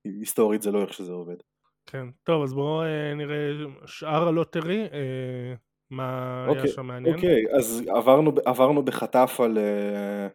היסטורית 0.05 0.63
זה 0.63 0.71
לא 0.71 0.83
איך 0.83 0.93
שזה 0.93 1.13
עובד. 1.13 1.37
כן, 1.87 2.07
טוב, 2.23 2.43
אז 2.43 2.55
בואו 2.55 2.83
אה, 2.83 3.15
נראה 3.15 3.51
שאר 3.87 4.29
ה 4.29 4.35
lottery, 4.35 4.83
אה, 4.83 5.55
מה 5.93 6.45
היה 6.45 6.57
אוקיי, 6.57 6.69
שם 6.69 6.87
מעניין? 6.87 7.15
אוקיי, 7.15 7.45
אז 7.59 7.83
עברנו, 7.89 8.33
עברנו 8.45 8.83
בחטף 8.85 9.37
על, 9.45 9.59
אה, 9.59 10.29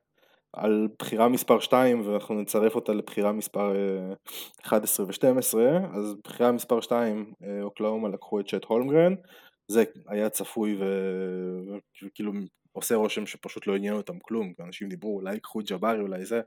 על 0.54 0.88
בחירה 1.00 1.30
מספר 1.30 1.60
2 1.60 2.08
ואנחנו 2.08 2.42
נצרף 2.42 2.76
אותה 2.76 2.94
לבחירה 2.94 3.32
מספר 3.32 3.76
אה, 3.76 4.14
11 4.64 5.06
ו-12, 5.06 5.58
אז 5.94 6.16
בחירה 6.24 6.52
מספר 6.52 6.82
2, 6.82 7.34
אה, 7.44 7.62
אוקלהומה 7.62 8.10
לקחו 8.10 8.40
את 8.40 8.48
צ'ט 8.48 8.66
הולמגרן, 8.66 9.16
זה 9.68 9.84
היה 10.08 10.30
צפוי 10.30 10.78
וכאילו 12.04 12.32
עושה 12.72 12.96
רושם 12.96 13.26
שפשוט 13.26 13.68
לא 13.68 13.76
עניין 13.76 13.94
אותם 13.94 14.20
כלום, 14.20 14.54
אנשים 14.60 14.90
דיברו 14.90 15.16
אולי 15.16 15.34
ייקחו 15.34 15.60
ג'בארי 15.70 16.00
אולי 16.02 16.26
זה, 16.26 16.42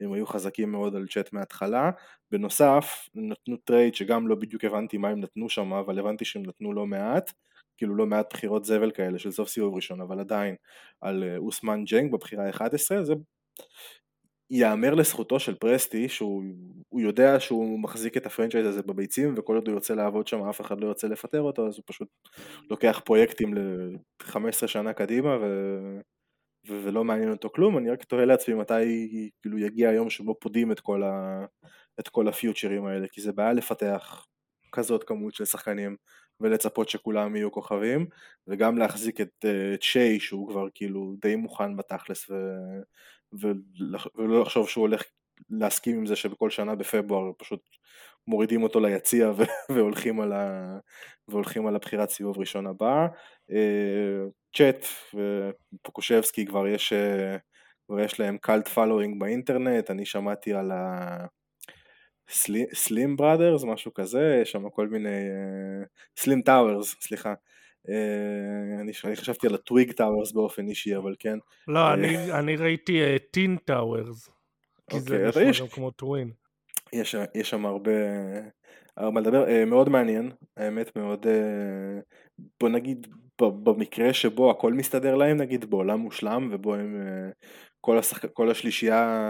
הם 0.00 0.12
היו 0.12 0.26
חזקים 0.26 0.72
מאוד 0.72 0.96
על 0.96 1.06
צ'ט 1.06 1.32
מההתחלה, 1.32 1.90
בנוסף 2.30 3.08
נתנו 3.14 3.56
טרייד 3.56 3.94
שגם 3.94 4.28
לא 4.28 4.34
בדיוק 4.34 4.64
הבנתי 4.64 4.98
מה 4.98 5.08
הם 5.08 5.20
נתנו 5.20 5.48
שם, 5.48 5.72
אבל 5.72 5.98
הבנתי 5.98 6.24
שהם 6.24 6.42
נתנו 6.46 6.72
לא 6.72 6.86
מעט, 6.86 7.32
כאילו 7.76 7.94
לא 7.96 8.06
מעט 8.06 8.32
בחירות 8.32 8.64
זבל 8.64 8.90
כאלה 8.90 9.18
של 9.18 9.30
סוף 9.30 9.48
סיבוב 9.48 9.74
ראשון, 9.74 10.00
אבל 10.00 10.20
עדיין 10.20 10.54
על 11.00 11.24
אה, 11.24 11.36
אוסמן 11.36 11.84
ג'נג 11.84 12.12
בבחירה 12.12 12.46
ה-11, 12.46 13.02
זה 13.02 13.14
ייאמר 14.50 14.94
לזכותו 14.94 15.40
של 15.40 15.54
פרסטי 15.54 16.08
שהוא 16.08 16.44
הוא 16.88 17.00
יודע 17.00 17.40
שהוא 17.40 17.80
מחזיק 17.80 18.16
את 18.16 18.26
ה 18.26 18.30
franchise 18.30 18.66
הזה 18.66 18.82
בביצים 18.82 19.34
וכל 19.36 19.54
עוד 19.54 19.68
הוא 19.68 19.74
רוצה 19.74 19.94
לעבוד 19.94 20.26
שם 20.26 20.42
אף 20.42 20.60
אחד 20.60 20.80
לא 20.80 20.86
רוצה 20.86 21.06
לפטר 21.06 21.40
אותו 21.40 21.68
אז 21.68 21.76
הוא 21.76 21.82
פשוט 21.86 22.08
לוקח 22.70 23.00
פרויקטים 23.04 23.54
ל-15 23.54 24.66
שנה 24.66 24.92
קדימה 24.92 25.36
ו... 25.36 25.44
ו- 26.68 26.84
ולא 26.84 27.04
מעניין 27.04 27.30
אותו 27.30 27.50
כלום, 27.50 27.78
אני 27.78 27.90
רק 27.90 28.04
תוהה 28.04 28.24
לעצמי 28.24 28.54
מתי 28.54 29.32
כאילו 29.42 29.58
יגיע 29.58 29.88
היום 29.88 30.10
שבו 30.10 30.34
פודים 30.40 30.72
את 30.72 30.80
כל, 30.80 31.02
ה... 31.02 31.44
את 32.00 32.08
כל 32.08 32.28
הפיוטשרים 32.28 32.86
האלה, 32.86 33.06
כי 33.08 33.20
זה 33.20 33.32
בעיה 33.32 33.52
לפתח 33.52 34.26
כזאת 34.72 35.04
כמות 35.04 35.34
של 35.34 35.44
שחקנים 35.44 35.96
ולצפות 36.40 36.88
שכולם 36.88 37.36
יהיו 37.36 37.52
כוכבים, 37.52 38.06
וגם 38.46 38.78
להחזיק 38.78 39.20
את, 39.20 39.44
אה, 39.44 39.74
את 39.74 39.82
שיי 39.82 40.20
שהוא 40.20 40.48
כבר 40.48 40.66
כאילו 40.74 41.14
די 41.20 41.36
מוכן 41.36 41.76
בתכלס 41.76 42.30
ו... 42.30 42.34
ולא 44.14 44.42
לחשוב 44.42 44.68
שהוא 44.68 44.82
הולך 44.82 45.02
להסכים 45.50 45.96
עם 45.96 46.06
זה 46.06 46.16
שבכל 46.16 46.50
שנה 46.50 46.74
בפברואר 46.74 47.32
פשוט 47.38 47.60
מורידים 48.26 48.62
אותו 48.62 48.80
ליציע 48.80 49.30
ו- 49.30 49.42
והולכים 49.74 50.20
על, 50.20 50.32
ה... 50.32 50.78
והולכים 51.28 51.66
על 51.66 51.76
הבחירת 51.76 52.10
סיבוב 52.10 52.38
ראשון 52.38 52.66
הבא. 52.66 53.06
אה, 53.50 54.24
צ'אט 54.56 54.86
ופוקושבסקי 55.14 56.46
כבר 56.46 56.66
יש, 56.68 56.92
אה, 56.92 57.36
כבר 57.86 58.00
יש 58.00 58.20
להם 58.20 58.38
קאלט 58.38 58.68
פלואינג 58.68 59.20
באינטרנט, 59.20 59.90
אני 59.90 60.06
שמעתי 60.06 60.52
על 60.52 60.70
ה... 60.70 61.26
Slim 62.74 63.16
Brothers, 63.16 63.64
משהו 63.64 63.94
כזה, 63.94 64.38
יש 64.42 64.50
שם 64.52 64.70
כל 64.70 64.88
מיני... 64.88 65.08
Slim 66.18 66.42
Towers, 66.42 66.96
סליחה. 67.00 67.34
אה, 67.88 67.94
אני, 68.80 68.92
אני 69.04 69.16
חשבתי 69.16 69.46
על 69.46 69.54
ה 69.54 69.62
Twig 69.62 69.92
Towers 69.92 70.32
באופן 70.32 70.68
אישי, 70.68 70.96
אבל 70.96 71.14
כן. 71.18 71.38
לא, 71.68 71.78
אה, 71.78 71.94
אני, 71.94 72.32
אני 72.32 72.56
ראיתי 72.56 73.00
Thin 73.30 73.56
Towers. 73.64 74.28
כי 74.90 75.00
זה 75.00 75.16
אוקיי, 75.16 75.28
נשמע 75.28 75.42
יש- 75.50 75.60
גם 75.60 75.68
כמו 75.68 75.90
twin. 75.90 76.30
יש, 76.92 77.14
יש 77.34 77.50
שם 77.50 77.66
הרבה, 77.66 77.90
מה 79.12 79.20
לדבר, 79.20 79.48
אה, 79.48 79.64
מאוד 79.64 79.88
מעניין, 79.88 80.30
האמת 80.56 80.96
מאוד, 80.96 81.26
אה, 81.26 82.00
בוא 82.60 82.68
נגיד 82.68 83.06
ב- 83.42 83.64
במקרה 83.70 84.12
שבו 84.12 84.50
הכל 84.50 84.72
מסתדר 84.72 85.14
להם, 85.14 85.36
נגיד 85.36 85.70
בעולם 85.70 85.98
מושלם 85.98 86.48
ובו 86.52 86.74
הם, 86.74 86.96
אה, 87.06 87.30
כל, 87.80 87.98
השחק, 87.98 88.32
כל 88.32 88.50
השלישייה, 88.50 89.20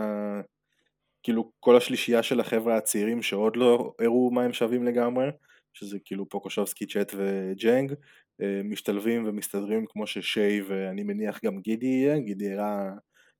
כאילו 1.24 1.52
כל 1.60 1.76
השלישייה 1.76 2.22
של 2.22 2.40
החבר'ה 2.40 2.76
הצעירים 2.76 3.22
שעוד 3.22 3.56
לא 3.56 3.94
הראו 3.98 4.30
מה 4.30 4.42
הם 4.42 4.52
שווים 4.52 4.84
לגמרי, 4.84 5.26
שזה 5.72 5.98
כאילו 6.04 6.28
פוקושובסקי, 6.28 6.86
צ'אט 6.86 7.12
וג'נג, 7.16 7.94
אה, 8.42 8.60
משתלבים 8.64 9.24
ומסתדרים 9.26 9.86
כמו 9.88 10.06
ששיי 10.06 10.62
ואני 10.62 11.02
מניח 11.02 11.40
גם 11.44 11.60
גידי 11.60 11.86
יהיה, 11.86 12.18
גידי 12.18 12.52
הראה 12.52 12.92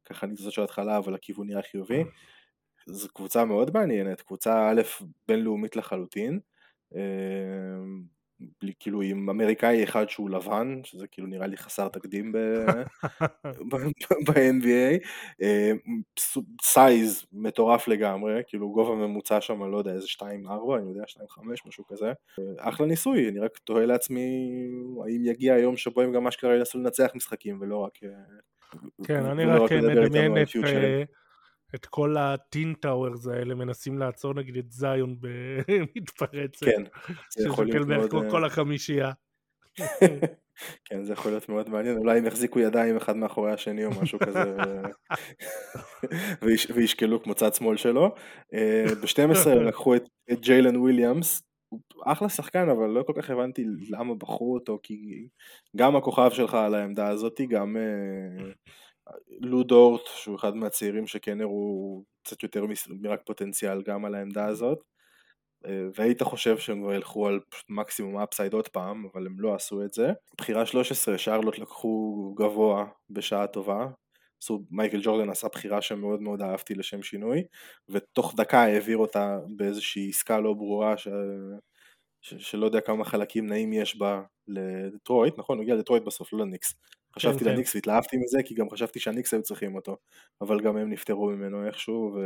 ככה 0.04 0.26
ניצוצות 0.26 0.52
של 0.52 0.62
התחלה 0.62 0.98
אבל 0.98 1.14
הכיוון 1.14 1.46
נראה 1.46 1.62
חיובי. 1.62 2.04
זו 2.86 3.08
קבוצה 3.08 3.44
מאוד 3.44 3.70
מעניינת, 3.74 4.22
קבוצה 4.22 4.70
א' 4.70 4.82
בינלאומית 5.28 5.76
לחלוטין, 5.76 6.40
אה, 6.96 7.00
כאילו 8.80 9.02
עם 9.02 9.30
אמריקאי 9.30 9.84
אחד 9.84 10.08
שהוא 10.08 10.30
לבן, 10.30 10.80
שזה 10.84 11.06
כאילו 11.06 11.26
נראה 11.26 11.46
לי 11.46 11.56
חסר 11.56 11.88
תקדים 11.88 12.32
ב-NBA, 14.26 15.06
size 16.62 17.26
מטורף 17.32 17.88
לגמרי, 17.88 18.42
כאילו 18.46 18.72
גובה 18.72 18.94
ממוצע 18.94 19.40
שם, 19.40 19.70
לא 19.70 19.76
יודע, 19.76 19.92
איזה 19.92 20.06
2-4, 20.18 20.20
אני 20.78 20.88
יודע, 20.88 21.02
2-5, 21.08 21.40
משהו 21.66 21.86
כזה, 21.86 22.06
אה, 22.38 22.44
אחלה 22.58 22.86
ניסוי, 22.86 23.28
אני 23.28 23.40
רק 23.40 23.58
תוהה 23.58 23.86
לעצמי 23.86 24.58
האם 25.04 25.24
יגיע 25.24 25.54
היום 25.54 25.76
שבו 25.76 26.00
הם 26.00 26.12
גם 26.12 26.26
אשכרה 26.26 26.56
ינסו 26.56 26.78
לנצח 26.78 27.10
משחקים 27.14 27.58
ולא 27.60 27.76
רק... 27.76 27.98
אה, 28.04 28.08
כן, 29.04 29.26
אני 29.26 29.44
רק 29.44 29.72
מדמיין 29.72 30.42
את. 30.42 30.48
אה, 30.64 31.02
את 31.74 31.86
כל 31.86 32.16
ה 32.16 32.28
Thin 32.28 32.74
Towers 32.74 33.26
האלה 33.26 33.54
מנסים 33.54 33.98
לעצור 33.98 34.34
נגיד 34.34 34.56
את 34.56 34.72
זיון 34.72 35.16
במתפרצת. 35.22 36.66
כן, 36.66 36.84
זה 37.06 37.14
שזה 37.30 37.48
יכול 37.48 37.66
להיות 37.66 37.88
מאוד... 37.88 38.10
כמו 38.10 38.22
אה, 38.22 38.30
כל 38.30 38.44
החמישייה. 38.44 39.12
כן, 40.84 41.04
זה 41.04 41.12
יכול 41.12 41.30
להיות 41.30 41.48
מאוד 41.48 41.68
מעניין, 41.68 41.96
אולי 41.96 42.18
הם 42.18 42.26
יחזיקו 42.26 42.60
ידיים 42.60 42.96
אחד 42.96 43.16
מאחורי 43.16 43.52
השני 43.52 43.84
או 43.84 43.90
משהו 44.02 44.18
כזה, 44.18 44.56
וישקלו 46.74 47.22
כמו 47.22 47.34
צד 47.34 47.54
שמאל 47.54 47.76
שלו. 47.76 48.14
ב-12 49.02 49.48
הם 49.50 49.62
לקחו 49.62 49.96
את 49.96 50.04
את 50.32 50.40
ג'יילן 50.40 50.76
וויליאמס, 50.76 51.42
הוא 51.68 51.80
אחלה 52.04 52.28
שחקן, 52.28 52.68
אבל 52.68 52.86
לא 52.86 53.02
כל 53.02 53.12
כך 53.16 53.30
הבנתי 53.30 53.64
למה 53.90 54.14
בחרו 54.14 54.54
אותו, 54.54 54.78
כי 54.82 55.28
גם 55.76 55.96
הכוכב 55.96 56.30
שלך 56.32 56.54
על 56.54 56.74
העמדה 56.74 57.08
הזאת, 57.08 57.40
גם 57.48 57.76
אה, 57.76 58.52
לו 59.40 59.62
דורט, 59.62 60.06
שהוא 60.06 60.36
אחד 60.36 60.56
מהצעירים 60.56 61.06
שכן 61.06 61.40
הראו 61.40 62.02
קצת 62.22 62.42
יותר 62.42 62.64
מרק 62.88 63.20
פוטנציאל 63.26 63.82
גם 63.82 64.04
על 64.04 64.14
העמדה 64.14 64.46
הזאת. 64.46 64.78
אה, 65.66 65.86
והיית 65.94 66.22
חושב 66.22 66.58
שהם 66.58 66.82
כבר 66.82 66.94
ילכו 66.94 67.26
על 67.26 67.40
מקסימום 67.68 68.18
אפסייד 68.18 68.52
עוד 68.52 68.68
פעם, 68.68 69.06
אבל 69.12 69.26
הם 69.26 69.40
לא 69.40 69.54
עשו 69.54 69.84
את 69.84 69.92
זה. 69.92 70.12
בחירה 70.38 70.66
13, 70.66 71.18
שרלוט 71.18 71.58
לקחו 71.58 72.34
גבוה 72.38 72.86
בשעה 73.10 73.46
טובה. 73.46 73.86
עשו, 74.42 74.64
מייקל 74.70 75.00
ג'ורדן 75.02 75.30
עשה 75.30 75.48
בחירה 75.48 75.82
שמאוד 75.82 76.20
מאוד 76.20 76.42
אהבתי 76.42 76.74
לשם 76.74 77.02
שינוי, 77.02 77.42
ותוך 77.88 78.34
דקה 78.36 78.62
העביר 78.62 78.96
אותה 78.96 79.38
באיזושהי 79.56 80.08
עסקה 80.08 80.40
לא 80.40 80.52
ברורה 80.52 80.96
ש... 80.96 81.08
ש... 82.22 82.34
שלא 82.34 82.66
יודע 82.66 82.80
כמה 82.80 83.04
חלקים 83.04 83.46
נעים 83.46 83.72
יש 83.72 83.98
בה 83.98 84.22
לדטרויט, 84.48 85.38
נכון? 85.38 85.56
הוא 85.58 85.62
הגיע 85.62 85.74
לדטרויט 85.74 86.02
בסוף, 86.02 86.32
לא 86.32 86.38
לניקס. 86.38 86.74
חשבתי 87.14 87.44
כן. 87.44 87.50
לניקס 87.50 87.74
והתלהבתי 87.74 88.16
מזה, 88.16 88.38
כי 88.44 88.54
גם 88.54 88.70
חשבתי 88.70 89.00
שהניקס 89.00 89.34
היו 89.34 89.42
צריכים 89.42 89.74
אותו, 89.74 89.96
אבל 90.40 90.60
גם 90.60 90.76
הם 90.76 90.90
נפטרו 90.90 91.26
ממנו 91.26 91.66
איכשהו, 91.66 92.18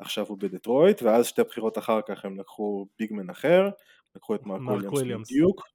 ועכשיו 0.00 0.26
הוא 0.28 0.38
בדטרויט, 0.40 1.02
ואז 1.02 1.26
שתי 1.26 1.42
בחירות 1.42 1.78
אחר 1.78 2.00
כך 2.08 2.24
הם 2.24 2.40
לקחו 2.40 2.86
big 2.98 3.14
man 3.14 3.30
אחר, 3.30 3.68
לקחו 4.16 4.34
את 4.34 4.46
מרק 4.46 4.92
וויליאמס. 4.92 5.30
בדיוק, 5.30 5.66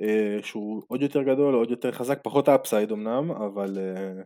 אה, 0.00 0.38
שהוא 0.42 0.82
עוד 0.88 1.02
יותר 1.02 1.22
גדול, 1.22 1.54
עוד 1.54 1.70
יותר 1.70 1.92
חזק, 1.92 2.20
פחות 2.22 2.48
upside 2.48 2.92
אמנם, 2.92 3.30
אבל... 3.30 3.78
אה, 3.78 4.22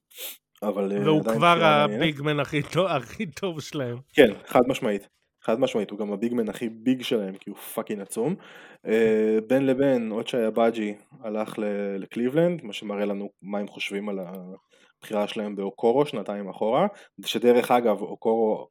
אבל 0.62 0.92
אה, 0.92 1.01
והוא 1.05 1.25
כבר. 1.25 1.64
הביגמן 1.64 2.40
הכי 2.40 2.62
טוב- 2.62 2.87
הכי 2.87 3.27
טוב 3.27 3.61
שלהם. 3.61 3.99
כן, 4.12 4.33
חד 4.46 4.61
משמעית. 4.68 5.09
חד 5.46 5.61
משמעית, 5.61 5.90
הוא 5.90 5.98
גם 5.98 6.12
ה 6.12 6.18
big 6.18 6.33
man 6.33 6.48
הכי 6.48 6.68
big 6.68 7.02
שלהם, 7.02 7.37
כי 7.37 7.50
הוא 7.50 7.56
fucking 7.59 8.00
עצום. 8.00 8.35
אה, 8.87 9.38
בין 9.46 9.66
לבין, 9.66 10.12
אוצ'אי 10.12 10.46
אבאג'י 10.46 10.94
הלך 11.20 11.59
ל- 11.59 11.96
לקליבלנד, 11.96 12.64
מה 12.64 12.72
שמראה 12.72 13.04
לנו 13.04 13.30
מה 13.42 13.59
הם 13.59 13.68
חושבים 13.68 14.09
על 14.09 14.18
הבחירה 14.18 15.28
שלהם 15.28 15.56
באוקורו 15.56 16.06
שנתיים 16.06 16.48
אחורה, 16.48 16.87
שדרך 17.26 17.70
אגב, 17.70 18.02
אוקורו 18.02 18.68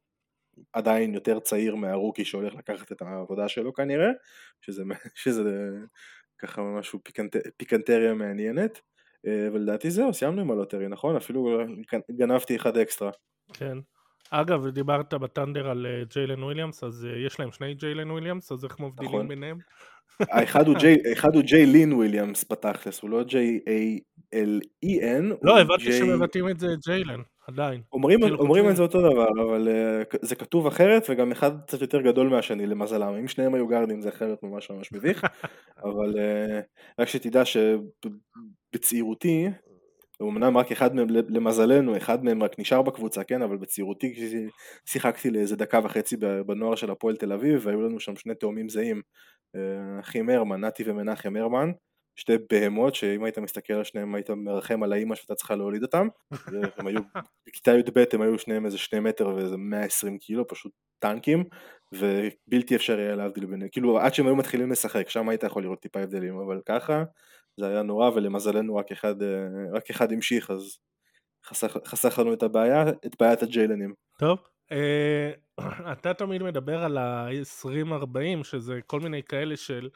עדיין 0.72 1.14
יותר 1.14 1.40
צעיר 1.40 1.76
מה 1.76 1.88
rookie 1.88 2.24
שהולך 2.24 2.54
לקחת 2.54 2.92
את 2.92 3.02
העבודה 3.02 3.48
שלו 3.48 3.72
כנראה, 3.72 4.08
שזה, 4.60 4.82
שזה 5.22 5.50
ככה 6.38 6.62
משהו 6.62 6.98
פיקנט, 7.04 7.36
פיקנטריה 7.56 8.14
מעניינת. 8.14 8.80
אה, 9.26 9.48
ולדעתי 9.52 9.90
זהו, 9.90 10.14
סיימנו 10.14 10.40
עם 10.40 10.50
ה 10.50 10.54
lottery, 10.54 10.88
נכון? 10.88 11.16
אפילו 11.16 11.58
גנבתי 12.10 12.56
אחד 12.56 12.76
אקסטרה. 12.76 13.10
כן. 13.52 13.78
אגב, 14.30 14.68
דיברת 14.68 15.14
בטנדר 15.14 15.70
על 15.70 15.86
אה, 15.86 16.02
ג'יילן 16.14 16.42
וויליאמס, 16.42 16.84
אז 16.84 17.06
אה, 17.10 17.26
יש 17.26 17.40
להם 17.40 17.52
שני 17.52 17.74
ג'יילן 17.74 18.10
וויליאמס, 18.10 18.52
אז 18.52 18.64
איך 18.64 18.80
מבדילים 18.80 19.14
נכון. 19.14 19.28
ביניהם? 19.28 19.58
האחד 20.20 20.68
הוא 21.34 21.42
ג'יי 21.42 21.66
לין 21.66 21.92
וויליאמס 21.92 22.44
בתכלס, 22.50 23.00
הוא 23.00 23.10
לא 23.10 23.22
J 23.22 23.60
A 23.66 24.00
אל 24.34 24.60
אי 24.82 25.00
אן. 25.02 25.30
לא, 25.42 25.60
הבנתי 25.60 25.92
שמבטאים 25.92 26.48
את 26.48 26.60
זה 26.60 26.66
ג'יילן, 26.86 27.20
עדיין. 27.48 27.80
אומרים, 27.92 28.20
כאילו 28.20 28.70
את 28.70 28.76
זה 28.76 28.82
אותו 28.82 29.00
דבר, 29.00 29.28
אבל 29.48 29.68
uh, 29.68 30.18
זה 30.22 30.34
כתוב 30.34 30.66
אחרת, 30.66 31.06
וגם 31.10 31.32
אחד 31.32 31.60
קצת 31.60 31.80
יותר 31.80 32.00
גדול 32.00 32.28
מהשני 32.28 32.66
למזלם. 32.66 33.14
אם 33.14 33.28
שניהם 33.28 33.54
היו 33.54 33.68
גארדים 33.68 34.00
זה 34.00 34.08
אחרת 34.08 34.42
ממש 34.42 34.70
ממש 34.70 34.92
מביך, 34.92 35.26
אבל 35.84 36.14
רק 36.98 37.08
שתדע 37.08 37.42
שבצעירותי, 37.44 39.48
אמנם 40.22 40.56
רק 40.56 40.72
אחד 40.72 40.94
מהם, 40.94 41.08
למזלנו, 41.10 41.96
אחד 41.96 42.24
מהם 42.24 42.42
רק 42.42 42.58
נשאר 42.58 42.82
בקבוצה, 42.82 43.24
כן, 43.24 43.42
אבל 43.42 43.56
בצעירותי 43.56 44.14
שיחקתי 44.86 45.30
לאיזה 45.30 45.56
דקה 45.56 45.80
וחצי 45.84 46.16
בנוער 46.46 46.74
של 46.74 46.90
הפועל 46.90 47.16
תל 47.16 47.32
אביב, 47.32 47.60
והיו 47.66 47.82
לנו 47.82 48.00
שם 48.00 48.16
שני 48.16 48.34
תאומים 48.34 48.68
זהים, 48.68 49.02
אה, 49.56 50.00
אחים 50.00 50.30
הרמן, 50.30 50.64
נתי 50.64 50.82
ומנחם 50.86 51.36
הרמן, 51.36 51.70
שתי 52.16 52.32
בהמות 52.50 52.94
שאם 52.94 53.24
היית 53.24 53.38
מסתכל 53.38 53.72
על 53.72 53.84
שניהם 53.84 54.14
היית 54.14 54.30
מרחם 54.30 54.82
על 54.82 54.92
האימא 54.92 55.14
שאתה 55.14 55.34
צריכה 55.34 55.56
להוליד 55.56 55.82
אותם, 55.82 56.08
הם 56.76 56.86
היו, 56.86 57.00
בכיתה 57.46 57.72
י"ב 57.72 58.04
הם 58.12 58.22
היו 58.22 58.38
שניהם 58.38 58.66
איזה 58.66 58.78
שני 58.78 59.00
מטר 59.00 59.28
ואיזה 59.28 59.56
120 59.56 60.18
קילו, 60.18 60.46
פשוט 60.46 60.72
טנקים, 60.98 61.44
ובלתי 61.92 62.76
אפשרי 62.76 63.02
היה 63.02 63.16
להבדיל 63.16 63.46
ביניהם, 63.46 63.70
כאילו 63.70 63.98
עד 63.98 64.14
שהם 64.14 64.26
היו 64.26 64.36
מתחילים 64.36 64.70
לשחק, 64.70 65.08
שם 65.08 65.28
היית 65.28 65.42
יכול 65.42 65.62
לראות 65.62 65.80
טיפה 65.80 66.00
הבדלים, 66.00 66.38
אבל 66.38 66.60
ככה 66.66 67.04
זה 67.60 67.68
היה 67.68 67.82
נורא 67.82 68.10
ולמזלנו 68.10 68.76
רק 68.76 68.92
אחד, 68.92 69.22
אה, 69.22 69.28
רק 69.72 69.90
אחד 69.90 70.12
המשיך 70.12 70.50
אז 70.50 70.78
חסך, 71.44 71.76
חסך 71.84 72.18
לנו 72.18 72.32
את 72.32 72.42
הבעיה, 72.42 72.88
את 72.88 73.16
בעיית 73.20 73.42
הג'יילנים. 73.42 73.94
טוב, 74.18 74.38
אה, 74.72 75.30
אתה 75.92 76.14
תמיד 76.14 76.42
מדבר 76.42 76.84
על 76.84 76.98
ה-20-40 76.98 78.44
שזה 78.44 78.80
כל 78.86 79.00
מיני 79.00 79.22
כאלה 79.22 79.56
של 79.56 79.88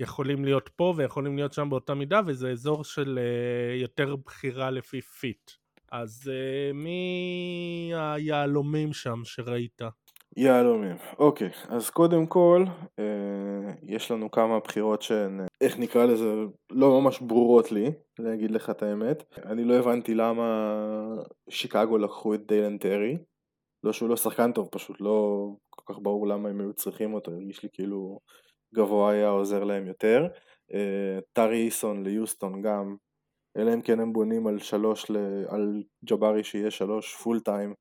יכולים 0.00 0.44
להיות 0.44 0.70
פה 0.76 0.94
ויכולים 0.96 1.36
להיות 1.36 1.52
שם 1.52 1.70
באותה 1.70 1.94
מידה 1.94 2.20
וזה 2.26 2.50
אזור 2.50 2.84
של 2.84 3.18
אה, 3.18 3.76
יותר 3.76 4.16
בחירה 4.16 4.70
לפי 4.70 5.00
פיט. 5.00 5.50
אז 5.92 6.30
מי 6.74 7.92
היהלומים 7.94 8.92
שם 8.92 9.20
שראית? 9.24 9.82
יהלומים. 10.36 10.96
אוקיי, 11.18 11.50
אז 11.68 11.90
קודם 11.90 12.26
כל, 12.26 12.64
אה, 12.98 13.72
יש 13.82 14.10
לנו 14.10 14.30
כמה 14.30 14.60
בחירות 14.60 15.02
שהן, 15.02 15.40
אה, 15.40 15.46
איך 15.60 15.78
נקרא 15.78 16.04
לזה, 16.04 16.34
לא 16.70 17.00
ממש 17.00 17.20
ברורות 17.20 17.72
לי, 17.72 17.92
להגיד 18.18 18.50
לך 18.50 18.70
את 18.70 18.82
האמת. 18.82 19.24
אני 19.44 19.64
לא 19.64 19.74
הבנתי 19.74 20.14
למה 20.14 20.76
שיקגו 21.48 21.98
לקחו 21.98 22.34
את 22.34 22.46
דיילן 22.46 22.78
טרי. 22.78 23.18
לא 23.84 23.92
שהוא 23.92 24.08
לא 24.08 24.16
שחקן 24.16 24.52
טוב, 24.52 24.68
פשוט 24.72 25.00
לא 25.00 25.48
כל 25.70 25.92
כך 25.92 26.00
ברור 26.02 26.26
למה 26.26 26.48
הם 26.48 26.60
היו 26.60 26.72
צריכים 26.72 27.14
אותו, 27.14 27.32
הרגיש 27.32 27.62
לי 27.62 27.68
כאילו 27.72 28.18
גבוה 28.74 29.12
היה 29.12 29.28
עוזר 29.28 29.64
להם 29.64 29.86
יותר. 29.86 30.26
אה, 30.74 31.18
טרי 31.32 31.62
איסון 31.62 32.02
ליוסטון 32.02 32.62
גם, 32.62 32.96
אלא 33.56 33.74
אם 33.74 33.82
כן 33.82 34.00
הם 34.00 34.12
בונים 34.12 34.46
על 34.46 34.58
שלוש, 34.58 35.10
על 35.48 35.82
ג'בארי 36.04 36.44
שיהיה 36.44 36.70
שלוש 36.70 37.14
full 37.14 37.40
time. 37.40 37.74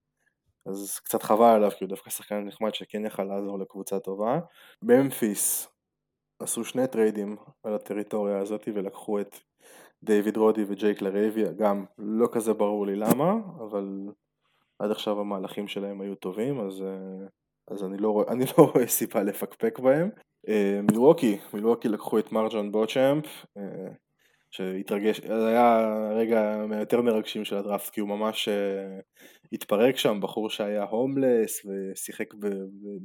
אז 0.65 1.00
קצת 1.00 1.24
חבל 1.24 1.45
עליו 1.56 1.72
כי 1.72 1.84
הוא 1.84 1.89
דווקא 1.89 2.10
שחקן 2.10 2.45
נחמד 2.45 2.74
שכן 2.74 3.06
יכל 3.06 3.24
לעזור 3.24 3.60
לקבוצה 3.60 4.00
טובה. 4.00 4.39
ממפיס 4.84 5.67
עשו 6.39 6.63
שני 6.63 6.88
טריידים 6.88 7.36
על 7.63 7.74
הטריטוריה 7.74 8.39
הזאת 8.39 8.67
ולקחו 8.74 9.19
את 9.19 9.36
דיוויד 10.04 10.38
רודי 10.38 10.63
וג'ייק 10.67 11.02
לרייבי, 11.02 11.43
גם 11.58 11.86
לא 11.98 12.28
כזה 12.32 12.54
ברור 12.54 12.86
לי 12.86 12.95
למה, 12.95 13.34
אבל 13.60 14.10
עד 14.80 14.91
עכשיו 14.91 15.19
המהלכים 15.19 15.67
שלהם 15.67 16.02
היו 16.02 16.15
טובים, 16.15 16.60
אז, 16.60 16.82
אה, 16.82 17.28
אז 17.67 17.84
אני, 17.84 17.98
לא, 17.98 18.26
אני 18.28 18.45
לא 18.58 18.63
רואה 18.63 18.88
סיבה 18.88 19.24
לפקפק 19.24 19.80
בהם. 19.80 20.10
אה, 20.48 20.80
מילווקי, 20.84 21.38
מילווקי 21.54 21.88
לקחו 21.88 22.19
את 22.19 22.32
מרג'ון 22.32 22.72
בוצ'אמפ, 22.72 23.26
אה, 23.58 23.91
שהתרגש, 24.52 25.22
זה 25.22 25.48
היה 25.48 25.80
הרגע 26.12 26.66
מהיותר 26.68 27.02
מרגשים 27.02 27.46
של 27.46 27.56
הדראפט, 27.58 27.94
כי 27.94 28.02
הוא 28.02 28.10
ממש 28.10 28.48
אה, 28.48 29.02
התפרק 29.52 29.98
שם, 29.98 30.20
בחור 30.22 30.50
שהיה 30.50 30.84
הומלס 30.84 31.66
ושיחק 31.66 32.34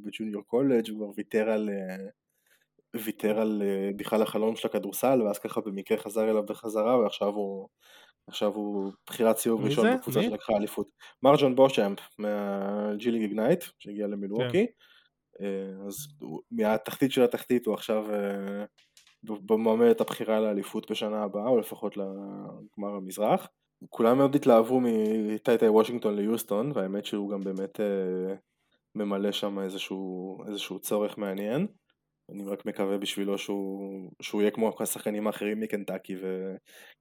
ב 0.04 0.10
junior 0.10 0.42
college, 0.42 0.90
הוא 0.90 0.98
כבר 0.98 1.10
ויתר 1.16 1.50
על, 1.50 1.70
uh, 2.96 3.00
ויתר 3.04 3.40
על 3.40 3.62
uh, 3.62 3.96
בכלל 3.96 4.22
החלום 4.22 4.56
של 4.56 4.68
הכדורסל, 4.68 5.22
ואז 5.22 5.38
ככה 5.38 5.60
במקרה 5.60 5.98
חזר 5.98 6.30
אליו 6.30 6.46
בחזרה, 6.46 6.98
ועכשיו 6.98 7.28
הוא, 7.28 7.68
עכשיו 8.26 8.54
הוא 8.54 8.92
בחירת 9.06 9.36
סיבוב 9.36 9.64
ראשון 9.64 9.96
בקבוצה 9.96 10.22
שלקחה 10.22 10.56
אליפות. 10.56 10.88
מרג'ון 11.22 11.54
בושאמפ 11.54 11.98
מהג'יליג 12.18 13.22
איגנייט, 13.22 13.64
שהגיע 13.78 14.06
למילווקי, 14.06 14.66
כן. 14.66 15.44
אז 15.86 15.94
מהתחתית 16.50 17.12
של 17.12 17.22
התחתית 17.22 17.66
הוא 17.66 17.74
עכשיו 17.74 18.06
במועמדת 19.24 20.00
הבחירה 20.00 20.40
לאליפות 20.40 20.90
בשנה 20.90 21.22
הבאה, 21.22 21.46
או 21.48 21.58
לפחות 21.58 21.96
לגמר 21.96 22.94
המזרח. 22.96 23.48
כולם 23.90 24.18
מאוד 24.18 24.34
התלהבו 24.34 24.80
מטייטאי 24.82 25.68
וושינגטון 25.68 26.16
ליוסטון, 26.16 26.72
והאמת 26.74 27.04
שהוא 27.04 27.30
גם 27.30 27.40
באמת 27.40 27.80
אה, 27.80 28.34
ממלא 28.94 29.32
שם 29.32 29.58
איזשהו, 29.58 30.38
איזשהו 30.48 30.78
צורך 30.78 31.18
מעניין. 31.18 31.66
אני 32.30 32.44
רק 32.44 32.66
מקווה 32.66 32.98
בשבילו 32.98 33.38
שהוא, 33.38 34.10
שהוא 34.22 34.42
יהיה 34.42 34.50
כמו 34.50 34.72
השחקנים 34.80 35.26
האחרים 35.26 35.60
מקנטקי 35.60 36.16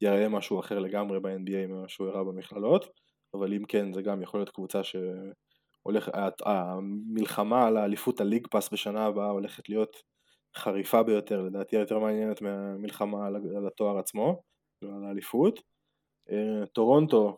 ויראה 0.02 0.30
משהו 0.30 0.60
אחר 0.60 0.80
לגמרי 0.80 1.20
ב-NBA 1.20 1.68
ממה 1.68 1.88
שהוא 1.88 2.08
הראה 2.08 2.24
במכללות, 2.24 2.86
אבל 3.34 3.54
אם 3.54 3.66
כן 3.66 3.94
זה 3.94 4.02
גם 4.02 4.22
יכול 4.22 4.40
להיות 4.40 4.50
קבוצה 4.50 4.82
שהולך, 4.84 6.10
המלחמה 6.46 7.68
על 7.68 7.78
האליפות 7.78 8.22
הליג 8.22 8.48
פאס 8.48 8.74
בשנה 8.74 9.06
הבאה 9.06 9.30
הולכת 9.30 9.70
להיות 9.70 10.13
חריפה 10.58 11.04
ביותר, 11.04 11.42
לדעתי 11.42 11.76
יותר 11.76 12.00
מעניינת 12.00 12.42
מהמלחמה 12.42 13.26
על 13.28 13.68
התואר 13.68 13.98
עצמו, 13.98 14.42
על 14.84 15.06
האליפות. 15.06 15.60
אה, 16.32 16.66
טורונטו 16.66 17.38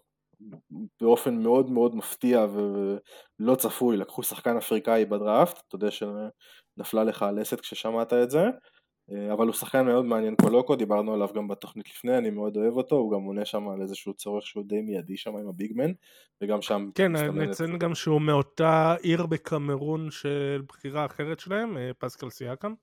באופן 1.02 1.36
מאוד 1.44 1.70
מאוד 1.70 1.96
מפתיע 1.96 2.46
ולא 2.54 3.56
צפוי, 3.56 3.98
לקחו 3.98 4.24
שחקן 4.24 4.58
אפריקאי 4.58 5.06
בדראפט, 5.06 5.64
אתה 5.68 5.76
יודע 5.76 5.90
שנפלה 5.92 7.04
לך 7.04 7.24
הלסת 7.24 7.60
כששמעת 7.60 8.14
את 8.14 8.30
זה, 8.30 8.44
אה, 9.12 9.34
אבל 9.34 9.46
הוא 9.46 9.54
שחקן 9.54 9.86
מאוד 9.86 10.06
מעניין 10.06 10.36
קולוקו, 10.36 10.76
דיברנו 10.76 11.14
עליו 11.14 11.30
גם 11.36 11.48
בתוכנית 11.48 11.90
לפני, 11.90 12.18
אני 12.18 12.30
מאוד 12.30 12.58
אוהב 12.58 12.74
אותו, 12.74 12.96
הוא 12.96 13.12
גם 13.12 13.22
עונה 13.22 13.46
שם 13.46 13.70
על 13.70 13.82
איזשהו 13.82 14.14
צורך 14.14 14.48
שהוא 14.48 14.64
די 14.68 14.82
מיידי 14.82 15.18
שם 15.18 15.38
עם 15.38 15.48
הביגמן, 15.48 15.92
וגם 16.42 16.62
שם... 16.62 16.90
כן, 16.96 17.16
נציין 17.16 17.78
גם 17.78 17.96
שהוא 17.96 18.22
מאותה 18.22 18.96
עיר 19.02 19.26
בקמרון 19.26 20.12
של 20.12 20.62
בחירה 20.68 21.06
אחרת 21.06 21.40
שלהם, 21.40 21.78
אה, 21.78 21.92
פסקל 22.00 22.30
סיאקם. 22.30 22.74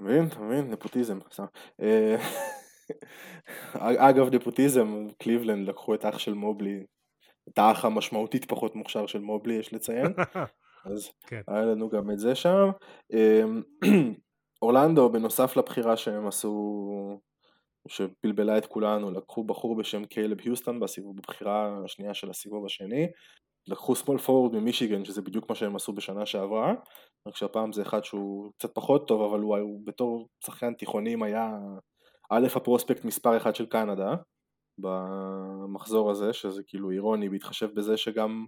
אתה 0.00 0.08
מבין? 0.08 0.26
אתה 0.26 0.40
מבין? 0.40 0.70
נפוטיזם. 0.70 1.18
אה, 1.82 2.16
אגב 4.08 4.34
נפוטיזם, 4.34 5.06
קליבלנד 5.18 5.68
לקחו 5.68 5.94
את 5.94 6.04
אח 6.04 6.18
של 6.18 6.34
מובלי, 6.34 6.84
את 7.48 7.58
האח 7.58 7.84
המשמעותית 7.84 8.44
פחות 8.44 8.76
מוכשר 8.76 9.06
של 9.06 9.18
מובלי 9.18 9.54
יש 9.54 9.72
לציין, 9.72 10.06
אז 10.92 11.10
כן. 11.26 11.40
היה 11.48 11.62
לנו 11.62 11.88
גם 11.88 12.10
את 12.10 12.18
זה 12.18 12.34
שם. 12.34 12.70
אמ, 13.12 13.62
אורלנדו 14.62 15.08
בנוסף 15.08 15.56
לבחירה 15.56 15.96
שהם 15.96 16.26
עשו, 16.26 17.20
שבלבלה 17.88 18.58
את 18.58 18.66
כולנו, 18.66 19.10
לקחו 19.10 19.44
בחור 19.44 19.76
בשם 19.76 20.04
קיילב 20.04 20.40
היוסטון 20.40 20.80
בסיבוב, 20.80 21.16
בבחירה 21.16 21.80
השנייה 21.84 22.14
של 22.14 22.30
הסיבוב 22.30 22.66
השני, 22.66 23.06
לקחו 23.66 23.96
סמול 23.96 24.18
פורוורד 24.18 24.54
ממישיגן 24.54 25.04
שזה 25.04 25.22
בדיוק 25.22 25.48
מה 25.48 25.54
שהם 25.54 25.76
עשו 25.76 25.92
בשנה 25.92 26.26
שעברה 26.26 26.74
רק 27.26 27.36
שהפעם 27.36 27.72
זה 27.72 27.82
אחד 27.82 28.04
שהוא 28.04 28.52
קצת 28.58 28.74
פחות 28.74 29.08
טוב 29.08 29.22
אבל 29.22 29.40
הוא, 29.40 29.56
הוא 29.56 29.80
בתור 29.84 30.28
שחקן 30.46 30.74
תיכונים 30.74 31.22
היה 31.22 31.50
א' 32.30 32.46
הפרוספקט 32.56 33.04
מספר 33.04 33.36
אחד 33.36 33.54
של 33.54 33.66
קנדה 33.66 34.14
במחזור 34.78 36.10
הזה 36.10 36.32
שזה 36.32 36.62
כאילו 36.66 36.90
אירוני 36.90 37.28
בהתחשב 37.28 37.68
בזה 37.74 37.96
שגם 37.96 38.46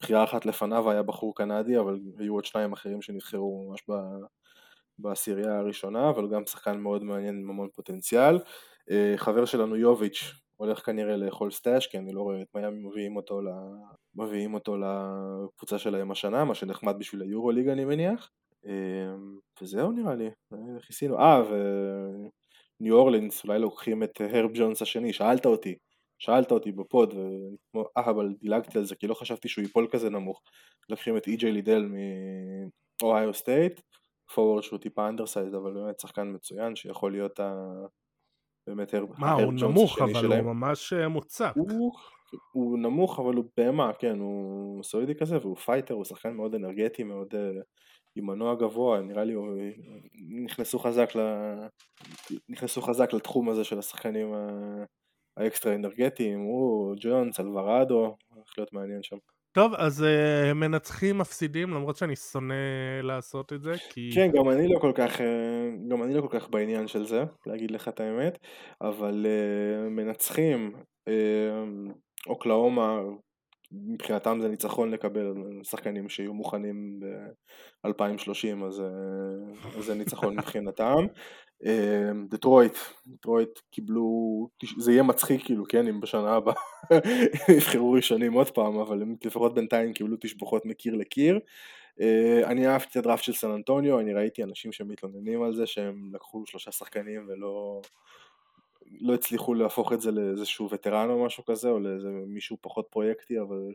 בחירה 0.00 0.24
אחת 0.24 0.46
לפניו 0.46 0.90
היה 0.90 1.02
בחור 1.02 1.34
קנדי 1.34 1.78
אבל 1.78 2.00
היו 2.18 2.34
עוד 2.34 2.44
שניים 2.44 2.72
אחרים 2.72 3.02
שנבחרו 3.02 3.68
ממש 3.68 3.80
בעשירייה 4.98 5.58
הראשונה 5.58 6.10
אבל 6.10 6.28
גם 6.28 6.46
שחקן 6.46 6.78
מאוד 6.78 7.04
מעניין 7.04 7.38
עם 7.38 7.50
המון 7.50 7.68
פוטנציאל. 7.74 8.38
אה, 8.90 9.14
חבר 9.16 9.44
שלנו 9.44 9.76
יוביץ' 9.76 10.43
הולך 10.56 10.86
כנראה 10.86 11.16
לאכול 11.16 11.50
סטאש, 11.50 11.86
כי 11.86 11.98
אני 11.98 12.12
לא 12.12 12.22
רואה 12.22 12.42
את 12.42 12.48
מיאמי 12.54 12.88
מביאים 12.88 13.16
אותו, 13.16 13.40
ל... 13.40 13.48
מביאים 14.14 14.54
אותו 14.54 14.76
לקבוצה 14.76 15.78
שלהם 15.78 16.10
השנה, 16.10 16.44
מה 16.44 16.54
שנחמד 16.54 16.94
בשביל 16.98 17.22
היורו 17.22 17.50
ליג 17.50 17.68
אני 17.68 17.84
מניח. 17.84 18.30
אמ, 18.66 19.38
וזהו 19.62 19.92
נראה 19.92 20.14
לי, 20.14 20.30
כיסינו. 20.86 21.18
אה, 21.18 21.42
וניו 22.80 22.96
אורלינס, 22.96 23.44
אולי 23.44 23.58
לוקחים 23.58 24.02
את 24.02 24.20
הרב 24.20 24.50
ג'ונס 24.54 24.82
השני, 24.82 25.12
שאלת 25.12 25.46
אותי, 25.46 25.74
שאלת 26.18 26.52
אותי 26.52 26.72
ב 26.72 26.80
pod, 26.80 27.14
אה, 27.76 28.02
אבל 28.06 28.34
דילגתי 28.40 28.78
על 28.78 28.84
זה 28.84 28.96
כי 28.96 29.06
לא 29.06 29.14
חשבתי 29.14 29.48
שהוא 29.48 29.62
ייפול 29.62 29.88
כזה 29.90 30.10
נמוך. 30.10 30.42
לוקחים 30.88 31.16
את 31.16 31.26
אי.ג'יי 31.26 31.52
לידל 31.52 31.88
מאוהיו 33.02 33.34
סטייט, 33.34 33.80
forward 34.34 34.62
שהוא 34.62 34.78
טיפה 34.78 35.08
undersize, 35.08 35.54
אבל 35.54 35.72
באמת 35.74 36.00
שחקן 36.00 36.32
מצוין 36.34 36.76
שיכול 36.76 37.12
להיות 37.12 37.40
ה... 37.40 37.54
באמת 38.66 38.94
הר... 38.94 39.04
מה, 39.18 39.32
הוא 39.32 39.52
נמוך, 39.52 39.98
אבל 39.98 40.14
שלהם. 40.14 40.44
הוא 40.44 40.52
ממש 40.52 40.92
אה, 40.92 41.08
מוצק. 41.08 41.52
הוא, 41.56 41.92
הוא 42.52 42.78
נמוך, 42.78 43.18
אבל 43.18 43.34
הוא 43.34 43.44
בהמה, 43.56 43.92
כן, 43.98 44.18
הוא 44.18 44.82
סולידי 44.82 45.14
כזה, 45.14 45.38
והוא 45.38 45.56
fighter, 45.56 45.94
הוא 45.94 46.04
שחקן 46.04 46.32
מאוד 46.34 46.54
אנרגטי, 46.54 47.02
מאוד 47.02 47.34
אה, 47.34 47.60
עם 48.16 48.26
מנוע 48.26 48.54
גבוה, 48.54 49.00
נראה 49.00 49.24
לי 49.24 49.34
נכנסו 50.44 50.78
חזק, 50.78 51.16
ל... 51.16 51.20
נכנסו 52.48 52.82
חזק 52.82 53.12
לתחום 53.12 53.48
הזה 53.48 53.64
של 53.64 53.78
השחקנים 53.78 54.34
האקסטרה 55.36 55.74
אנרגטיים, 55.74 56.40
הוא, 56.40 56.94
ג'ונס, 57.00 57.40
אלוורדו, 57.40 58.16
הולך 58.28 58.58
להיות 58.58 58.72
מעניין 58.72 59.02
שם. 59.02 59.16
טוב, 59.54 59.74
אז 59.74 60.04
uh, 60.04 60.54
מנצחים 60.54 61.18
מפסידים, 61.18 61.70
למרות 61.70 61.96
שאני 61.96 62.16
שונא 62.16 62.54
לעשות 63.02 63.52
את 63.52 63.62
זה, 63.62 63.72
כי... 63.90 64.10
כן, 64.14 64.30
גם 64.32 64.50
אני 64.50 64.68
לא 64.68 64.78
כל 64.78 64.92
כך, 64.94 65.18
uh, 65.18 65.22
גם 65.90 66.02
אני 66.02 66.14
לא 66.14 66.20
כל 66.20 66.38
כך 66.40 66.50
בעניין 66.50 66.86
של 66.86 67.06
זה, 67.06 67.24
להגיד 67.46 67.70
לך 67.70 67.88
את 67.88 68.00
האמת, 68.00 68.38
אבל 68.80 69.26
uh, 69.26 69.88
מנצחים, 69.88 70.72
uh, 71.08 71.12
אוקלאומה, 72.26 73.00
מבחינתם 73.86 74.38
זה 74.42 74.48
ניצחון 74.48 74.90
לקבל 74.90 75.34
שחקנים 75.62 76.08
שיהיו 76.08 76.34
מוכנים 76.34 77.00
ב-2030, 77.00 78.64
אז 78.66 78.82
uh, 79.76 79.80
זה 79.80 79.94
ניצחון 79.94 80.36
מבחינתם. 80.36 81.06
אמ, 81.64 82.26
דטרויט, 82.30 82.78
דטרויט 83.06 83.58
קיבלו, 83.70 84.48
זה 84.78 84.92
יהיה 84.92 85.02
מצחיק 85.02 85.44
כאילו, 85.44 85.64
כן, 85.68 85.88
אם 85.88 86.00
בשנה 86.00 86.32
הבאה 86.32 86.54
יבחרו 87.56 87.92
ראשונים 87.92 88.32
עוד 88.32 88.50
פעם, 88.50 88.78
אבל 88.78 89.02
הם 89.02 89.16
לפחות 89.24 89.54
בינתיים 89.54 89.92
קיבלו 89.92 90.16
תשבוכות 90.20 90.66
מקיר 90.66 90.94
לקיר. 90.94 91.38
אה, 92.00 92.42
אני 92.44 92.68
אהבתי 92.68 92.88
את 92.90 92.96
הדראפט 92.96 93.22
של 93.22 93.32
סן 93.32 93.50
אנטוניו, 93.50 94.00
אני 94.00 94.14
ראיתי 94.14 94.42
אנשים 94.42 94.72
שמתלוננים 94.72 95.42
על 95.42 95.54
זה 95.54 95.66
שהם 95.66 96.10
לקחו 96.14 96.44
שלושה 96.46 96.72
שחקנים 96.72 97.26
ולא 97.28 97.80
לא 99.00 99.14
הצליחו 99.14 99.54
להפוך 99.54 99.92
את 99.92 100.00
זה 100.00 100.10
לאיזשהו 100.10 100.70
וטרן 100.70 101.10
או 101.10 101.24
משהו 101.24 101.44
כזה, 101.44 101.68
או 101.68 101.78
לאיזה 101.78 102.08
מישהו 102.08 102.56
פחות 102.60 102.86
פרויקטי, 102.90 103.40
אבל 103.40 103.72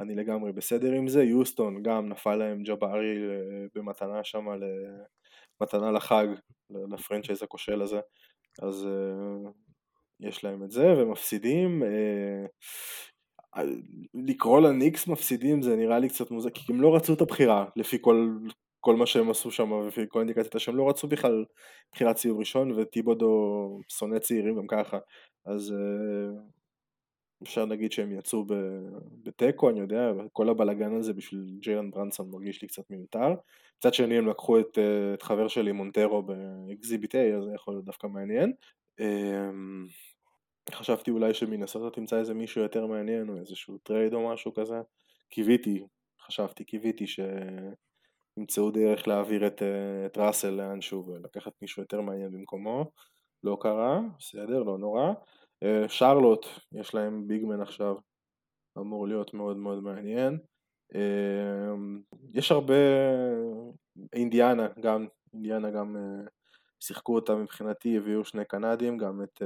אני 0.00 0.14
לגמרי 0.14 0.52
בסדר 0.52 0.92
עם 0.92 1.08
זה. 1.08 1.22
יוסטון 1.22 1.82
גם 1.82 2.08
נפל 2.08 2.36
להם 2.36 2.62
ג'בארי 2.62 3.16
אה, 3.16 3.66
במתנה 3.74 4.24
שם 4.24 4.46
מתנה 5.60 5.90
לחג, 5.90 6.26
לפרנצ'ייז 6.70 7.42
הכושל 7.42 7.82
הזה, 7.82 8.00
אז 8.62 8.86
uh, 8.86 9.48
יש 10.20 10.44
להם 10.44 10.64
את 10.64 10.70
זה, 10.70 10.86
ומפסידים, 10.96 11.82
uh, 11.82 13.60
לקרוא 14.14 14.60
לניקס 14.60 15.06
מפסידים 15.06 15.62
זה 15.62 15.76
נראה 15.76 15.98
לי 15.98 16.08
קצת 16.08 16.30
מוזר, 16.30 16.50
כי 16.50 16.72
הם 16.72 16.80
לא 16.80 16.96
רצו 16.96 17.14
את 17.14 17.20
הבחירה, 17.20 17.66
לפי 17.76 17.98
כל, 18.00 18.38
כל 18.80 18.96
מה 18.96 19.06
שהם 19.06 19.30
עשו 19.30 19.50
שם, 19.50 19.72
ולפי 19.72 20.00
כל 20.08 20.18
אינדיקציה 20.18 20.60
שהם 20.60 20.76
לא 20.76 20.88
רצו 20.88 21.08
בכלל 21.08 21.44
בחירת 21.92 22.16
סיבוב 22.16 22.38
ראשון, 22.38 22.72
וטיבודו 22.72 23.80
שונא 23.88 24.18
צעירים 24.18 24.56
גם 24.56 24.66
ככה, 24.66 24.98
אז 25.46 25.74
אה, 25.74 26.58
אפשר 27.42 27.64
להגיד 27.64 27.92
שהם 27.92 28.12
יצאו 28.12 28.46
בתיקו, 29.22 29.70
אני 29.70 29.80
יודע, 29.80 30.12
כל 30.32 30.48
הבלאגן 30.48 30.94
הזה 30.94 31.12
בשביל 31.12 31.56
ג'יילן 31.60 31.90
ברונסון 31.90 32.30
מרגיש 32.30 32.62
לי 32.62 32.68
קצת 32.68 32.90
מיותר. 32.90 33.34
מצד 33.78 33.94
שני 33.94 34.18
הם 34.18 34.28
לקחו 34.28 34.60
את, 34.60 34.78
אה, 34.78 35.14
את 35.14 35.22
חבר 35.22 35.48
שלי 35.48 35.72
מונטרו 35.72 36.22
ב 36.22 36.34
Exhibit 36.34 37.14
A, 37.14 37.18
אז 37.18 37.44
זה 37.44 37.50
יכול 37.54 37.74
להיות 37.74 37.84
דווקא 37.84 38.06
מעניין. 38.06 38.52
אמ, 39.00 39.86
חשבתי 40.70 41.10
אולי 41.10 41.34
שמינסוטה 41.34 41.94
תמצא 41.94 42.18
איזה 42.18 42.34
מישהו 42.34 42.62
יותר 42.62 42.86
מעניין, 42.86 43.28
או 43.28 43.36
איזשהו 43.36 43.78
trade 43.78 44.14
או 44.14 44.28
משהו 44.28 44.54
כזה. 44.54 44.80
קיוויתי, 45.28 45.86
חשבתי, 46.20 46.64
קיוויתי 46.64 47.04
שימצאו 48.38 48.70
דרך 48.70 49.08
להעביר 49.08 49.46
את, 49.46 49.62
אה, 49.62 50.06
את 50.06 50.18
ראסל 50.18 50.50
לאנשהו 50.50 51.06
ולקחת 51.06 51.52
מישהו 51.62 51.82
יותר 51.82 52.00
מעניין 52.00 52.32
במקומו. 52.32 52.90
לא 53.44 53.58
קרה, 53.60 54.00
בסדר, 54.18 54.62
לא 54.62 54.78
נורא. 54.78 55.12
אה, 55.62 55.88
שרלוט, 55.88 56.46
יש 56.72 56.94
להם 56.94 57.28
ביגמן 57.28 57.60
עכשיו, 57.60 57.96
אמור 58.78 59.08
להיות 59.08 59.34
מאוד 59.34 59.56
מאוד 59.56 59.82
מעניין. 59.82 60.38
אה, 60.94 61.74
יש 62.34 62.52
הרבה, 62.52 62.74
אינדיאנה 64.12 64.68
גם, 64.80 65.06
אינדיאנה 65.34 65.70
גם 65.70 65.96
שיחקו 66.80 67.14
אותה 67.14 67.34
מבחינתי, 67.34 67.96
הביאו 67.96 68.24
שני 68.24 68.44
קנדים, 68.44 68.98
גם 68.98 69.22
את, 69.22 69.42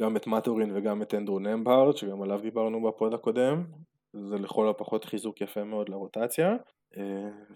גם 0.00 0.16
את 0.16 0.26
מטורין 0.26 0.76
וגם 0.76 1.02
את 1.02 1.14
אנדרו 1.14 1.38
נמברד, 1.38 1.96
שגם 1.96 2.22
עליו 2.22 2.40
דיברנו 2.42 2.82
בפוד 2.82 3.14
הקודם, 3.14 3.64
זה 4.12 4.36
לכל 4.36 4.68
הפחות 4.68 5.04
חיזוק 5.04 5.40
יפה 5.40 5.64
מאוד 5.64 5.88
לרוטציה, 5.88 6.56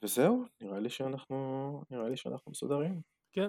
וזהו, 0.03 0.44
נראה 0.61 0.79
לי 0.81 0.90
שאנחנו, 0.90 1.83
נראה 1.90 2.09
לי 2.09 2.16
שאנחנו 2.16 2.53
מסודרים. 2.53 3.01
כן, 3.33 3.49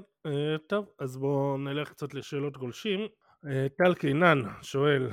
טוב, 0.68 0.86
אז 1.00 1.18
בואו 1.18 1.58
נלך 1.58 1.90
קצת 1.90 2.14
לשאלות 2.14 2.58
גולשים. 2.58 3.08
אה, 3.46 3.68
טל 3.78 3.94
קינן 3.94 4.42
שואל, 4.62 5.10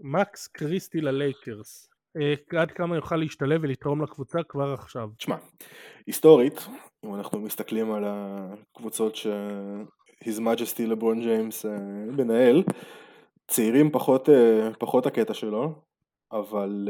מקס 0.00 0.46
קריסטי 0.46 1.00
ללייקרס, 1.00 1.88
אה, 2.16 2.60
עד 2.60 2.70
כמה 2.70 2.96
יוכל 2.96 3.16
להשתלב 3.16 3.60
ולתרום 3.62 4.02
לקבוצה 4.02 4.38
כבר 4.48 4.72
עכשיו? 4.72 5.08
תשמע, 5.18 5.36
היסטורית, 6.06 6.66
אם 7.04 7.14
אנחנו 7.14 7.40
מסתכלים 7.40 7.92
על 7.92 8.04
הקבוצות 8.06 9.16
ש... 9.16 9.26
His 10.24 10.38
Majesty 10.38 10.82
לברון 10.86 11.20
ג'יימס 11.20 11.66
אה, 11.66 11.78
מנהל, 12.16 12.62
צעירים 13.48 13.90
פחות, 13.90 14.28
פחות 14.78 15.06
הקטע 15.06 15.34
שלו, 15.34 15.74
אבל 16.32 16.88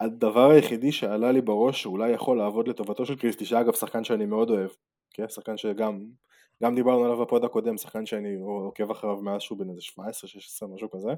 הדבר 0.00 0.50
היחידי 0.50 0.92
שעלה 0.92 1.32
לי 1.32 1.40
בראש 1.40 1.82
שאולי 1.82 2.10
יכול 2.10 2.38
לעבוד 2.38 2.68
לטובתו 2.68 3.06
של 3.06 3.16
קריסטי, 3.16 3.44
שאגב 3.44 3.72
שחקן 3.72 4.04
שאני 4.04 4.26
מאוד 4.26 4.50
אוהב, 4.50 4.70
כן? 5.10 5.28
שחקן 5.28 5.56
שגם 5.56 6.04
גם 6.62 6.74
דיברנו 6.74 7.04
עליו 7.04 7.24
בפוד 7.24 7.44
הקודם, 7.44 7.76
שחקן 7.76 8.06
שאני 8.06 8.34
עוקב 8.34 8.90
אחריו 8.90 9.16
מאז 9.16 9.42
שהוא 9.42 9.58
בן 9.58 9.70
איזה 9.70 9.80
17-16 10.62 10.66
משהו 10.74 10.90
כזה. 10.90 11.10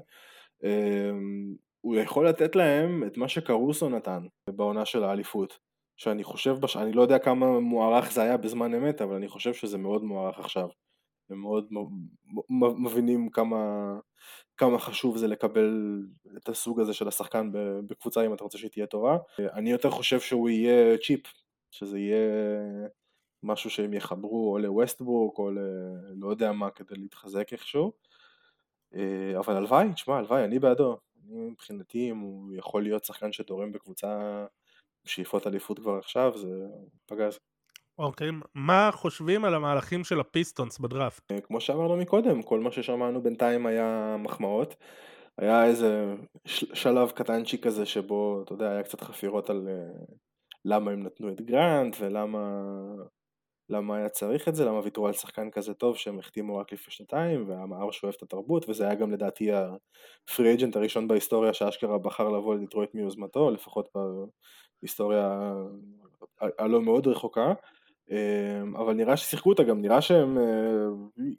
אמ, 0.63 1.55
הוא 1.81 1.95
יכול 1.95 2.27
לתת 2.27 2.55
להם 2.55 3.03
את 3.07 3.17
מה 3.17 3.27
שקרוסו 3.27 3.89
נתן 3.89 4.25
בעונה 4.49 4.85
של 4.85 5.03
האליפות. 5.03 5.59
שאני 5.97 6.23
חושב, 6.23 6.51
בש... 6.59 6.77
אני 6.77 6.91
לא 6.91 7.01
יודע 7.01 7.19
כמה 7.19 7.59
מוערך 7.59 8.11
זה 8.11 8.21
היה 8.21 8.37
בזמן 8.37 8.73
אמת, 8.73 9.01
אבל 9.01 9.15
אני 9.15 9.27
חושב 9.27 9.53
שזה 9.53 9.77
מאוד 9.77 10.03
מוערך 10.03 10.39
עכשיו. 10.39 10.67
הם 11.29 11.41
מאוד 11.41 11.67
מבינים 12.77 13.29
כמה, 13.29 13.93
כמה 14.57 14.79
חשוב 14.79 15.17
זה 15.17 15.27
לקבל 15.27 16.01
את 16.37 16.49
הסוג 16.49 16.79
הזה 16.79 16.93
של 16.93 17.07
השחקן 17.07 17.49
בקבוצה 17.87 18.25
אם 18.25 18.33
אתה 18.33 18.43
רוצה 18.43 18.57
שהיא 18.57 18.71
תהיה 18.71 18.85
טובה. 18.85 19.17
אני 19.39 19.71
יותר 19.71 19.89
חושב 19.89 20.19
שהוא 20.19 20.49
יהיה 20.49 20.97
צ'יפ, 20.97 21.33
שזה 21.71 21.99
יהיה 21.99 22.27
משהו 23.43 23.69
שהם 23.69 23.93
יחברו 23.93 24.53
או 24.53 24.57
לווסטברוק 24.57 25.39
או 25.39 25.51
ל... 25.51 25.59
לא 26.15 26.29
יודע 26.29 26.51
מה 26.51 26.69
כדי 26.69 26.95
להתחזק 26.95 27.53
איכשהו. 27.53 27.91
אה, 28.95 29.39
אבל 29.39 29.55
הלוואי, 29.55 29.93
תשמע, 29.93 30.17
הלוואי, 30.17 30.43
אני 30.43 30.59
בעדו. 30.59 30.97
מבחינתי, 31.29 32.11
אם 32.11 32.17
הוא 32.17 32.53
יכול 32.53 32.83
להיות 32.83 33.05
שחקן 33.05 33.31
שתורם 33.31 33.71
בקבוצה 33.71 34.45
שאיפות 35.05 35.47
אליפות 35.47 35.79
כבר 35.79 35.97
עכשיו, 35.97 36.37
זה 36.37 36.67
פגז. 37.05 37.39
אוקיי. 37.99 38.29
מה 38.55 38.89
חושבים 38.93 39.45
על 39.45 39.55
המהלכים 39.55 40.03
של 40.03 40.19
הפיסטונס 40.19 40.79
בדראפט? 40.79 41.31
אה, 41.31 41.41
כמו 41.41 41.61
שאמרנו 41.61 41.97
מקודם, 41.97 42.43
כל 42.43 42.59
מה 42.59 42.71
ששמענו 42.71 43.21
בינתיים 43.21 43.65
היה 43.65 44.15
מחמאות. 44.19 44.75
היה 45.37 45.65
איזה 45.65 46.15
שלב 46.45 47.11
קטנצ'י 47.11 47.61
כזה 47.61 47.85
שבו, 47.85 48.41
אתה 48.43 48.53
יודע, 48.53 48.71
היה 48.71 48.83
קצת 48.83 49.01
חפירות 49.01 49.49
על 49.49 49.67
אה, 49.67 50.03
למה 50.65 50.91
הם 50.91 51.03
נתנו 51.03 51.29
את 51.29 51.41
גרנט 51.41 51.95
ולמה 51.99 52.39
למה 53.69 53.97
היה 53.97 54.09
צריך 54.09 54.47
את 54.47 54.55
זה, 54.55 54.65
למה 54.65 54.79
ויתרו 54.79 55.07
על 55.07 55.13
שחקן 55.13 55.51
כזה 55.51 55.73
טוב 55.73 55.97
שהם 55.97 56.19
החתימו 56.19 56.57
רק 56.57 56.73
לפני 56.73 56.93
שנתיים, 56.93 57.49
והמער 57.49 57.91
שואף 57.91 58.15
את 58.15 58.23
התרבות, 58.23 58.69
וזה 58.69 58.83
היה 58.83 58.95
גם 58.95 59.11
לדעתי 59.11 59.49
ה 59.51 59.71
free 59.71 60.53
agent 60.53 60.75
הראשון 60.75 61.07
בהיסטוריה 61.07 61.53
שאשכרה 61.53 61.97
בחר 61.97 62.29
לבוא 62.29 62.55
לדיטרויט 62.55 62.93
מיוזמתו, 62.93 63.51
לפחות 63.51 63.89
בהיסטוריה 64.81 65.53
הלא 66.41 66.81
מאוד 66.81 67.07
רחוקה, 67.07 67.53
אבל 68.75 68.93
נראה 68.93 69.17
ששיחקו 69.17 69.49
אותה 69.49 69.63
גם, 69.63 69.81
נראה 69.81 70.01
שהם, 70.01 70.37
אה, 70.37 70.85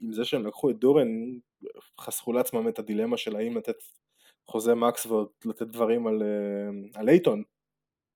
עם 0.01 0.13
זה 0.13 0.25
שהם 0.25 0.47
לקחו 0.47 0.71
את 0.71 0.79
דורן, 0.79 1.09
חסכו 2.01 2.33
לעצמם 2.33 2.69
את 2.69 2.79
הדילמה 2.79 3.17
של 3.17 3.37
האם 3.37 3.57
לתת 3.57 3.77
חוזה 4.47 4.75
מקס 4.75 5.07
ועוד 5.07 5.29
לתת 5.45 5.67
דברים 5.67 6.07
על, 6.07 6.23
אה, 6.23 7.01
על 7.01 7.09
אייטון, 7.09 7.43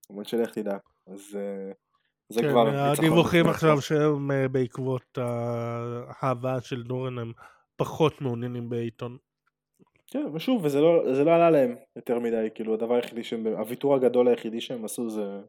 כמובן 0.07 0.25
שלך 0.25 0.51
תדע, 0.51 0.77
אז 1.07 1.37
אה, 1.37 1.73
זה 2.29 2.41
כן, 2.43 2.51
כבר 2.51 2.69
הדיווחים 2.69 3.47
עכשיו 3.55 3.81
שהם 3.81 4.31
בעקבות 4.53 5.19
ההבאה 6.21 6.61
של 6.61 6.83
דורן 6.83 7.19
הם 7.19 7.33
פחות 7.77 8.21
מעוניינים 8.21 8.69
בעיתון. 8.69 9.17
כן, 10.13 10.27
ושוב, 10.35 10.65
וזה 10.65 10.81
לא, 10.81 11.25
לא 11.25 11.35
עלה 11.35 11.51
להם 11.51 11.77
יותר 11.97 12.19
מדי, 12.19 12.49
כאילו 12.55 12.75
הדבר 12.75 12.95
היחידי 12.95 13.25
שהם, 13.25 13.47
הוויתור 13.47 13.95
הגדול 13.95 14.29
היחידי 14.29 14.61
שהם 14.61 14.85
עשו 14.85 15.11
זה 15.11 15.41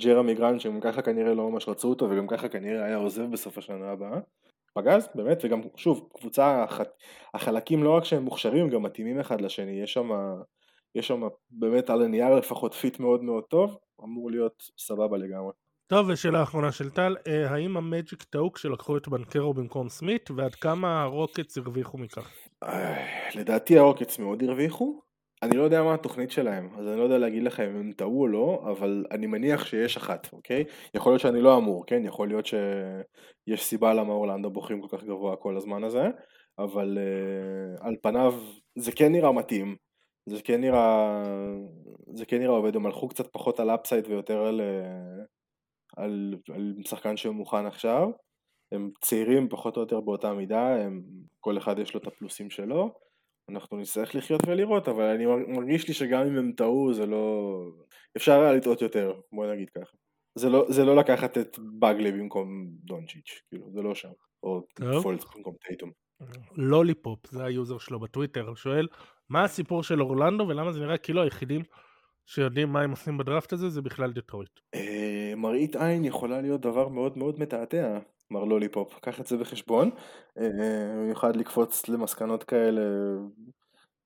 ג'רמי 0.00 0.34
גרנט, 0.34 0.60
שגם 0.60 0.80
ככה 0.80 1.02
כנראה 1.02 1.34
לא 1.34 1.50
ממש 1.50 1.68
רצו 1.68 1.88
אותו, 1.88 2.10
וגם 2.10 2.26
ככה 2.26 2.48
כנראה 2.48 2.84
היה 2.84 2.96
עוזב 2.96 3.30
בסוף 3.30 3.58
השנה 3.58 3.90
הבאה. 3.90 4.20
פגז, 4.74 5.08
באמת, 5.14 5.38
וגם 5.44 5.60
שוב, 5.76 6.08
קבוצה, 6.14 6.64
החלקים 7.34 7.82
לא 7.82 7.96
רק 7.96 8.04
שהם 8.04 8.22
מוכשרים, 8.22 8.68
גם 8.68 8.82
מתאימים 8.82 9.20
אחד 9.20 9.40
לשני, 9.40 9.82
יש 9.82 9.92
שם, 9.92 10.10
יש 10.94 11.08
שם 11.08 11.22
באמת 11.50 11.90
על 11.90 12.02
הנייר 12.02 12.34
לפחות 12.34 12.74
fit 12.74 13.00
מאוד 13.00 13.22
מאוד 13.22 13.44
טוב, 13.44 13.78
אמור 14.04 14.30
להיות 14.30 14.62
סבבה 14.78 15.18
לגמרי. 15.18 15.52
טוב, 15.90 16.06
ושאלה 16.08 16.42
אחרונה 16.42 16.72
של 16.72 16.90
טל, 16.90 17.16
אה, 17.26 17.50
האם 17.50 17.76
המג'יק 17.76 18.22
טעו 18.22 18.58
כשלקחו 18.58 18.96
את 18.96 19.08
בנקרו 19.08 19.54
במקום 19.54 19.88
סמית, 19.88 20.30
ועד 20.30 20.54
כמה 20.54 21.02
הרוקטס 21.02 21.58
הרוויחו 21.58 21.98
מכך? 21.98 22.30
אה, 22.62 23.06
לדעתי 23.34 23.78
הרוקטס 23.78 24.18
מאוד 24.18 24.42
הרוויחו. 24.42 25.00
אני 25.42 25.56
לא 25.56 25.62
יודע 25.62 25.82
מה 25.82 25.94
התוכנית 25.94 26.30
שלהם, 26.30 26.68
אז 26.78 26.88
אני 26.88 26.98
לא 26.98 27.02
יודע 27.02 27.18
להגיד 27.18 27.42
לך 27.42 27.60
אם 27.60 27.76
הם 27.76 27.92
טעו 27.92 28.20
או 28.20 28.28
לא, 28.28 28.64
אבל 28.70 29.04
אני 29.10 29.26
מניח 29.26 29.66
שיש 29.66 29.96
אחת, 29.96 30.28
אוקיי? 30.32 30.64
יכול 30.94 31.12
להיות 31.12 31.20
שאני 31.20 31.40
לא 31.40 31.56
אמור, 31.56 31.86
כן? 31.86 32.02
יכול 32.04 32.28
להיות 32.28 32.46
שיש 32.46 33.64
סיבה 33.64 33.94
למה 33.94 34.12
אורלנדו 34.12 34.50
בוחרים 34.50 34.80
כל 34.80 34.96
כך 34.96 35.04
גבוה 35.04 35.36
כל 35.36 35.56
הזמן 35.56 35.84
הזה, 35.84 36.08
אבל 36.58 36.98
uh, 36.98 37.86
על 37.86 37.96
פניו 38.02 38.34
זה 38.78 38.92
כן 38.92 39.12
נראה 39.12 39.32
מתאים, 39.32 39.76
זה 40.26 40.42
כן 40.44 40.60
נראה, 40.60 41.22
זה 42.14 42.26
כן 42.26 42.38
נראה 42.38 42.54
עובד, 42.54 42.76
הם 42.76 42.86
הלכו 42.86 43.08
קצת 43.08 43.26
פחות 43.32 43.60
על 43.60 43.70
אפסייד 43.70 44.06
ויותר 44.08 44.46
על, 44.46 44.60
uh, 44.60 45.39
על, 46.00 46.34
על 46.54 46.74
שחקן 46.86 47.16
שמוכן 47.16 47.66
עכשיו, 47.66 48.08
הם 48.72 48.90
צעירים 49.00 49.48
פחות 49.48 49.76
או 49.76 49.82
יותר 49.82 50.00
באותה 50.00 50.34
מידה, 50.34 50.76
הם, 50.76 51.02
כל 51.40 51.58
אחד 51.58 51.78
יש 51.78 51.94
לו 51.94 52.00
את 52.00 52.06
הפלוסים 52.06 52.50
שלו, 52.50 52.94
אנחנו 53.50 53.76
נצטרך 53.76 54.14
לחיות 54.14 54.40
ולראות, 54.46 54.88
אבל 54.88 55.04
אני 55.04 55.26
מרגיש 55.26 55.88
לי 55.88 55.94
שגם 55.94 56.26
אם 56.26 56.38
הם 56.38 56.52
טעו 56.52 56.92
זה 56.92 57.06
לא... 57.06 57.54
אפשר 58.16 58.40
היה 58.40 58.52
לטעות 58.52 58.82
יותר, 58.82 59.20
בוא 59.32 59.46
נגיד 59.46 59.70
ככה. 59.70 59.96
זה 60.38 60.48
לא, 60.48 60.66
זה 60.68 60.84
לא 60.84 60.96
לקחת 60.96 61.38
את 61.38 61.58
בגלי 61.78 62.12
במקום 62.12 62.66
דונצ'יץ', 62.84 63.40
כאילו, 63.48 63.72
זה 63.72 63.82
לא 63.82 63.94
שם. 63.94 64.10
או 64.42 64.62
פולץ 65.02 65.24
במקום 65.36 65.54
טייטום. 65.66 65.90
לוליפופ, 66.56 67.26
זה 67.26 67.44
ה 67.44 67.51
user 67.51 67.78
שלו 67.78 68.00
בטוויטר, 68.00 68.48
הוא 68.48 68.56
שואל, 68.56 68.88
מה 69.28 69.44
הסיפור 69.44 69.82
של 69.82 70.02
אורלנדו 70.02 70.48
ולמה 70.48 70.72
זה 70.72 70.80
נראה 70.80 70.98
כאילו 70.98 71.22
היחידים 71.22 71.62
שיודעים 72.30 72.68
מה 72.68 72.82
הם 72.82 72.90
עושים 72.90 73.18
בדראפט 73.18 73.52
הזה 73.52 73.68
זה 73.68 73.82
בכלל 73.82 74.12
דטרויט. 74.12 74.60
אה, 74.74 75.32
מראית 75.36 75.76
עין 75.76 76.04
יכולה 76.04 76.40
להיות 76.40 76.60
דבר 76.60 76.88
מאוד 76.88 77.18
מאוד 77.18 77.40
מתעתע. 77.40 77.98
מר 78.30 78.44
לוליפופ, 78.44 78.94
קח 78.94 79.20
את 79.20 79.26
זה 79.26 79.36
בחשבון, 79.36 79.90
אה, 80.38 80.48
במיוחד 80.96 81.36
לקפוץ 81.36 81.88
למסקנות 81.88 82.44
כאלה 82.44 82.82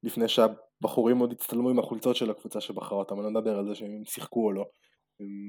לפני 0.02 0.28
שהבחורים 0.28 1.18
עוד 1.18 1.32
הצטלמו 1.32 1.70
עם 1.70 1.78
החולצות 1.78 2.16
של 2.16 2.30
הקבוצה 2.30 2.60
שבחרה 2.60 2.98
אותם, 2.98 3.14
אני 3.14 3.24
לא 3.24 3.30
מדבר 3.30 3.58
על 3.58 3.66
זה 3.66 3.74
שהם 3.74 4.02
שיחקו 4.06 4.44
או 4.44 4.52
לא, 4.52 4.64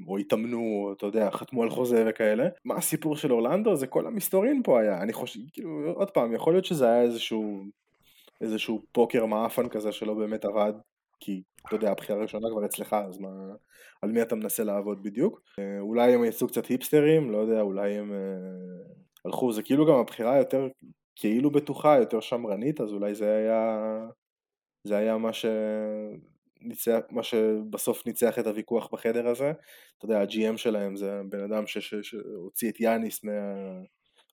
או 0.08 0.18
התאמנו, 0.18 0.94
אתה 0.98 1.06
יודע, 1.06 1.32
חתמו 1.32 1.64
על 1.64 1.70
חוזה 1.70 2.06
וכאלה. 2.10 2.48
מה 2.66 2.76
הסיפור 2.76 3.16
של 3.16 3.32
אורלנדו? 3.32 3.76
זה 3.76 3.88
כל 3.88 4.08
המסתורין 4.08 4.62
פה 4.64 4.82
היה, 4.82 5.02
אני 5.02 5.14
חושב, 5.14 5.40
כאילו, 5.54 5.94
עוד 5.96 6.12
פעם, 6.12 6.34
יכול 6.34 6.54
להיות 6.54 6.66
שזה 6.66 6.88
היה 6.90 7.02
איזשהו, 7.02 7.64
איזשהו 8.42 8.82
פוקר 8.92 9.26
מעפן 9.26 9.70
כזה 9.70 9.92
שלא 9.92 10.14
באמת 10.14 10.46
עבד, 10.46 10.74
כי 11.20 11.42
אתה 11.68 11.76
יודע, 11.76 11.92
הבחירה 11.92 12.20
הראשונה 12.20 12.48
כבר 12.52 12.66
אצלך, 12.66 12.96
אז 13.10 13.18
מה, 13.18 13.30
על 14.02 14.12
מי 14.12 14.22
אתה 14.22 14.36
מנסה 14.36 14.64
לעבוד 14.64 15.04
בדיוק. 15.04 15.42
אה, 15.60 15.80
אולי 15.80 16.14
הם 16.14 16.26
יצאו 16.26 16.48
קצת 16.48 16.66
היפסטרים, 16.66 17.32
לא 17.32 17.38
יודע, 17.38 17.62
אולי 17.62 17.94
הם 17.94 18.14
אה, 18.14 18.18
הלכו, 19.26 19.52
זה 19.54 19.64
כאילו 19.64 19.86
גם 19.86 19.96
הבחירה 19.96 20.38
יותר 20.38 20.68
כאילו 21.16 21.52
בטוחה, 21.52 21.98
יותר 22.00 22.20
שמרנית, 22.20 22.82
אז 22.82 22.92
אולי 22.92 23.16
זה 23.16 23.36
היה, 23.36 23.80
זה 24.84 24.98
היה 24.98 25.18
מה 25.18 25.34
ש... 25.34 25.46
ניצח, 26.62 27.00
מה 27.12 27.24
שבסוף 27.24 28.06
ניצח 28.06 28.40
את 28.40 28.48
הוויכוח 28.48 28.90
בחדר 28.92 29.28
הזה. 29.28 29.52
אתה 29.98 30.06
יודע, 30.06 30.22
הג'י.אם 30.22 30.58
שלהם 30.58 30.96
זה 30.96 31.22
בן 31.30 31.44
אדם 31.44 31.64
שהוציא 31.68 32.72
את 32.72 32.80
יאניס 32.80 33.24
מה, 33.24 33.32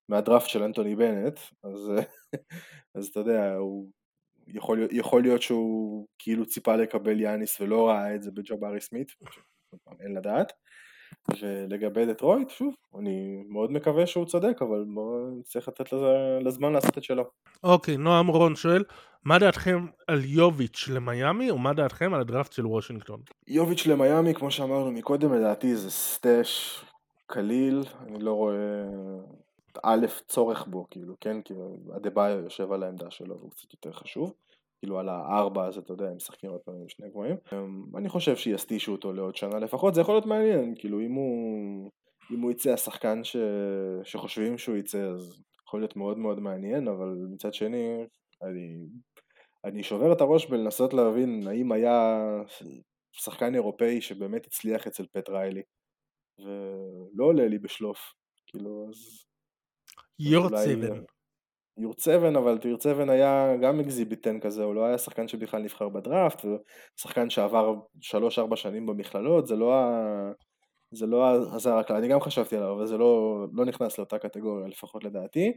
מהדראפט 0.08 0.48
של 0.48 0.62
אנטוני 0.62 0.96
בנט, 0.96 1.40
אז, 1.64 1.92
אז 2.94 3.06
אתה 3.06 3.20
יודע, 3.20 3.54
הוא 3.54 3.90
יכול, 4.52 4.88
יכול 4.90 5.22
להיות 5.22 5.42
שהוא 5.42 6.06
כאילו 6.18 6.46
ציפה 6.46 6.76
לקבל 6.76 7.20
יאניס 7.20 7.60
ולא 7.60 7.88
ראה 7.88 8.14
את 8.14 8.22
זה 8.22 8.30
בג'ובארי 8.30 8.80
סמית, 8.80 9.12
אין 10.00 10.14
לדעת. 10.14 10.52
ולגבי 11.40 12.06
דטרויט, 12.06 12.50
שוב, 12.50 12.74
אני 12.98 13.44
מאוד 13.48 13.72
מקווה 13.72 14.06
שהוא 14.06 14.26
צודק, 14.26 14.62
אבל 14.62 14.84
צריך 15.44 15.68
לתת 15.68 15.92
לזה, 15.92 16.38
לזמן 16.40 16.72
לעשות 16.72 16.98
את 16.98 17.04
שלו. 17.04 17.24
אוקיי, 17.64 17.96
נועם 17.96 18.26
רון 18.26 18.56
שואל, 18.56 18.84
מה 19.24 19.38
דעתכם 19.38 19.86
על 20.08 20.20
יוביץ' 20.24 20.88
למיאמי, 20.94 21.50
ומה 21.50 21.72
דעתכם 21.72 22.14
על 22.14 22.20
הדראפט 22.20 22.52
של 22.52 22.66
וושינגטון? 22.66 23.20
יוביץ' 23.48 23.86
למיאמי, 23.86 24.34
כמו 24.34 24.50
שאמרנו 24.50 24.92
מקודם, 24.92 25.32
לדעתי 25.32 25.76
זה 25.76 25.90
סטאש 25.90 26.84
קליל, 27.26 27.84
אני 28.06 28.24
לא 28.24 28.32
רואה 28.32 28.56
א', 29.82 30.06
צורך 30.28 30.66
בו, 30.66 30.86
כאילו, 30.90 31.14
כן? 31.20 31.42
כי 31.42 31.54
אדה-ביו 31.96 32.40
יושב 32.44 32.72
על 32.72 32.82
העמדה 32.82 33.10
שלו 33.10 33.38
והוא 33.38 33.50
קצת 33.50 33.72
יותר 33.72 33.92
חשוב. 33.92 34.34
כאילו 34.82 34.98
על 34.98 35.08
הארבע 35.08 35.66
אז 35.66 35.78
אתה 35.78 35.92
יודע, 35.92 36.08
הם 36.08 36.16
משחקים 36.16 36.50
פעם 36.64 36.74
עם 36.74 36.88
שני 36.88 37.10
גבוהים. 37.10 37.36
אמ, 37.52 37.96
אני 37.96 38.08
חושב 38.08 38.36
שיסטישו 38.36 38.92
אותו 38.92 39.12
לעוד 39.12 39.36
שנה 39.36 39.58
לפחות, 39.58 39.94
זה 39.94 40.00
יכול 40.00 40.14
להיות 40.14 40.26
מעניין, 40.26 40.74
כאילו 40.78 41.00
אם 41.00 41.12
הוא, 41.12 41.90
אם 42.30 42.40
הוא 42.40 42.50
יצא 42.50 42.72
השחקן 42.72 43.24
ש... 43.24 43.36
שחושבים 44.04 44.58
שהוא 44.58 44.76
יצא, 44.76 44.98
אז 44.98 45.42
יכול 45.66 45.80
להיות 45.80 45.96
מאוד 45.96 46.18
מאוד 46.18 46.40
מעניין, 46.40 46.88
אבל 46.88 47.08
מצד 47.30 47.54
שני, 47.54 48.06
אני, 48.42 48.86
אני 49.64 49.82
שובר 49.82 50.12
את 50.12 50.20
הראש 50.20 50.46
בלנסות 50.46 50.94
להבין 50.94 51.46
האם 51.46 51.72
היה 51.72 52.20
שחקן 53.12 53.54
אירופאי 53.54 54.00
שבאמת 54.00 54.46
הצליח 54.46 54.86
אצל 54.86 55.06
פט 55.12 55.28
ריילי, 55.28 55.62
ולא 56.38 57.24
עולה 57.24 57.48
לי 57.48 57.58
בשלוף, 57.58 57.98
כאילו 58.46 58.86
אז... 58.88 59.31
יורצבן. 60.30 61.02
יור 61.78 61.94
צבן, 61.94 62.36
אבל 62.36 62.58
יור 62.64 62.78
צבן 62.78 63.10
היה 63.10 63.56
גם 63.62 63.80
אקזיביטן 63.80 64.40
כזה, 64.40 64.64
הוא 64.64 64.74
לא 64.74 64.84
היה 64.84 64.98
שחקן 64.98 65.28
שבכלל 65.28 65.62
נבחר 65.62 65.88
בדראפט, 65.88 66.44
שחקן 66.96 67.30
שעבר 67.30 67.74
3-4 68.52 68.56
שנים 68.56 68.86
במכללות, 68.86 69.46
זה 69.46 69.56
לא 69.56 69.74
ה... 69.74 70.32
זה 70.94 71.06
לא 71.06 71.30
הזר 71.54 71.74
הכלל, 71.74 71.96
אני 71.96 72.08
גם 72.08 72.20
חשבתי 72.20 72.56
עליו, 72.56 72.72
אבל 72.72 72.86
זה 72.86 72.98
לא, 72.98 73.44
לא 73.52 73.64
נכנס 73.64 73.98
לאותה 73.98 74.18
קטגוריה, 74.18 74.68
לפחות 74.68 75.04
לדעתי. 75.04 75.52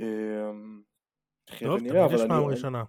אמ, 0.00 0.80
טוב, 1.60 1.78
תמיד 1.78 1.92
יש 2.14 2.22
פעם 2.28 2.44
ראשונה. 2.44 2.84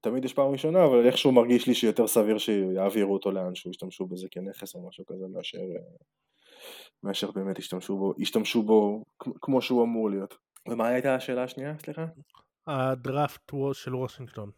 תמיד 0.00 0.24
יש 0.24 0.34
פעם 0.34 0.48
ראשונה, 0.52 0.84
אבל 0.84 1.06
איכשהו 1.06 1.32
מרגיש 1.32 1.66
לי 1.66 1.74
שיותר 1.74 2.06
סביר 2.06 2.38
שיעבירו 2.38 3.12
אותו 3.12 3.30
לאן 3.30 3.54
שהוא 3.54 3.70
ישתמשו 3.70 4.06
בזה 4.06 4.28
כנכס 4.30 4.74
או 4.74 4.88
משהו 4.88 5.06
כזה, 5.06 5.24
מאשר, 5.32 5.58
מאשר 7.02 7.30
באמת 7.30 7.58
ישתמשו 7.58 7.96
בו, 7.96 8.14
ישתמשו 8.18 8.62
בו 8.62 9.02
כמו 9.18 9.62
שהוא 9.62 9.84
אמור 9.84 10.10
להיות. 10.10 10.36
ומה 10.68 10.88
הייתה 10.88 11.14
השאלה 11.14 11.44
השנייה, 11.44 11.78
סליחה? 11.78 12.06
הדראפט 12.66 13.52
של 13.72 13.94
וושינגטון. 13.94 14.50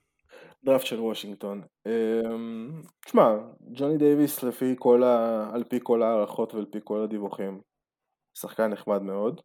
דראפט 0.65 0.87
של 0.87 1.01
וושינגטון. 1.01 1.63
אמ, 1.87 2.83
תשמע, 3.05 3.37
ג'וני 3.73 3.99
דייוויס 3.99 4.43
לפי 4.43 4.75
כל 4.79 5.03
ה... 5.03 5.51
על 5.55 5.65
פי 5.65 5.79
כל 5.83 6.03
ההערכות 6.03 6.55
ועל 6.55 6.67
פי 6.73 6.79
כל 6.85 7.03
הדיווחים, 7.03 7.61
שחקן 8.39 8.67
נחמד 8.67 9.03
מאוד. 9.03 9.41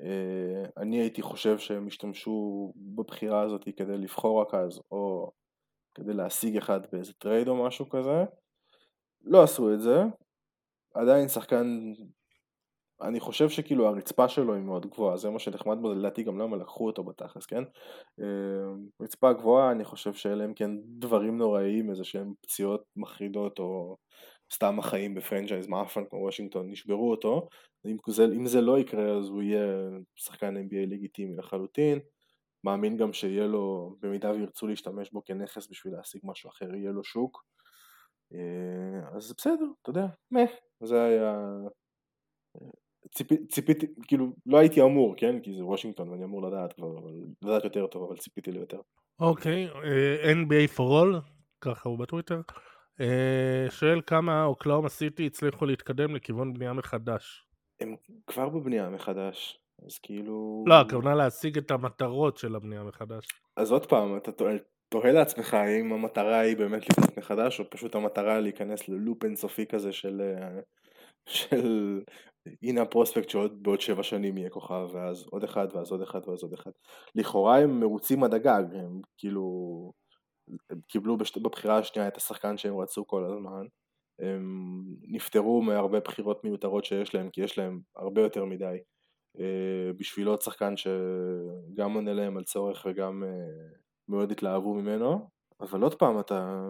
אה, 0.00 0.64
אני 0.76 1.00
הייתי 1.00 1.22
חושב 1.22 1.58
שהם 1.58 1.86
השתמשו 1.86 2.72
בבחירה 2.76 3.42
הזאת 3.42 3.64
כדי 3.76 3.98
לבחור 3.98 4.42
רכז 4.42 4.80
או 4.90 5.30
כדי 5.94 6.12
להשיג 6.12 6.56
אחד 6.56 6.80
באיזה 6.92 7.12
טרייד 7.12 7.48
או 7.48 7.64
משהו 7.66 7.88
כזה. 7.88 8.24
לא 9.24 9.42
עשו 9.42 9.74
את 9.74 9.80
זה. 9.80 10.02
עדיין 10.94 11.28
שחקן 11.28 11.92
אני 13.02 13.20
חושב 13.20 13.48
שכאילו 13.48 13.88
הרצפה 13.88 14.28
שלו 14.28 14.54
היא 14.54 14.62
מאוד 14.62 14.86
גבוהה, 14.86 15.16
זה 15.16 15.30
מה 15.30 15.38
שנחמד 15.38 15.78
בו, 15.80 15.94
לדעתי 15.94 16.22
גם 16.22 16.38
למה 16.38 16.56
לקחו 16.56 16.86
אותו 16.86 17.04
בתכלס, 17.04 17.46
כן? 17.46 17.62
אה, 18.20 18.72
רצפה 19.02 19.32
גבוהה, 19.32 19.72
אני 19.72 19.84
חושב 19.84 20.14
שאלה 20.14 20.44
הם 20.44 20.54
כן 20.54 20.70
דברים 20.84 21.38
נוראיים, 21.38 21.90
איזה 21.90 22.04
שהם 22.04 22.32
פציעות 22.40 22.84
מחרידות 22.96 23.58
או 23.58 23.96
סתם 24.52 24.78
החיים 24.78 25.14
בפרנצ'ייז 25.14 25.66
מאפן 25.66 26.04
כמו 26.10 26.18
וושינגטון, 26.18 26.70
נשברו 26.70 27.10
אותו, 27.10 27.48
אם 27.86 27.96
זה, 28.08 28.24
אם 28.24 28.46
זה 28.46 28.60
לא 28.60 28.78
יקרה 28.78 29.18
אז 29.18 29.28
הוא 29.28 29.42
יהיה 29.42 29.90
שחקן 30.16 30.56
NBA 30.56 30.90
לגיטימי 30.90 31.36
לחלוטין, 31.36 31.98
מאמין 32.64 32.96
גם 32.96 33.12
שיהיה 33.12 33.46
לו, 33.46 33.96
במידה 34.00 34.30
וירצו 34.30 34.66
להשתמש 34.66 35.10
בו 35.10 35.24
כנכס 35.24 35.68
בשביל 35.70 35.94
להשיג 35.94 36.20
משהו 36.24 36.50
אחר, 36.50 36.74
יהיה 36.74 36.90
לו 36.90 37.04
שוק, 37.04 37.44
אה, 38.34 39.16
אז 39.16 39.34
בסדר, 39.38 39.66
אתה 39.82 39.90
יודע, 39.90 40.06
מה, 40.30 40.40
זה 40.82 41.02
היה 41.02 41.34
ציפיתי, 43.14 43.46
ציפ, 43.46 43.64
כאילו, 44.06 44.26
לא 44.46 44.58
הייתי 44.58 44.82
אמור, 44.82 45.14
כן? 45.16 45.40
כי 45.40 45.54
זה 45.54 45.64
וושינגטון 45.64 46.08
ואני 46.08 46.24
אמור 46.24 46.42
לדעת 46.42 46.72
כבר, 46.72 46.98
אבל 46.98 47.12
לדעת 47.42 47.64
יותר 47.64 47.86
טוב, 47.86 48.02
אבל 48.02 48.16
ציפיתי 48.16 48.52
ליותר. 48.52 48.80
אוקיי, 49.20 49.68
okay, 49.68 49.74
uh, 49.74 50.26
NBA 50.26 50.76
for 50.76 50.80
all, 50.80 51.20
ככה 51.60 51.88
הוא 51.88 51.98
בטוויטר, 51.98 52.40
uh, 52.98 53.70
שואל 53.70 54.00
כמה 54.06 54.44
אוקלאומה 54.44 54.88
סיטי 54.88 55.26
הצליחו 55.26 55.66
להתקדם 55.66 56.14
לכיוון 56.14 56.54
בנייה 56.54 56.72
מחדש. 56.72 57.46
הם 57.80 57.96
כבר 58.26 58.48
בבנייה 58.48 58.90
מחדש, 58.90 59.58
אז 59.86 59.98
כאילו... 59.98 60.64
לא, 60.66 60.80
הכוונה 60.80 61.14
להשיג 61.14 61.58
את 61.58 61.70
המטרות 61.70 62.36
של 62.36 62.56
הבנייה 62.56 62.82
מחדש. 62.82 63.26
אז 63.56 63.72
עוד 63.72 63.86
פעם, 63.86 64.16
אתה 64.16 64.32
תוהה 64.88 65.12
לעצמך 65.12 65.54
האם 65.54 65.92
המטרה 65.92 66.38
היא 66.38 66.56
באמת 66.56 66.82
לבנות 66.90 67.18
מחדש, 67.18 67.60
או 67.60 67.70
פשוט 67.70 67.94
המטרה 67.94 68.40
להיכנס 68.40 68.88
ללופ 68.88 69.24
אינסופי 69.24 69.66
כזה 69.66 69.92
של... 69.92 70.20
אה, 70.20 70.60
של 71.26 72.00
הנה 72.62 72.82
הפרוספקט 72.82 73.28
שעוד 73.28 73.62
בעוד 73.62 73.80
שבע 73.80 74.02
שנים 74.02 74.38
יהיה 74.38 74.50
כוכב, 74.50 74.88
ואז 74.92 75.26
עוד 75.30 75.44
אחד, 75.44 75.66
ואז 75.74 75.90
עוד 75.90 76.02
אחד, 76.02 76.20
ואז 76.28 76.42
עוד 76.42 76.52
אחד. 76.52 76.70
לכאורה 77.14 77.58
הם 77.58 77.80
מרוצים 77.80 78.24
עד 78.24 78.34
הגג, 78.34 78.64
הם 78.74 79.00
כאילו 79.18 79.42
הם 80.70 80.80
קיבלו 80.88 81.16
בשת... 81.16 81.38
בבחירה 81.38 81.78
השנייה 81.78 82.08
את 82.08 82.16
השחקן 82.16 82.56
שהם 82.56 82.78
רצו 82.78 83.06
כל 83.06 83.24
הזמן, 83.24 83.66
הם 84.20 84.82
נפטרו 85.02 85.62
מהרבה 85.62 86.00
בחירות 86.00 86.44
מיותרות 86.44 86.84
שיש 86.84 87.14
להם, 87.14 87.30
כי 87.30 87.40
יש 87.40 87.58
להם 87.58 87.80
הרבה 87.96 88.22
יותר 88.22 88.44
מדי 88.44 88.78
אה, 89.40 89.92
בשביל 89.96 90.26
עוד 90.26 90.42
שחקן 90.42 90.74
שגם 90.76 91.94
עונה 91.94 92.12
להם 92.12 92.36
על 92.36 92.44
צורך 92.44 92.86
וגם 92.90 93.24
אה, 93.24 93.78
מאוד 94.08 94.30
התלהבו 94.30 94.74
ממנו, 94.74 95.28
אבל 95.60 95.82
עוד 95.82 95.94
פעם, 95.94 96.20
אתה... 96.20 96.66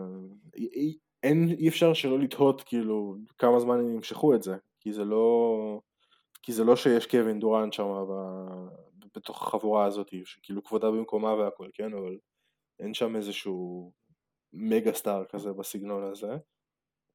אין, 1.23 1.49
אי 1.59 1.69
אפשר 1.69 1.95
שלא 1.95 2.19
לתהות 2.19 2.63
כאילו 2.63 3.17
כמה 3.39 3.61
זמן 3.61 3.79
הם 3.79 3.95
ימשכו 3.95 4.35
את 4.35 4.43
זה, 4.43 4.57
כי 4.83 4.93
זה 4.93 5.05
לא... 5.05 5.81
כי 6.43 6.53
זה 6.53 6.65
לא 6.65 6.77
שיש 6.77 7.07
קווין 7.07 7.41
דורנט 7.41 7.73
שם. 7.73 7.85
בתוך 9.17 9.43
החבורה 9.43 9.85
הזאת, 9.85 10.09
שכאילו 10.25 10.65
כבודה 10.65 10.91
במקומה 10.91 11.35
והכל, 11.35 11.69
כן, 11.75 11.95
אבל 11.95 12.19
אין 12.81 12.95
שם 12.95 13.17
איזשהו 13.17 13.93
מגה 14.53 14.93
סטאר 14.93 15.25
כזה 15.25 15.53
בסגנון 15.53 16.03
הזה. 16.05 16.37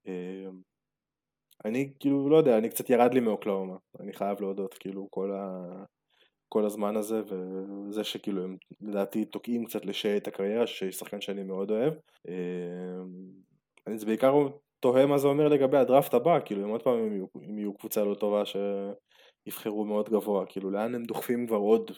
אמ, 0.05 0.61
אני 1.65 1.93
כאילו, 1.99 2.29
לא 2.29 2.37
יודע, 2.37 2.57
אני 2.57 2.69
קצת 2.69 2.89
ירד 2.89 3.13
לי 3.13 3.19
מאוקלהומה, 3.19 3.77
אני 3.99 4.13
חייב 4.13 4.41
להודות, 4.41 4.73
כאילו, 4.73 5.07
כל, 5.11 5.31
ה... 5.31 5.83
כל 6.49 6.65
הזמן 6.65 6.95
הזה, 6.95 7.21
וזה 7.27 8.03
שכאילו 8.03 8.43
הם 8.43 8.57
לדעתי 8.81 9.25
תוקעים 9.25 9.65
קצת 9.65 9.85
לשי 9.85 10.17
את 10.17 10.27
הקריירה, 10.27 10.67
שהוא 10.67 10.91
שחקן 10.91 11.21
שאני 11.21 11.43
מאוד 11.43 11.71
אוהב. 11.71 11.93
אמ, 12.27 13.31
אני 13.87 13.97
בעיקר 14.05 14.33
תוהה 14.79 15.05
מה 15.05 15.17
זה 15.17 15.27
אומר 15.27 15.47
לגבי 15.47 15.77
הדראפט 15.77 16.13
הבא, 16.13 16.39
כאילו, 16.45 16.65
אם 16.65 16.69
עוד 16.69 16.83
פעם 16.83 16.99
הם 16.99 17.13
יהיו, 17.13 17.25
הם 17.35 17.59
יהיו 17.59 17.77
קבוצה 17.77 18.03
לא 18.03 18.15
טובה 18.15 18.43
שיבחרו 18.45 19.85
מאוד 19.85 20.09
גבוה, 20.09 20.45
כאילו, 20.45 20.71
לאן 20.71 20.95
הם 20.95 21.03
דוחפים 21.03 21.47
כבר 21.47 21.57
עוד 21.57 21.91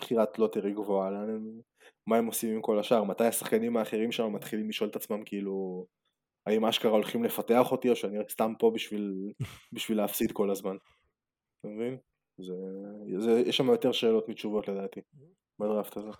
בחירת 0.00 0.38
lottery 0.38 0.72
גבוהה, 0.72 1.10
לאן 1.10 1.30
הם... 1.30 1.60
מה 2.06 2.16
הם 2.16 2.26
עושים 2.26 2.54
עם 2.54 2.62
כל 2.62 2.78
השאר, 2.78 3.04
מתי 3.04 3.24
השחקנים 3.24 3.76
האחרים 3.76 4.12
שם 4.12 4.32
מתחילים 4.32 4.68
לשאול 4.68 4.90
את 4.90 4.96
עצמם 4.96 5.22
כאילו 5.24 5.86
האם 6.46 6.64
אשכרה 6.64 6.90
הולכים 6.90 7.24
לפתח 7.24 7.72
אותי 7.72 7.90
או 7.90 7.96
שאני 7.96 8.18
סתם 8.30 8.52
פה 8.58 8.70
בשביל, 8.74 9.32
בשביל 9.74 9.98
להפסיד 9.98 10.32
כל 10.32 10.50
הזמן. 10.50 10.76
אתה 11.60 11.68
מבין? 11.68 11.96
זה, 12.38 12.54
זה, 13.18 13.42
יש 13.46 13.56
שם 13.56 13.66
יותר 13.66 13.92
שאלות 13.92 14.28
מתשובות 14.28 14.68
לדעתי 14.68 15.00
בדראפט 15.58 15.96
הזה. 15.96 16.10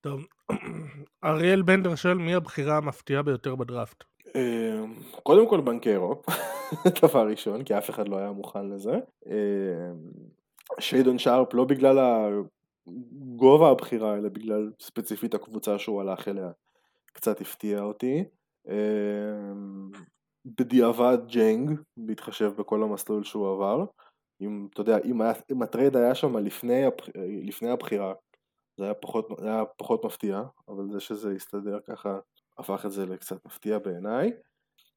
טוב, 0.00 0.26
אריאל 1.24 1.62
בנדר 1.62 1.94
שואל 1.94 2.14
מי 2.14 2.34
הבחירה 2.34 2.76
המפתיעה 2.76 3.22
ביותר 3.22 3.54
בדראפט? 3.56 4.04
אמ, 4.34 4.94
קודם 5.22 5.48
כל 5.48 5.60
בנקרו, 5.60 6.22
דבר 7.02 7.26
ראשון, 7.28 7.64
כי 7.64 7.78
אף 7.78 7.90
אחד 7.90 8.08
לא 8.08 8.16
היה 8.18 8.32
מוכן 8.32 8.68
לזה. 8.68 8.98
אמ, 9.26 9.32
שיידון 10.80 11.18
שרפ 11.18 11.54
לא 11.54 11.64
בגלל 11.64 11.96
גובה 13.36 13.70
הבחירה, 13.70 14.16
אלא 14.16 14.28
בגלל 14.28 14.72
ספציפית 14.80 15.34
הקבוצה 15.34 15.78
שהוא 15.78 16.00
הלך 16.00 16.28
אליה, 16.28 16.50
קצת 17.12 17.40
הפתיע 17.40 17.82
אותי. 17.82 18.24
אמ, 18.68 19.90
בדיעבד 20.44 21.18
ג'נג, 21.32 21.70
בהתחשב 21.96 22.52
בכל 22.58 22.82
המסלול 22.82 23.24
שהוא 23.24 23.52
עבר. 23.52 23.84
אם, 24.40 24.68
אתה 24.72 24.80
יודע, 24.80 24.98
אם, 25.04 25.20
היה, 25.20 25.32
אם 25.52 25.62
הטרייד 25.62 25.96
היה 25.96 26.14
שם 26.14 26.36
לפני, 26.36 26.84
לפני 27.46 27.70
הבחירה, 27.70 28.12
זה 28.78 28.84
היה, 28.84 28.94
פחות, 28.94 29.28
היה 29.42 29.62
פחות 29.76 30.04
מפתיע, 30.04 30.42
אבל 30.68 30.84
זה 30.92 31.00
שזה 31.00 31.32
הסתדר 31.32 31.78
ככה, 31.86 32.18
הפך 32.58 32.86
את 32.86 32.90
זה 32.90 33.06
לקצת 33.06 33.46
מפתיע 33.46 33.78
בעיניי. 33.78 34.32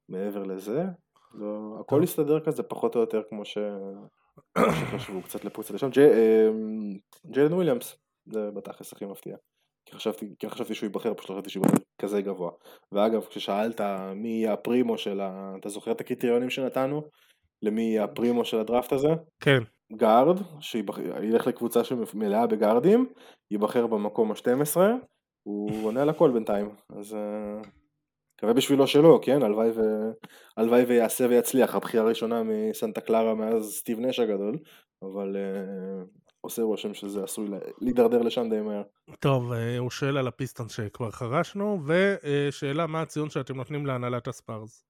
מעבר 0.10 0.44
לזה, 0.44 0.84
לא, 1.34 1.78
הכל 1.80 2.04
הסתדר 2.04 2.40
כזה 2.40 2.64
פחות 2.64 2.96
או 2.96 3.02
יותר 3.02 3.22
כמו 3.30 3.46
ש... 3.46 3.58
שחשבו 4.58 5.22
קצת 5.22 5.46
קצת 5.46 5.74
לשם. 5.74 5.90
אמ, 5.98 6.98
ג'יילן 7.26 7.54
וויליאמס, 7.54 7.96
זה 8.26 8.52
בתכלס 8.52 8.94
הכי 8.94 9.06
מפתיע. 9.06 9.36
כי 9.86 9.96
חשבתי, 9.96 10.36
כי 10.40 10.50
חשבתי 10.50 10.76
שהוא 10.76 10.88
ייבחר, 10.88 11.14
פשוט 11.14 11.30
לא 11.30 11.36
חשבתי 11.36 11.50
שהוא 11.50 11.66
ייבחר 11.66 11.84
כזה 12.02 12.22
גבוה. 12.22 12.52
ואגב, 12.92 13.26
כששאלת 13.26 13.82
מי 14.16 14.30
יהיה 14.30 14.54
הפרימו 14.54 14.98
של 14.98 15.22
ה... 15.22 15.56
אתה 15.60 15.70
זוכר 15.70 15.92
את 15.92 16.02
הקריטריונים 16.02 16.50
שנתנו? 16.50 17.02
למי 17.62 17.82
יהיה 17.82 18.04
הפרימו 18.04 18.46
של 18.46 18.60
הדראפט 18.60 18.92
הזה? 18.92 19.10
כן. 19.40 19.64
גארד, 19.94 20.38
שילך 20.60 21.48
לקבוצה 21.48 21.84
שמלאה 21.84 22.48
בגארדים, 22.48 23.10
ייבחר 23.52 23.88
במקום 23.88 24.32
ה-12, 24.32 24.78
הוא 25.44 25.86
עונה 25.88 26.02
על 26.02 26.10
הכל 26.10 26.32
בינתיים, 26.32 26.70
אז 26.90 27.14
אה, 27.14 27.62
מקווה 28.42 28.54
בשבילו 28.54 28.88
שלא, 28.88 29.20
כן? 29.24 29.44
הלוואי, 29.44 29.70
ו... 29.70 29.82
הלוואי 30.58 30.84
ויעשה 30.84 31.26
ויצליח, 31.30 31.76
הבחירה 31.76 32.04
הראשונה 32.04 32.44
מסנטה 32.44 33.02
קלרה 33.02 33.36
מאז 33.36 33.72
סטיב 33.72 34.00
נש 34.00 34.20
הגדול, 34.20 34.58
אבל 35.04 35.36
uh, 35.36 36.20
עושה 36.42 36.62
רושם 36.62 36.94
שזה 36.94 37.24
עשוי 37.24 37.48
להידרדר 37.82 38.22
לשם 38.22 38.50
די 38.50 38.62
מהר. 38.62 38.84
טוב, 39.20 39.52
uh, 39.52 39.56
הוא 39.80 39.90
שואל 39.90 40.18
על 40.18 40.28
הפיסטון 40.28 40.70
שכבר 40.70 41.12
חרשנו, 41.12 41.80
ושאלה 41.86 42.88
מה 42.88 43.02
הציון 43.02 43.30
שאתם 43.30 43.56
נותנים 43.56 43.86
להנהלת 43.86 44.28
הספארס? 44.28 44.86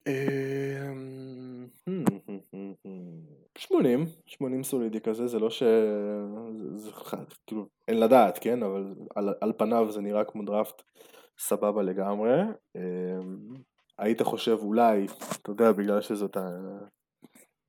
80, 3.58 4.06
80 4.26 4.64
סולידי 4.64 5.02
כזה, 5.02 5.28
זה 5.28 5.40
לא 5.40 5.50
ש... 5.50 5.64
זה, 6.76 6.92
כאילו, 7.48 7.66
אין 7.88 8.00
לדעת, 8.00 8.40
כן? 8.42 8.64
אבל 8.64 8.96
על, 9.16 9.34
על 9.42 9.54
פניו 9.58 9.92
זה 9.92 10.02
נראה 10.02 10.24
כמו 10.24 10.44
דראפט 10.44 10.82
סבבה 11.40 11.84
לגמרי. 11.84 12.42
אמ, 12.76 13.54
היית 13.98 14.22
חושב 14.22 14.58
אולי, 14.62 15.06
אתה 15.42 15.52
יודע, 15.52 15.72
בגלל 15.72 16.02
שזאת 16.02 16.38
ה... 16.38 16.50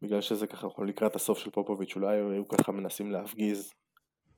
בגלל 0.03 0.21
שזה 0.21 0.47
ככה 0.47 0.69
לקראת 0.87 1.17
הסוף 1.17 1.39
של 1.39 1.51
פופוביץ', 1.51 1.97
אולי 1.97 2.17
היו 2.17 2.49
ככה 2.49 2.73
מנסים 2.73 3.11
להפגיז 3.11 3.73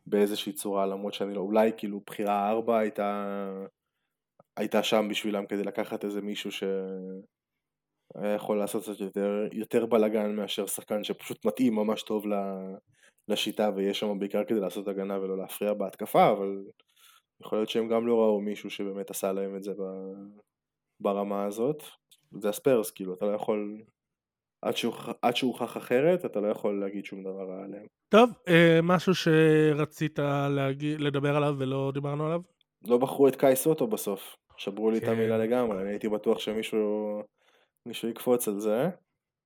באיזושהי 0.07 0.53
צורה, 0.53 0.87
למרות 0.87 1.15
שאני 1.15 1.35
לא, 1.35 1.41
אולי 1.41 1.71
כאילו 1.77 2.01
בחירה 2.07 2.51
ארבע 2.51 2.79
הייתה, 2.79 3.49
הייתה 4.57 4.83
שם 4.83 5.07
בשבילם 5.11 5.47
כדי 5.47 5.63
לקחת 5.63 6.05
איזה 6.05 6.21
מישהו 6.21 6.51
שהיה 8.13 8.35
יכול 8.35 8.59
לעשות 8.59 8.83
קצת 8.83 9.01
יותר, 9.01 9.47
יותר 9.53 9.87
בלאגן 9.87 10.37
מאשר 10.37 10.67
שחקן 10.67 11.05
שפשוט 11.05 11.45
מתאים 11.45 11.75
ממש 11.75 12.03
טוב 12.03 12.25
לשיטה 13.29 13.71
ויש 13.77 14.01
שם 14.01 14.19
בעיקר 14.19 14.45
כדי 14.45 14.61
לעשות 14.61 14.89
הגנה 14.89 15.19
ולא 15.19 15.39
להפריע 15.39 15.75
בהתקפה, 15.75 16.31
אבל 16.31 16.65
יכול 17.43 17.59
להיות 17.59 17.69
שהם 17.69 17.89
גם 17.89 18.07
לא 18.07 18.15
ראו 18.15 18.41
מישהו 18.41 18.71
שבאמת 18.71 19.11
עשה 19.11 19.33
להם 19.33 19.57
את 19.57 19.63
זה 19.63 19.73
ברמה 21.01 21.45
הזאת. 21.45 21.83
זה 22.41 22.49
הספיירס, 22.49 22.91
כאילו, 22.91 23.15
אתה 23.15 23.27
לא 23.27 23.31
יכול... 23.31 23.83
עד 25.23 25.37
שהוכח 25.37 25.77
אחרת, 25.77 26.25
אתה 26.25 26.41
לא 26.41 26.49
יכול 26.49 26.81
להגיד 26.81 27.05
שום 27.05 27.23
דבר 27.23 27.45
רע 27.49 27.65
עליהם. 27.65 27.87
טוב, 28.09 28.31
אה, 28.49 28.81
משהו 28.83 29.15
שרצית 29.15 30.19
להגיד, 30.51 31.01
לדבר 31.01 31.37
עליו 31.37 31.55
ולא 31.59 31.91
דיברנו 31.95 32.27
עליו? 32.27 32.41
לא 32.89 32.99
בחרו 32.99 33.29
את 33.29 33.37
קאי 33.37 33.57
סוטו 33.57 33.87
בסוף. 33.87 34.37
שברו 34.57 34.91
לי 34.91 35.01
כן. 35.01 35.07
את 35.07 35.13
המילה 35.13 35.39
לגמרי, 35.39 35.83
אני 35.83 35.91
הייתי 35.91 36.09
בטוח 36.09 36.39
שמישהו 36.39 37.23
מישהו 37.87 38.09
יקפוץ 38.09 38.49
על 38.49 38.61
זה. 38.61 38.91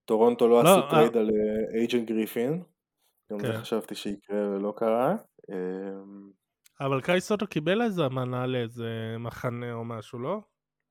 טורונטו 0.05 0.49
לא, 0.49 0.65
לא 0.65 0.71
עשו 0.71 0.91
טרייד 0.91 1.17
אה... 1.17 1.21
על 1.21 1.31
איי 1.75 1.89
ג'יי 1.89 2.09
גריפין. 2.09 2.63
גם 3.33 3.39
כן. 3.39 3.47
זה 3.47 3.53
חשבתי 3.53 3.95
שיקרה 3.95 4.49
ולא 4.49 4.73
קרה. 4.77 5.17
אמ, 5.51 6.31
אבל 6.81 7.01
קאי 7.01 7.21
סוטו 7.21 7.47
קיבל 7.47 7.83
איזה 7.83 8.07
אמנה 8.07 8.47
לאיזה 8.47 9.17
מחנה 9.19 9.73
או 9.73 9.85
משהו, 9.85 10.19
לא? 10.19 10.41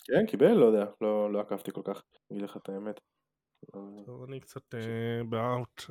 כן, 0.03 0.25
קיבל, 0.25 0.51
לא 0.51 0.65
יודע, 0.65 0.85
לא, 1.01 1.33
לא 1.33 1.39
עקבתי 1.39 1.71
כל 1.71 1.81
כך, 1.83 2.03
אגיד 2.31 2.41
לך 2.43 2.57
את 2.57 2.69
האמת. 2.69 2.99
טוב, 4.05 4.23
אני 4.23 4.39
קצת 4.39 4.75
אה, 4.75 5.23
באאוט. 5.29 5.81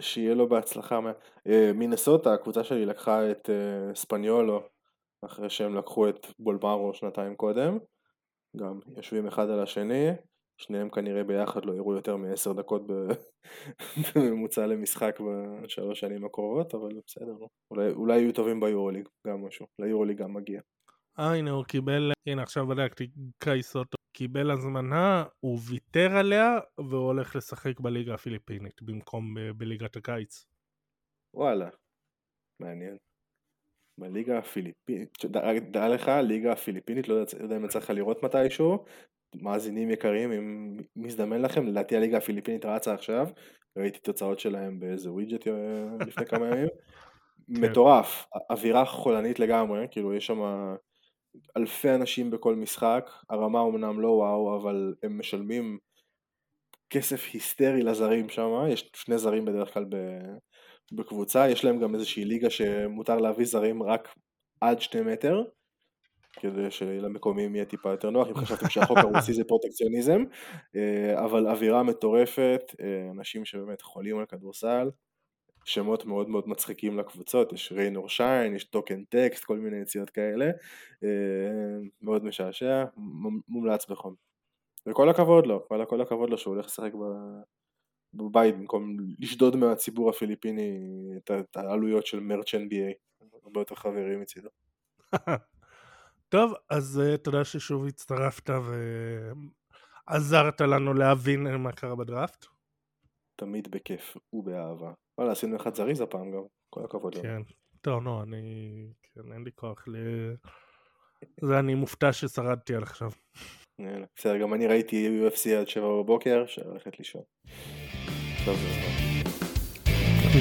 שיהיה 0.00 0.34
לו 0.34 0.48
בהצלחה. 0.48 1.00
אה, 1.46 1.72
מינסוטה, 1.74 2.34
הקבוצה 2.34 2.64
שלי 2.64 2.86
לקחה 2.86 3.30
את 3.30 3.50
אה, 3.50 3.94
ספניולו, 3.94 4.68
אחרי 5.24 5.50
שהם 5.50 5.76
לקחו 5.76 6.08
את 6.08 6.26
בולמרו 6.38 6.94
שנתיים 6.94 7.36
קודם. 7.36 7.78
גם 8.58 8.80
יושבים 8.96 9.26
אחד 9.26 9.50
על 9.50 9.60
השני, 9.60 10.08
שניהם 10.60 10.90
כנראה 10.90 11.24
ביחד 11.24 11.64
לא 11.64 11.72
יראו 11.72 11.94
יותר 11.94 12.16
מעשר 12.16 12.52
דקות 12.52 12.82
בממוצע 14.14 14.66
למשחק 14.66 15.18
בשלוש 15.62 16.00
שנים 16.00 16.24
הקרובות, 16.24 16.74
אבל 16.74 16.88
בסדר, 17.06 17.36
אולי, 17.70 17.90
אולי 17.92 18.18
יהיו 18.18 18.32
טובים 18.32 18.60
ביורוליג, 18.60 19.08
גם 19.26 19.44
משהו, 19.46 19.66
ליורוליג 19.78 20.18
גם 20.18 20.34
מגיע. 20.34 20.60
אה 21.18 21.34
הנה 21.34 21.50
הוא 21.50 21.64
קיבל, 21.64 22.12
הנה 22.28 22.42
עכשיו 22.42 22.66
בדקתי, 22.66 23.10
קייסוטו 23.38 23.98
קיבל 24.12 24.50
הזמנה, 24.50 25.24
הוא 25.40 25.58
ויתר 25.70 26.16
עליה 26.16 26.58
והוא 26.78 27.06
הולך 27.06 27.36
לשחק 27.36 27.80
בליגה 27.80 28.14
הפיליפינית 28.14 28.82
במקום 28.82 29.34
בליגת 29.56 29.96
הקיץ. 29.96 30.46
וואלה, 31.34 31.68
מעניין. 32.60 33.07
בליגה 33.98 34.38
הפיליפינית, 34.38 35.24
דע 35.70 35.88
לך, 35.88 36.08
ליגה 36.22 36.52
הפיליפינית, 36.52 37.08
לא 37.08 37.14
יודע 37.40 37.56
אם 37.56 37.64
יצא 37.64 37.78
לך 37.78 37.90
לראות 37.90 38.22
מתישהו, 38.22 38.84
מאזינים 39.34 39.90
יקרים, 39.90 40.32
אם 40.32 40.76
מזדמן 40.96 41.42
לכם, 41.42 41.66
לדעתי 41.66 41.96
הליגה 41.96 42.16
הפיליפינית 42.18 42.64
רצה 42.64 42.94
עכשיו, 42.94 43.26
ראיתי 43.78 43.98
תוצאות 43.98 44.40
שלהם 44.40 44.80
באיזה 44.80 45.12
ווידג'ט 45.12 45.48
אה, 45.48 46.06
לפני 46.06 46.26
כמה 46.26 46.46
ימים, 46.46 46.68
כן. 47.54 47.60
מטורף, 47.60 48.26
אווירה 48.50 48.84
חולנית 48.84 49.38
לגמרי, 49.38 49.86
כאילו 49.90 50.14
יש 50.14 50.26
שם 50.26 50.40
אלפי 51.56 51.90
אנשים 51.90 52.30
בכל 52.30 52.54
משחק, 52.54 53.10
הרמה 53.30 53.62
אמנם 53.62 54.00
לא 54.00 54.08
וואו, 54.08 54.56
אבל 54.56 54.94
הם 55.02 55.18
משלמים 55.18 55.78
כסף 56.90 57.28
היסטרי 57.32 57.82
לזרים 57.82 58.28
שם, 58.28 58.50
יש 58.68 58.90
שני 58.96 59.18
זרים 59.18 59.44
בדרך 59.44 59.74
כלל 59.74 59.84
בקבוצה, 60.92 61.48
יש 61.48 61.64
להם 61.64 61.78
גם 61.78 61.94
איזושהי 61.94 62.24
ליגה 62.24 62.50
שמותר 62.50 63.16
להביא 63.16 63.46
זרים 63.46 63.82
רק 63.82 64.14
עד 64.60 64.80
שני 64.80 65.00
מטר, 65.00 65.42
כדי 66.32 66.70
שלמקומיים 66.70 67.54
יהיה 67.54 67.64
טיפה 67.64 67.90
יותר 67.90 68.10
נוח, 68.10 68.28
אם 68.28 68.34
חשבתם 68.34 68.68
שהחוק 68.68 68.98
הרוסי 68.98 69.32
זה 69.32 69.44
פרוטקציוניזם, 69.44 70.24
אה, 70.76 71.24
אבל 71.24 71.48
אווירה 71.48 71.82
מטורפת, 71.82 72.62
אה, 72.80 73.10
אנשים 73.10 73.44
שבאמת 73.44 73.82
חולים 73.82 74.18
על 74.18 74.26
כדורסל, 74.26 74.90
שמות 75.64 76.04
מאוד 76.04 76.28
מאוד 76.28 76.48
מצחיקים 76.48 76.98
לקבוצות, 76.98 77.52
יש 77.52 77.72
ריין 77.72 77.96
אור 77.96 78.08
שיין, 78.08 78.56
יש 78.56 78.64
טוקן 78.64 79.04
טקסט, 79.04 79.44
כל 79.44 79.58
מיני 79.58 79.76
יציאות 79.76 80.10
כאלה, 80.10 80.46
אה, 81.04 81.08
מאוד 82.02 82.24
משעשע, 82.24 82.84
מומלץ 83.48 83.90
בחום. 83.90 84.14
וכל 84.86 85.08
הכבוד 85.08 85.46
לו, 85.46 85.68
כל, 85.68 85.84
כל 85.84 86.00
הכבוד 86.00 86.30
לו 86.30 86.38
שהוא 86.38 86.54
הולך 86.54 86.66
לשחק 86.66 86.92
בבית 88.14 88.56
במקום 88.56 88.96
לשדוד 89.18 89.56
מהציבור 89.56 90.10
הפיליפיני 90.10 90.78
את 91.16 91.56
העלויות 91.56 92.06
של 92.06 92.20
מרץ' 92.20 92.54
NBA, 92.54 92.92
הרבה 93.44 93.60
יותר 93.60 93.74
חברים 93.74 94.20
מצידו. 94.20 94.48
טוב, 96.28 96.54
אז 96.70 97.00
uh, 97.04 97.16
תודה 97.16 97.44
ששוב 97.44 97.86
הצטרפת 97.86 98.50
ועזרת 100.08 100.60
לנו 100.60 100.94
להבין 100.94 101.56
מה 101.56 101.72
קרה 101.72 101.96
בדראפט. 101.96 102.46
תמיד 103.36 103.70
בכיף 103.70 104.16
ובאהבה. 104.32 104.92
וואלה, 105.18 105.32
עשינו 105.32 105.56
אחד 105.56 105.74
זריז 105.74 106.00
הפעם 106.00 106.32
גם, 106.32 106.42
כל 106.70 106.84
הכבוד 106.84 107.14
לנו. 107.14 107.22
כן, 107.22 107.42
טוב, 107.80 108.02
נו, 108.02 108.22
אני... 108.22 108.92
כן, 109.02 109.32
אין 109.32 109.44
לי 109.44 109.50
כוח 109.54 109.84
ל... 109.88 109.96
זה 111.40 111.58
אני 111.58 111.74
מופתע 111.74 112.12
ששרדתי 112.12 112.74
עד 112.74 112.82
עכשיו. 112.82 113.10
בסדר, 114.16 114.36
גם 114.36 114.54
אני 114.54 114.66
ראיתי 114.66 115.08
UFC 115.26 115.50
עד 115.60 115.68
שבע 115.68 115.88
בבוקר, 115.88 116.44
שהולכת 116.46 116.98
לישון. 116.98 117.22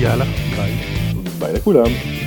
יאללה, 0.02 0.26
ביי. 0.56 0.72
ביי 1.40 1.54
לכולם. 1.54 2.26